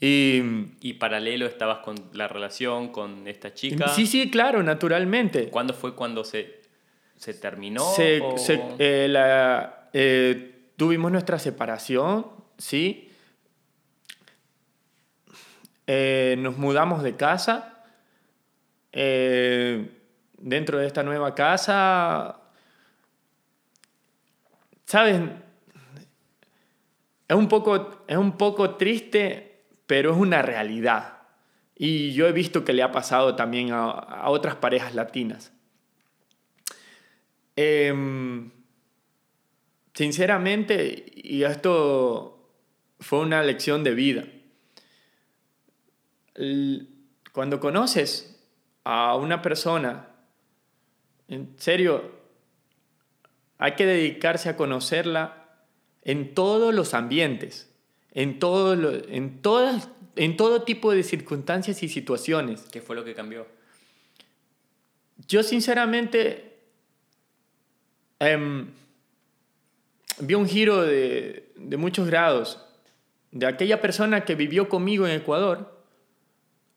[0.00, 0.42] Y,
[0.80, 3.88] ¿Y paralelo estabas con la relación con esta chica?
[3.88, 5.48] Sí, sí, claro, naturalmente.
[5.48, 6.62] ¿Cuándo fue cuando se,
[7.16, 7.84] se terminó?
[7.94, 8.36] Se, o...
[8.36, 12.26] se, eh, la, eh, tuvimos nuestra separación,
[12.58, 13.12] ¿sí?
[15.86, 17.84] Eh, nos mudamos de casa.
[18.92, 19.99] Eh,
[20.40, 22.40] dentro de esta nueva casa,
[24.86, 25.20] ¿sabes?
[27.28, 31.18] Es un poco, es un poco triste, pero es una realidad.
[31.76, 35.52] Y yo he visto que le ha pasado también a, a otras parejas latinas.
[37.56, 37.94] Eh,
[39.94, 42.48] sinceramente, y esto
[42.98, 44.24] fue una lección de vida.
[47.32, 48.42] Cuando conoces
[48.84, 50.09] a una persona,
[51.30, 52.10] en serio,
[53.56, 55.46] hay que dedicarse a conocerla
[56.02, 57.70] en todos los ambientes,
[58.12, 62.62] en todo, lo, en, todas, en todo tipo de circunstancias y situaciones.
[62.72, 63.46] ¿Qué fue lo que cambió?
[65.28, 66.58] Yo sinceramente
[68.18, 68.64] eh,
[70.18, 72.60] vi un giro de, de, muchos grados
[73.30, 75.80] de aquella persona que vivió conmigo en Ecuador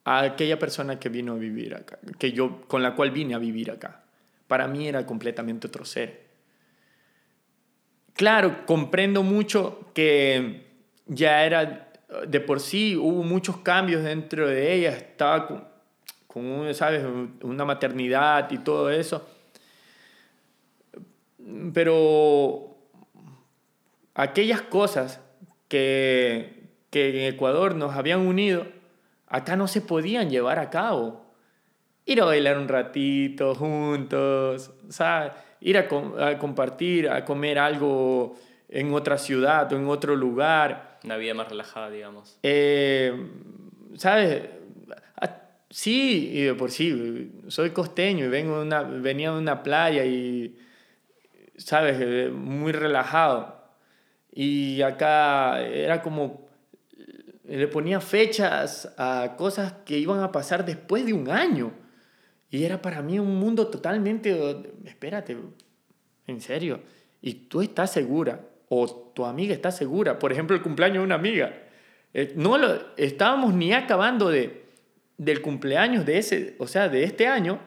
[0.04, 3.40] a aquella persona que vino a vivir acá, que yo, con la cual vine a
[3.40, 4.03] vivir acá.
[4.48, 6.24] Para mí era completamente otro ser.
[8.14, 10.68] Claro, comprendo mucho que
[11.08, 11.92] ya era
[12.28, 15.74] de por sí, hubo muchos cambios dentro de ella, estaba con,
[17.42, 19.28] una maternidad y todo eso.
[21.74, 22.76] Pero
[24.16, 25.20] aquellas cosas
[25.68, 28.66] que, que en Ecuador nos habían unido,
[29.28, 31.23] acá no se podían llevar a cabo.
[32.06, 35.32] Ir a bailar un ratito juntos, ¿sabes?
[35.62, 35.88] Ir a,
[36.20, 38.36] a compartir, a comer algo
[38.70, 41.00] en otra ciudad o en otro lugar.
[41.04, 42.38] Una vida más relajada, digamos.
[42.44, 43.14] Eh,
[43.96, 44.44] ¿Sabes?
[45.74, 50.56] Sí, y de por sí, soy costeño y vengo una, venía de una playa y,
[51.58, 51.98] ¿sabes?
[52.00, 53.60] Eh, muy relajado.
[54.32, 56.48] Y acá era como,
[57.46, 61.72] le ponía fechas a cosas que iban a pasar después de un año.
[62.54, 64.40] Y era para mí un mundo totalmente,
[64.86, 65.36] espérate,
[66.28, 66.82] en serio.
[67.20, 70.20] Y tú estás segura, o tu amiga está segura.
[70.20, 71.52] Por ejemplo, el cumpleaños de una amiga.
[72.14, 74.66] Eh, no lo, estábamos ni acabando de,
[75.18, 77.60] del cumpleaños de ese, o sea, de este año,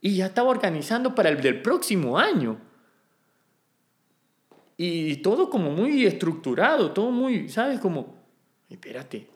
[0.00, 2.60] y ya estaba organizando para el del próximo año.
[4.76, 7.80] Y todo como muy estructurado, todo muy, ¿sabes?
[7.80, 8.14] Como,
[8.68, 9.26] espérate,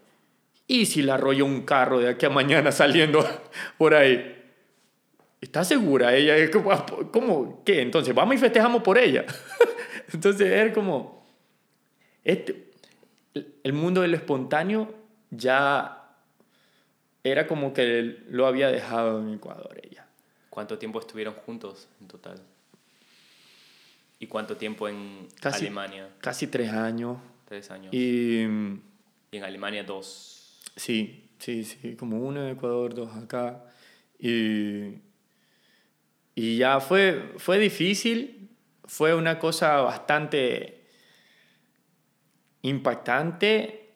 [0.68, 3.26] ¿y si la arrolla un carro de aquí a mañana saliendo
[3.76, 4.42] por ahí?
[5.44, 6.50] ¿Está segura ella?
[6.50, 7.62] ¿Cómo, ¿Cómo?
[7.64, 7.82] ¿Qué?
[7.82, 9.26] Entonces, vamos y festejamos por ella.
[10.12, 11.22] Entonces, es como,
[12.24, 12.70] este,
[13.62, 14.94] el mundo de lo espontáneo
[15.30, 16.16] ya
[17.22, 20.06] era como que lo había dejado en Ecuador ella.
[20.48, 22.40] ¿Cuánto tiempo estuvieron juntos en total?
[24.18, 26.08] ¿Y cuánto tiempo en casi, Alemania?
[26.22, 27.18] Casi tres años.
[27.44, 27.92] Tres años.
[27.92, 28.40] Y,
[29.30, 30.58] y, en Alemania dos.
[30.74, 33.62] Sí, sí, sí, como uno en Ecuador, dos acá.
[34.18, 35.03] Y,
[36.34, 38.50] y ya fue, fue difícil,
[38.84, 40.86] fue una cosa bastante
[42.62, 43.92] impactante.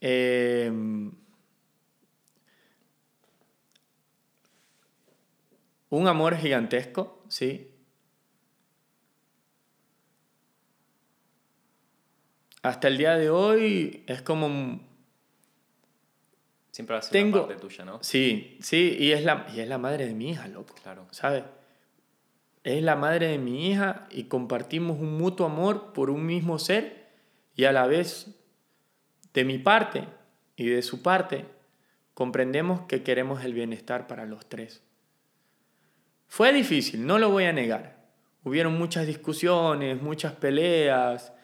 [0.00, 0.70] Eh,
[5.90, 7.72] un amor gigantesco, sí.
[12.62, 14.91] hasta el día de hoy es como...
[16.72, 17.38] Siempre va a ser Tengo...
[17.38, 18.02] una parte tuya, ¿no?
[18.02, 20.74] Sí, sí, y es, la, y es la madre de mi hija, loco.
[20.82, 21.06] Claro.
[21.10, 21.44] ¿Sabes?
[22.64, 27.10] Es la madre de mi hija y compartimos un mutuo amor por un mismo ser
[27.54, 28.34] y a la vez
[29.34, 30.08] de mi parte
[30.56, 31.44] y de su parte
[32.14, 34.82] comprendemos que queremos el bienestar para los tres.
[36.26, 38.00] Fue difícil, no lo voy a negar.
[38.44, 41.34] Hubieron muchas discusiones, muchas peleas,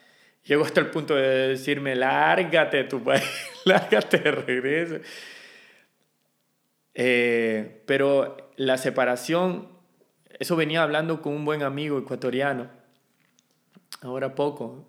[0.49, 3.21] Llegó hasta el punto de decirme, lárgate tu país,
[3.65, 5.03] lárgate de.
[6.95, 9.67] Eh, pero la separación,
[10.39, 12.67] eso venía hablando con un buen amigo ecuatoriano,
[14.01, 14.87] ahora poco.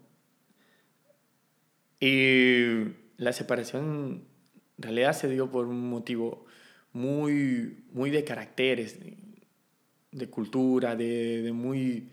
[2.01, 4.25] Y la separación
[4.79, 6.47] en realidad se dio por un motivo
[6.95, 8.99] muy, muy de caracteres,
[10.11, 12.09] de, cultura, de, de muy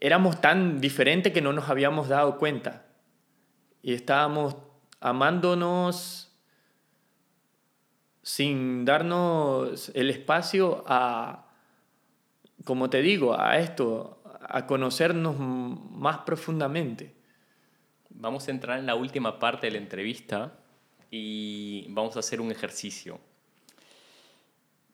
[0.00, 2.86] éramos tan diferentes que no nos habíamos dado cuenta.
[3.82, 4.56] Y estábamos
[5.00, 6.36] amándonos
[8.22, 11.46] sin darnos el espacio a,
[12.64, 17.14] como te digo, a esto, a conocernos más profundamente.
[18.10, 20.58] Vamos a entrar en la última parte de la entrevista
[21.10, 23.20] y vamos a hacer un ejercicio.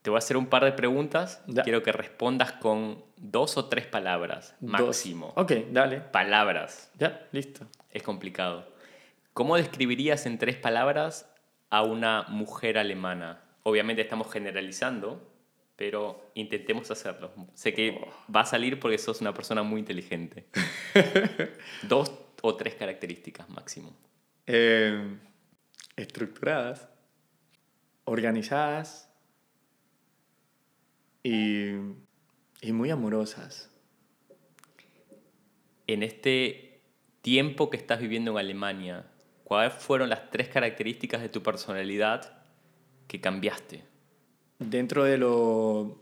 [0.05, 1.43] Te voy a hacer un par de preguntas.
[1.62, 5.32] Quiero que respondas con dos o tres palabras máximo.
[5.35, 6.01] Ok, dale.
[6.01, 6.93] Palabras.
[6.98, 7.66] Ya, listo.
[7.90, 8.70] Es complicado.
[9.32, 11.35] ¿Cómo describirías en tres palabras
[11.70, 13.44] a una mujer alemana?
[13.62, 15.26] Obviamente estamos generalizando,
[15.74, 17.32] pero intentemos hacerlo.
[17.55, 18.31] Sé que oh.
[18.31, 20.44] va a salir porque sos una persona muy inteligente.
[21.89, 22.12] dos
[22.43, 23.97] o tres características máximo.
[24.47, 25.16] Eh,
[25.97, 26.90] estructuradas,
[28.05, 29.09] organizadas
[31.24, 31.70] y,
[32.60, 33.68] y muy amorosas.
[35.88, 36.80] En este
[37.22, 39.10] tiempo que estás viviendo en Alemania,
[39.42, 42.44] ¿cuáles fueron las tres características de tu personalidad
[43.09, 43.84] que cambiaste?
[44.60, 45.98] Dentro de lo...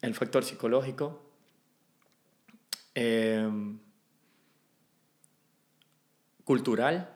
[0.00, 1.22] el factor psicológico,
[2.94, 3.48] eh,
[6.44, 7.10] cultural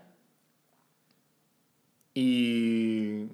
[2.15, 3.27] y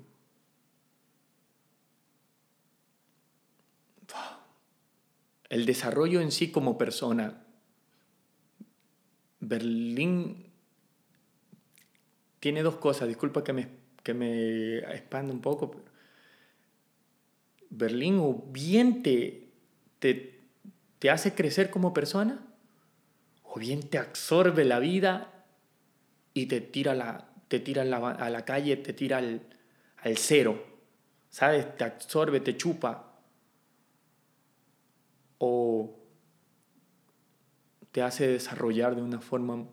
[5.48, 7.44] el desarrollo en sí como persona.
[9.40, 10.46] Berlín
[12.40, 13.68] tiene dos cosas, disculpa que me,
[14.02, 15.74] que me expanda un poco.
[17.70, 19.48] Berlín o bien te,
[19.98, 20.40] te,
[20.98, 22.46] te hace crecer como persona,
[23.42, 25.46] o bien te absorbe la vida
[26.32, 29.42] y te tira, la, te tira a la calle, te tira al,
[29.98, 30.62] al cero.
[31.30, 31.76] ¿Sabes?
[31.76, 33.13] Te absorbe, te chupa.
[35.46, 35.94] O
[37.92, 39.66] te hace desarrollar de una forma,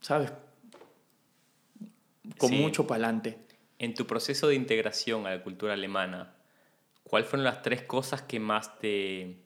[0.00, 0.32] ¿sabes?
[2.38, 3.38] Con mucho palante.
[3.78, 6.34] En tu proceso de integración a la cultura alemana,
[7.04, 9.36] ¿cuáles fueron las tres cosas que más te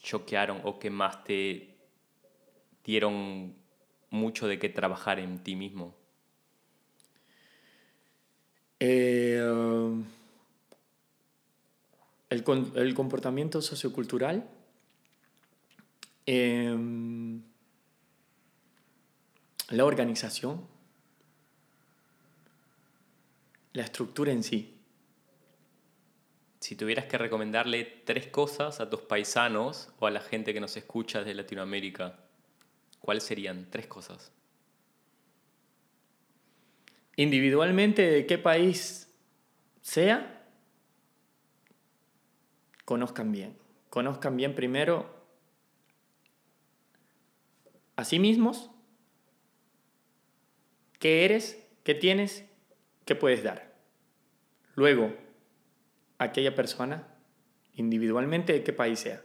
[0.00, 1.76] choquearon o que más te
[2.84, 3.56] dieron
[4.10, 5.96] mucho de qué trabajar en ti mismo?
[8.78, 9.42] Eh,
[12.34, 12.44] el,
[12.76, 14.48] el comportamiento sociocultural
[16.26, 17.42] Em,
[19.68, 20.66] la organización,
[23.72, 24.70] la estructura en sí.
[26.60, 30.76] Si tuvieras que recomendarle tres cosas a tus paisanos o a la gente que nos
[30.78, 32.18] escucha desde Latinoamérica,
[33.00, 34.32] ¿cuáles serían tres cosas?
[37.16, 39.08] Individualmente, de qué país
[39.82, 40.43] sea,
[42.84, 43.56] conozcan bien.
[43.90, 45.08] Conozcan bien primero
[47.96, 48.70] a sí mismos
[50.98, 52.44] qué eres, qué tienes,
[53.04, 53.74] qué puedes dar.
[54.74, 55.14] Luego,
[56.18, 57.06] aquella persona,
[57.74, 59.22] individualmente de qué país sea.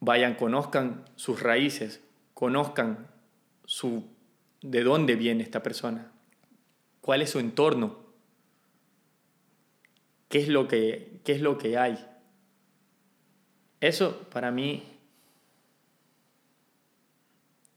[0.00, 2.02] Vayan, conozcan sus raíces,
[2.34, 3.08] conozcan
[3.64, 4.04] su,
[4.62, 6.12] de dónde viene esta persona,
[7.00, 8.07] cuál es su entorno,
[10.28, 11.98] qué es lo que, qué es lo que hay.
[13.80, 14.82] Eso para mí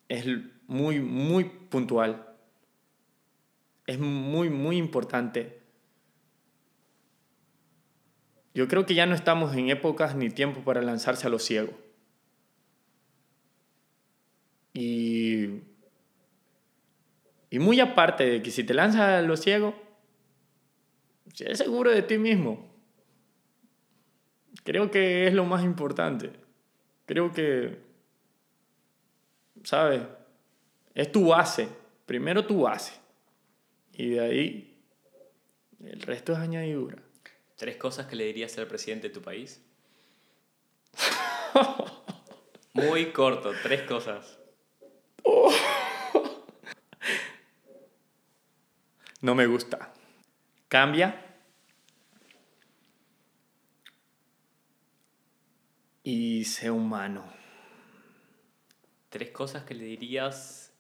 [0.10, 0.26] es
[0.68, 2.28] muy, muy puntual.
[3.88, 5.62] Es muy, muy importante.
[8.54, 11.72] Yo creo que ya no estamos en épocas ni tiempo para lanzarse a lo ciego.
[14.74, 15.62] Y,
[17.50, 19.76] y muy aparte de que si te lanzas a lo ciego,
[21.34, 22.70] sé seguro de ti mismo.
[24.64, 26.32] Creo que es lo más importante.
[27.06, 27.80] Creo que
[29.64, 30.02] ¿sabes?
[30.94, 31.68] Es tu base.
[32.06, 32.94] Primero tu base.
[33.94, 34.84] Y de ahí
[35.84, 36.98] el resto es añadidura.
[37.56, 39.62] ¿Tres cosas que le dirías al presidente de tu país?
[42.74, 44.40] Muy corto, tres cosas.
[49.24, 49.94] No me gusta.
[50.72, 51.26] Cambia.
[56.02, 57.42] Y sé humano
[59.12, 60.74] tres cosas que le dirías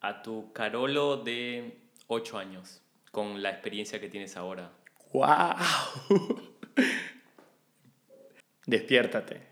[0.00, 2.80] a tu Carolo de 8 años
[3.12, 4.72] con la experiencia que tienes ahora.
[5.12, 5.28] ¡Wow!
[8.66, 9.46] Despiértate.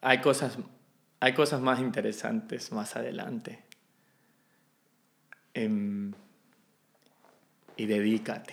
[0.00, 0.56] Hay cosas,
[1.20, 3.62] hay cosas más interesantes más adelante.
[5.52, 6.14] Em,
[7.80, 8.52] y dedícate.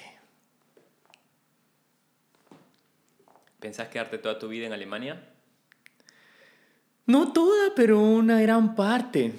[3.60, 5.22] ¿Pensás quedarte toda tu vida en Alemania?
[7.08, 9.34] No toda, pero una gran parte.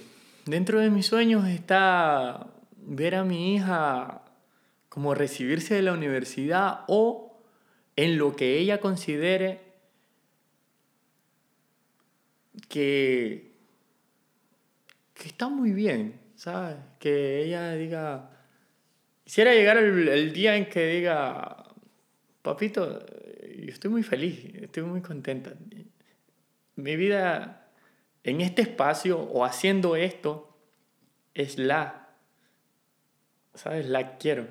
[0.44, 4.20] Dentro de mis sueños está ver a mi hija
[4.90, 7.40] como recibirse de la universidad o
[7.96, 9.62] en lo que ella considere
[12.68, 13.54] que,
[15.14, 16.76] que está muy bien, ¿sabes?
[16.98, 18.37] Que ella diga,
[19.28, 21.66] quisiera llegar el, día en que diga,
[22.40, 23.04] papito,
[23.58, 25.52] yo estoy muy feliz, estoy muy contenta
[26.76, 27.68] mi vida
[28.24, 30.56] en este espacio o haciendo esto
[31.34, 32.08] es la,
[33.52, 33.86] ¿sabes?
[33.86, 34.48] La quiero.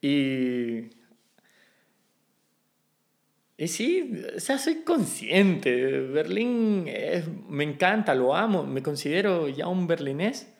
[0.00, 0.88] Y,
[3.58, 6.00] y sí, o sea, soy consciente.
[6.00, 6.88] Berlín
[7.50, 10.55] me encanta, lo amo, me considero ya un berlinés.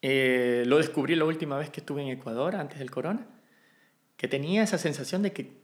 [0.00, 3.26] Eh, lo descubrí la última vez que estuve en Ecuador, antes del corona,
[4.16, 5.58] que tenía esa sensación de que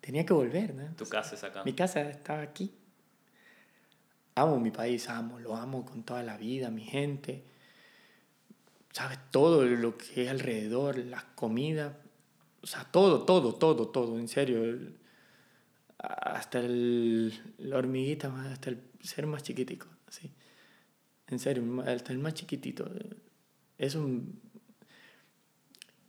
[0.00, 0.94] tenía que volver, ¿no?
[0.96, 1.64] Tu casa es acá.
[1.64, 2.72] Mi casa está aquí.
[4.34, 7.44] Amo mi país, amo, lo amo con toda la vida, mi gente.
[8.92, 9.18] ¿Sabes?
[9.30, 11.92] Todo lo que hay alrededor, las comidas,
[12.62, 14.92] o sea, todo, todo, todo, todo, en serio.
[15.98, 20.32] Hasta el, la hormiguita, hasta el ser más chiquitico, así.
[21.26, 22.90] En serio, hasta el más chiquitito.
[23.78, 24.40] Es un...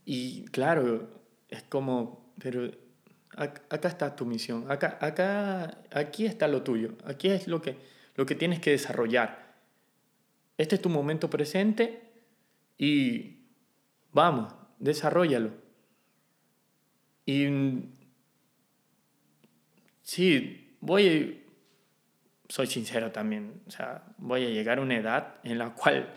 [0.05, 1.07] Y claro,
[1.49, 2.69] es como, pero
[3.37, 7.77] acá está tu misión, acá, acá, aquí está lo tuyo, aquí es lo que,
[8.15, 9.55] lo que tienes que desarrollar.
[10.57, 12.01] Este es tu momento presente
[12.77, 13.45] y
[14.11, 15.51] vamos, desarrollalo.
[17.25, 17.47] Y
[20.01, 21.45] sí, voy,
[22.49, 26.13] soy sincero también, o sea, voy a llegar a una edad en la cual,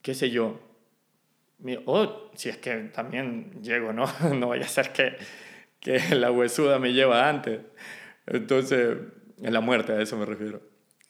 [0.00, 0.65] qué sé yo,
[1.86, 4.06] o si es que también llego, ¿no?
[4.34, 5.16] No vaya a ser que,
[5.80, 7.60] que la huesuda me lleva antes.
[8.26, 8.98] Entonces,
[9.40, 10.62] en la muerte, a eso me refiero.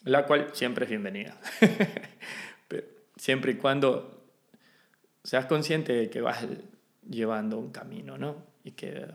[0.05, 1.37] La cual siempre es bienvenida.
[3.17, 4.25] siempre y cuando
[5.25, 6.47] seas consciente de que vas
[7.09, 8.45] llevando un camino, ¿no?
[8.63, 9.07] Y que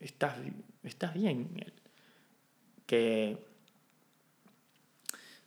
[0.00, 0.36] estás,
[0.82, 1.48] estás bien.
[2.86, 3.38] Que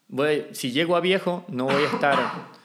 [0.07, 2.58] voy, si llego a viejo, no voy a estar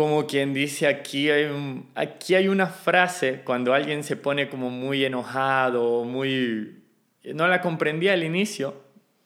[0.00, 5.04] como quien dice, aquí hay, aquí hay una frase cuando alguien se pone como muy
[5.04, 6.82] enojado, muy...
[7.22, 8.82] No la comprendía al inicio,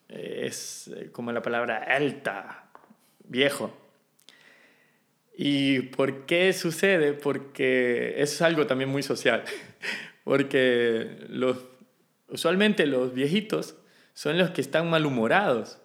[0.09, 2.65] es eh, como la palabra alta,
[3.23, 3.73] viejo.
[5.37, 7.13] ¿Y por qué sucede?
[7.13, 9.45] Porque eso es algo también muy social.
[10.25, 11.57] Porque los,
[12.27, 13.77] usualmente los viejitos
[14.13, 15.79] son los que están malhumorados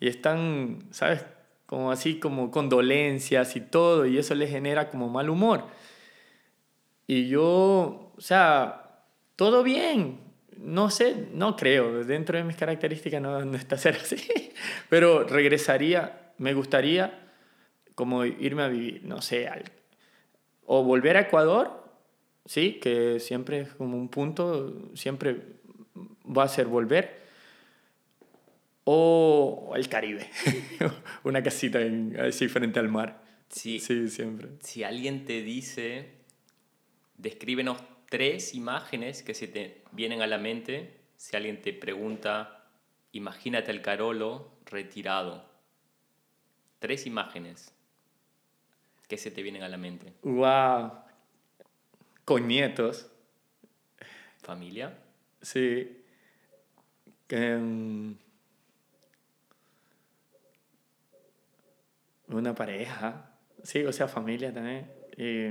[0.00, 1.24] y están, ¿sabes?
[1.74, 5.64] Como así, como condolencias y todo, y eso les genera como mal humor.
[7.08, 9.02] Y yo, o sea,
[9.34, 10.20] todo bien,
[10.56, 14.18] no sé, no creo, dentro de mis características no, no está ser así,
[14.88, 17.26] pero regresaría, me gustaría
[17.96, 19.50] como irme a vivir, no sé,
[20.66, 21.82] o volver a Ecuador,
[22.44, 25.40] sí, que siempre es como un punto, siempre
[26.24, 27.23] va a ser volver,
[28.84, 30.28] o el Caribe,
[31.24, 33.22] una casita en, así frente al mar.
[33.48, 34.50] Sí, sí, siempre.
[34.60, 36.08] Si alguien te dice,
[37.16, 42.68] descríbenos tres imágenes que se te vienen a la mente, si alguien te pregunta,
[43.12, 45.48] imagínate el Carolo retirado.
[46.78, 47.72] Tres imágenes
[49.08, 50.12] que se te vienen a la mente.
[50.22, 50.92] ¡Wow!
[52.24, 53.10] Con nietos.
[54.42, 54.98] ¿Familia?
[55.40, 56.02] Sí.
[57.30, 58.16] Um,
[62.38, 63.30] una pareja.
[63.62, 64.90] Sí, o sea, familia también.
[65.16, 65.50] Y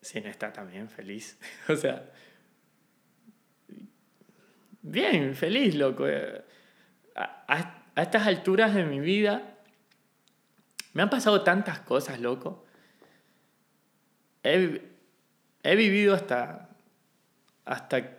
[0.00, 1.38] si no está también feliz.
[1.68, 2.10] o sea,
[4.82, 6.06] bien, feliz, loco.
[7.14, 9.52] A, a, estas alturas de mi vida
[10.92, 12.64] me han pasado tantas cosas, loco.
[14.42, 14.82] He,
[15.62, 16.70] he vivido hasta,
[17.64, 18.18] hasta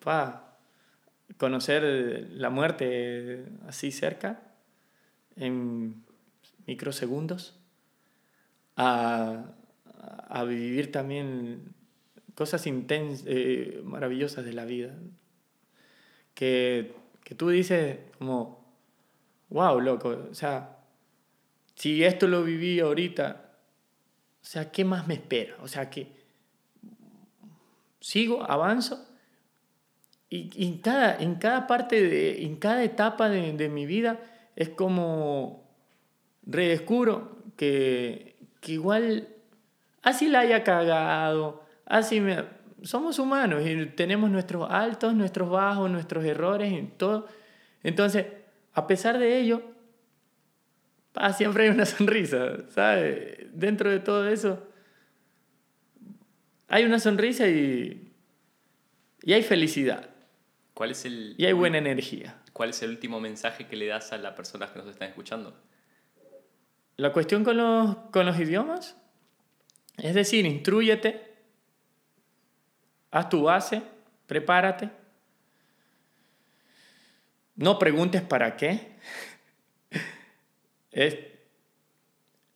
[0.00, 0.58] pa,
[1.38, 1.82] conocer
[2.30, 4.42] la muerte así cerca,
[5.36, 6.04] en
[6.66, 7.58] microsegundos,
[8.76, 9.52] a,
[10.28, 11.74] a vivir también
[12.34, 14.94] cosas intensas, eh, maravillosas de la vida.
[16.34, 16.94] Que,
[17.24, 18.74] que tú dices como,
[19.50, 20.78] wow, loco, o sea,
[21.74, 23.50] si esto lo viví ahorita,
[24.40, 25.56] o sea, ¿qué más me espera?
[25.60, 26.08] O sea, que
[28.00, 29.06] sigo, avanzo,
[30.30, 34.20] y, y cada, en cada parte, de, en cada etapa de, de mi vida,
[34.56, 35.68] es como
[36.44, 39.28] redescubro que, que igual
[40.02, 42.62] así la haya cagado, así me...
[42.82, 47.28] Somos humanos y tenemos nuestros altos, nuestros bajos, nuestros errores y todo.
[47.84, 48.26] Entonces,
[48.72, 49.62] a pesar de ello,
[51.36, 53.46] siempre hay una sonrisa, ¿sabes?
[53.52, 54.66] Dentro de todo eso,
[56.66, 58.12] hay una sonrisa y,
[59.22, 60.10] y hay felicidad.
[60.74, 61.34] ¿Cuál es el...
[61.38, 62.41] Y hay buena energía.
[62.52, 65.56] ¿Cuál es el último mensaje que le das a las personas que nos están escuchando?
[66.96, 68.96] La cuestión con los, con los idiomas
[69.96, 71.22] es decir, instruyete,
[73.10, 73.82] haz tu base,
[74.26, 74.90] prepárate.
[77.56, 78.92] No preguntes para qué.
[80.94, 81.16] Es,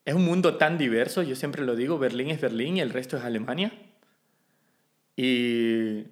[0.04, 3.16] es un mundo tan diverso, yo siempre lo digo, Berlín es Berlín y el resto
[3.16, 3.72] es Alemania.
[5.16, 6.02] Y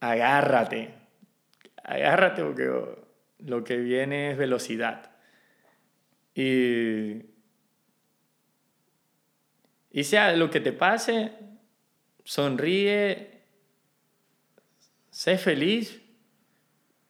[0.00, 0.94] agárrate,
[1.84, 2.70] agárrate porque
[3.38, 5.12] lo que viene es velocidad.
[6.34, 7.30] Y
[9.90, 11.32] y sea lo que te pase,
[12.24, 13.42] sonríe,
[15.10, 16.00] sé feliz,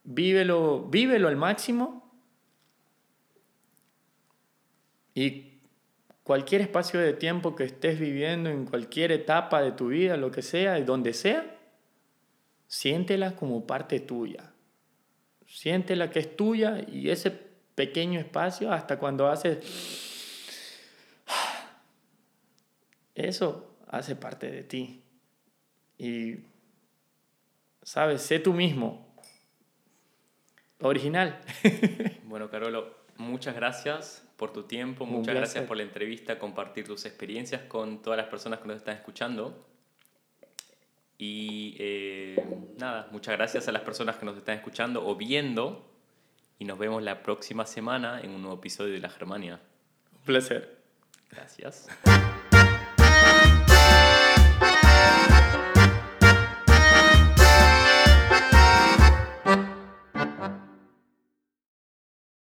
[0.02, 2.10] vívelo, vívelo al máximo
[5.14, 5.60] y
[6.22, 10.40] cualquier espacio de tiempo que estés viviendo, en cualquier etapa de tu vida, lo que
[10.40, 11.58] sea, donde sea,
[12.70, 14.52] siéntela como parte tuya.
[15.44, 17.32] Siéntela que es tuya y ese
[17.74, 19.58] pequeño espacio hasta cuando haces
[23.16, 25.02] eso hace parte de ti.
[25.98, 26.36] Y,
[27.82, 29.14] sabes, sé tú mismo.
[30.80, 31.40] original.
[32.30, 37.62] Bueno, Carolo, muchas gracias por tu tiempo, muchas gracias por la entrevista, compartir tus experiencias
[37.62, 39.66] con todas las personas que nos están escuchando.
[41.20, 42.42] Y eh,
[42.78, 45.86] nada, muchas gracias a las personas que nos están escuchando o viendo.
[46.58, 49.60] Y nos vemos la próxima semana en un nuevo episodio de La Germania.
[50.14, 50.78] Un placer.
[51.30, 51.88] Gracias.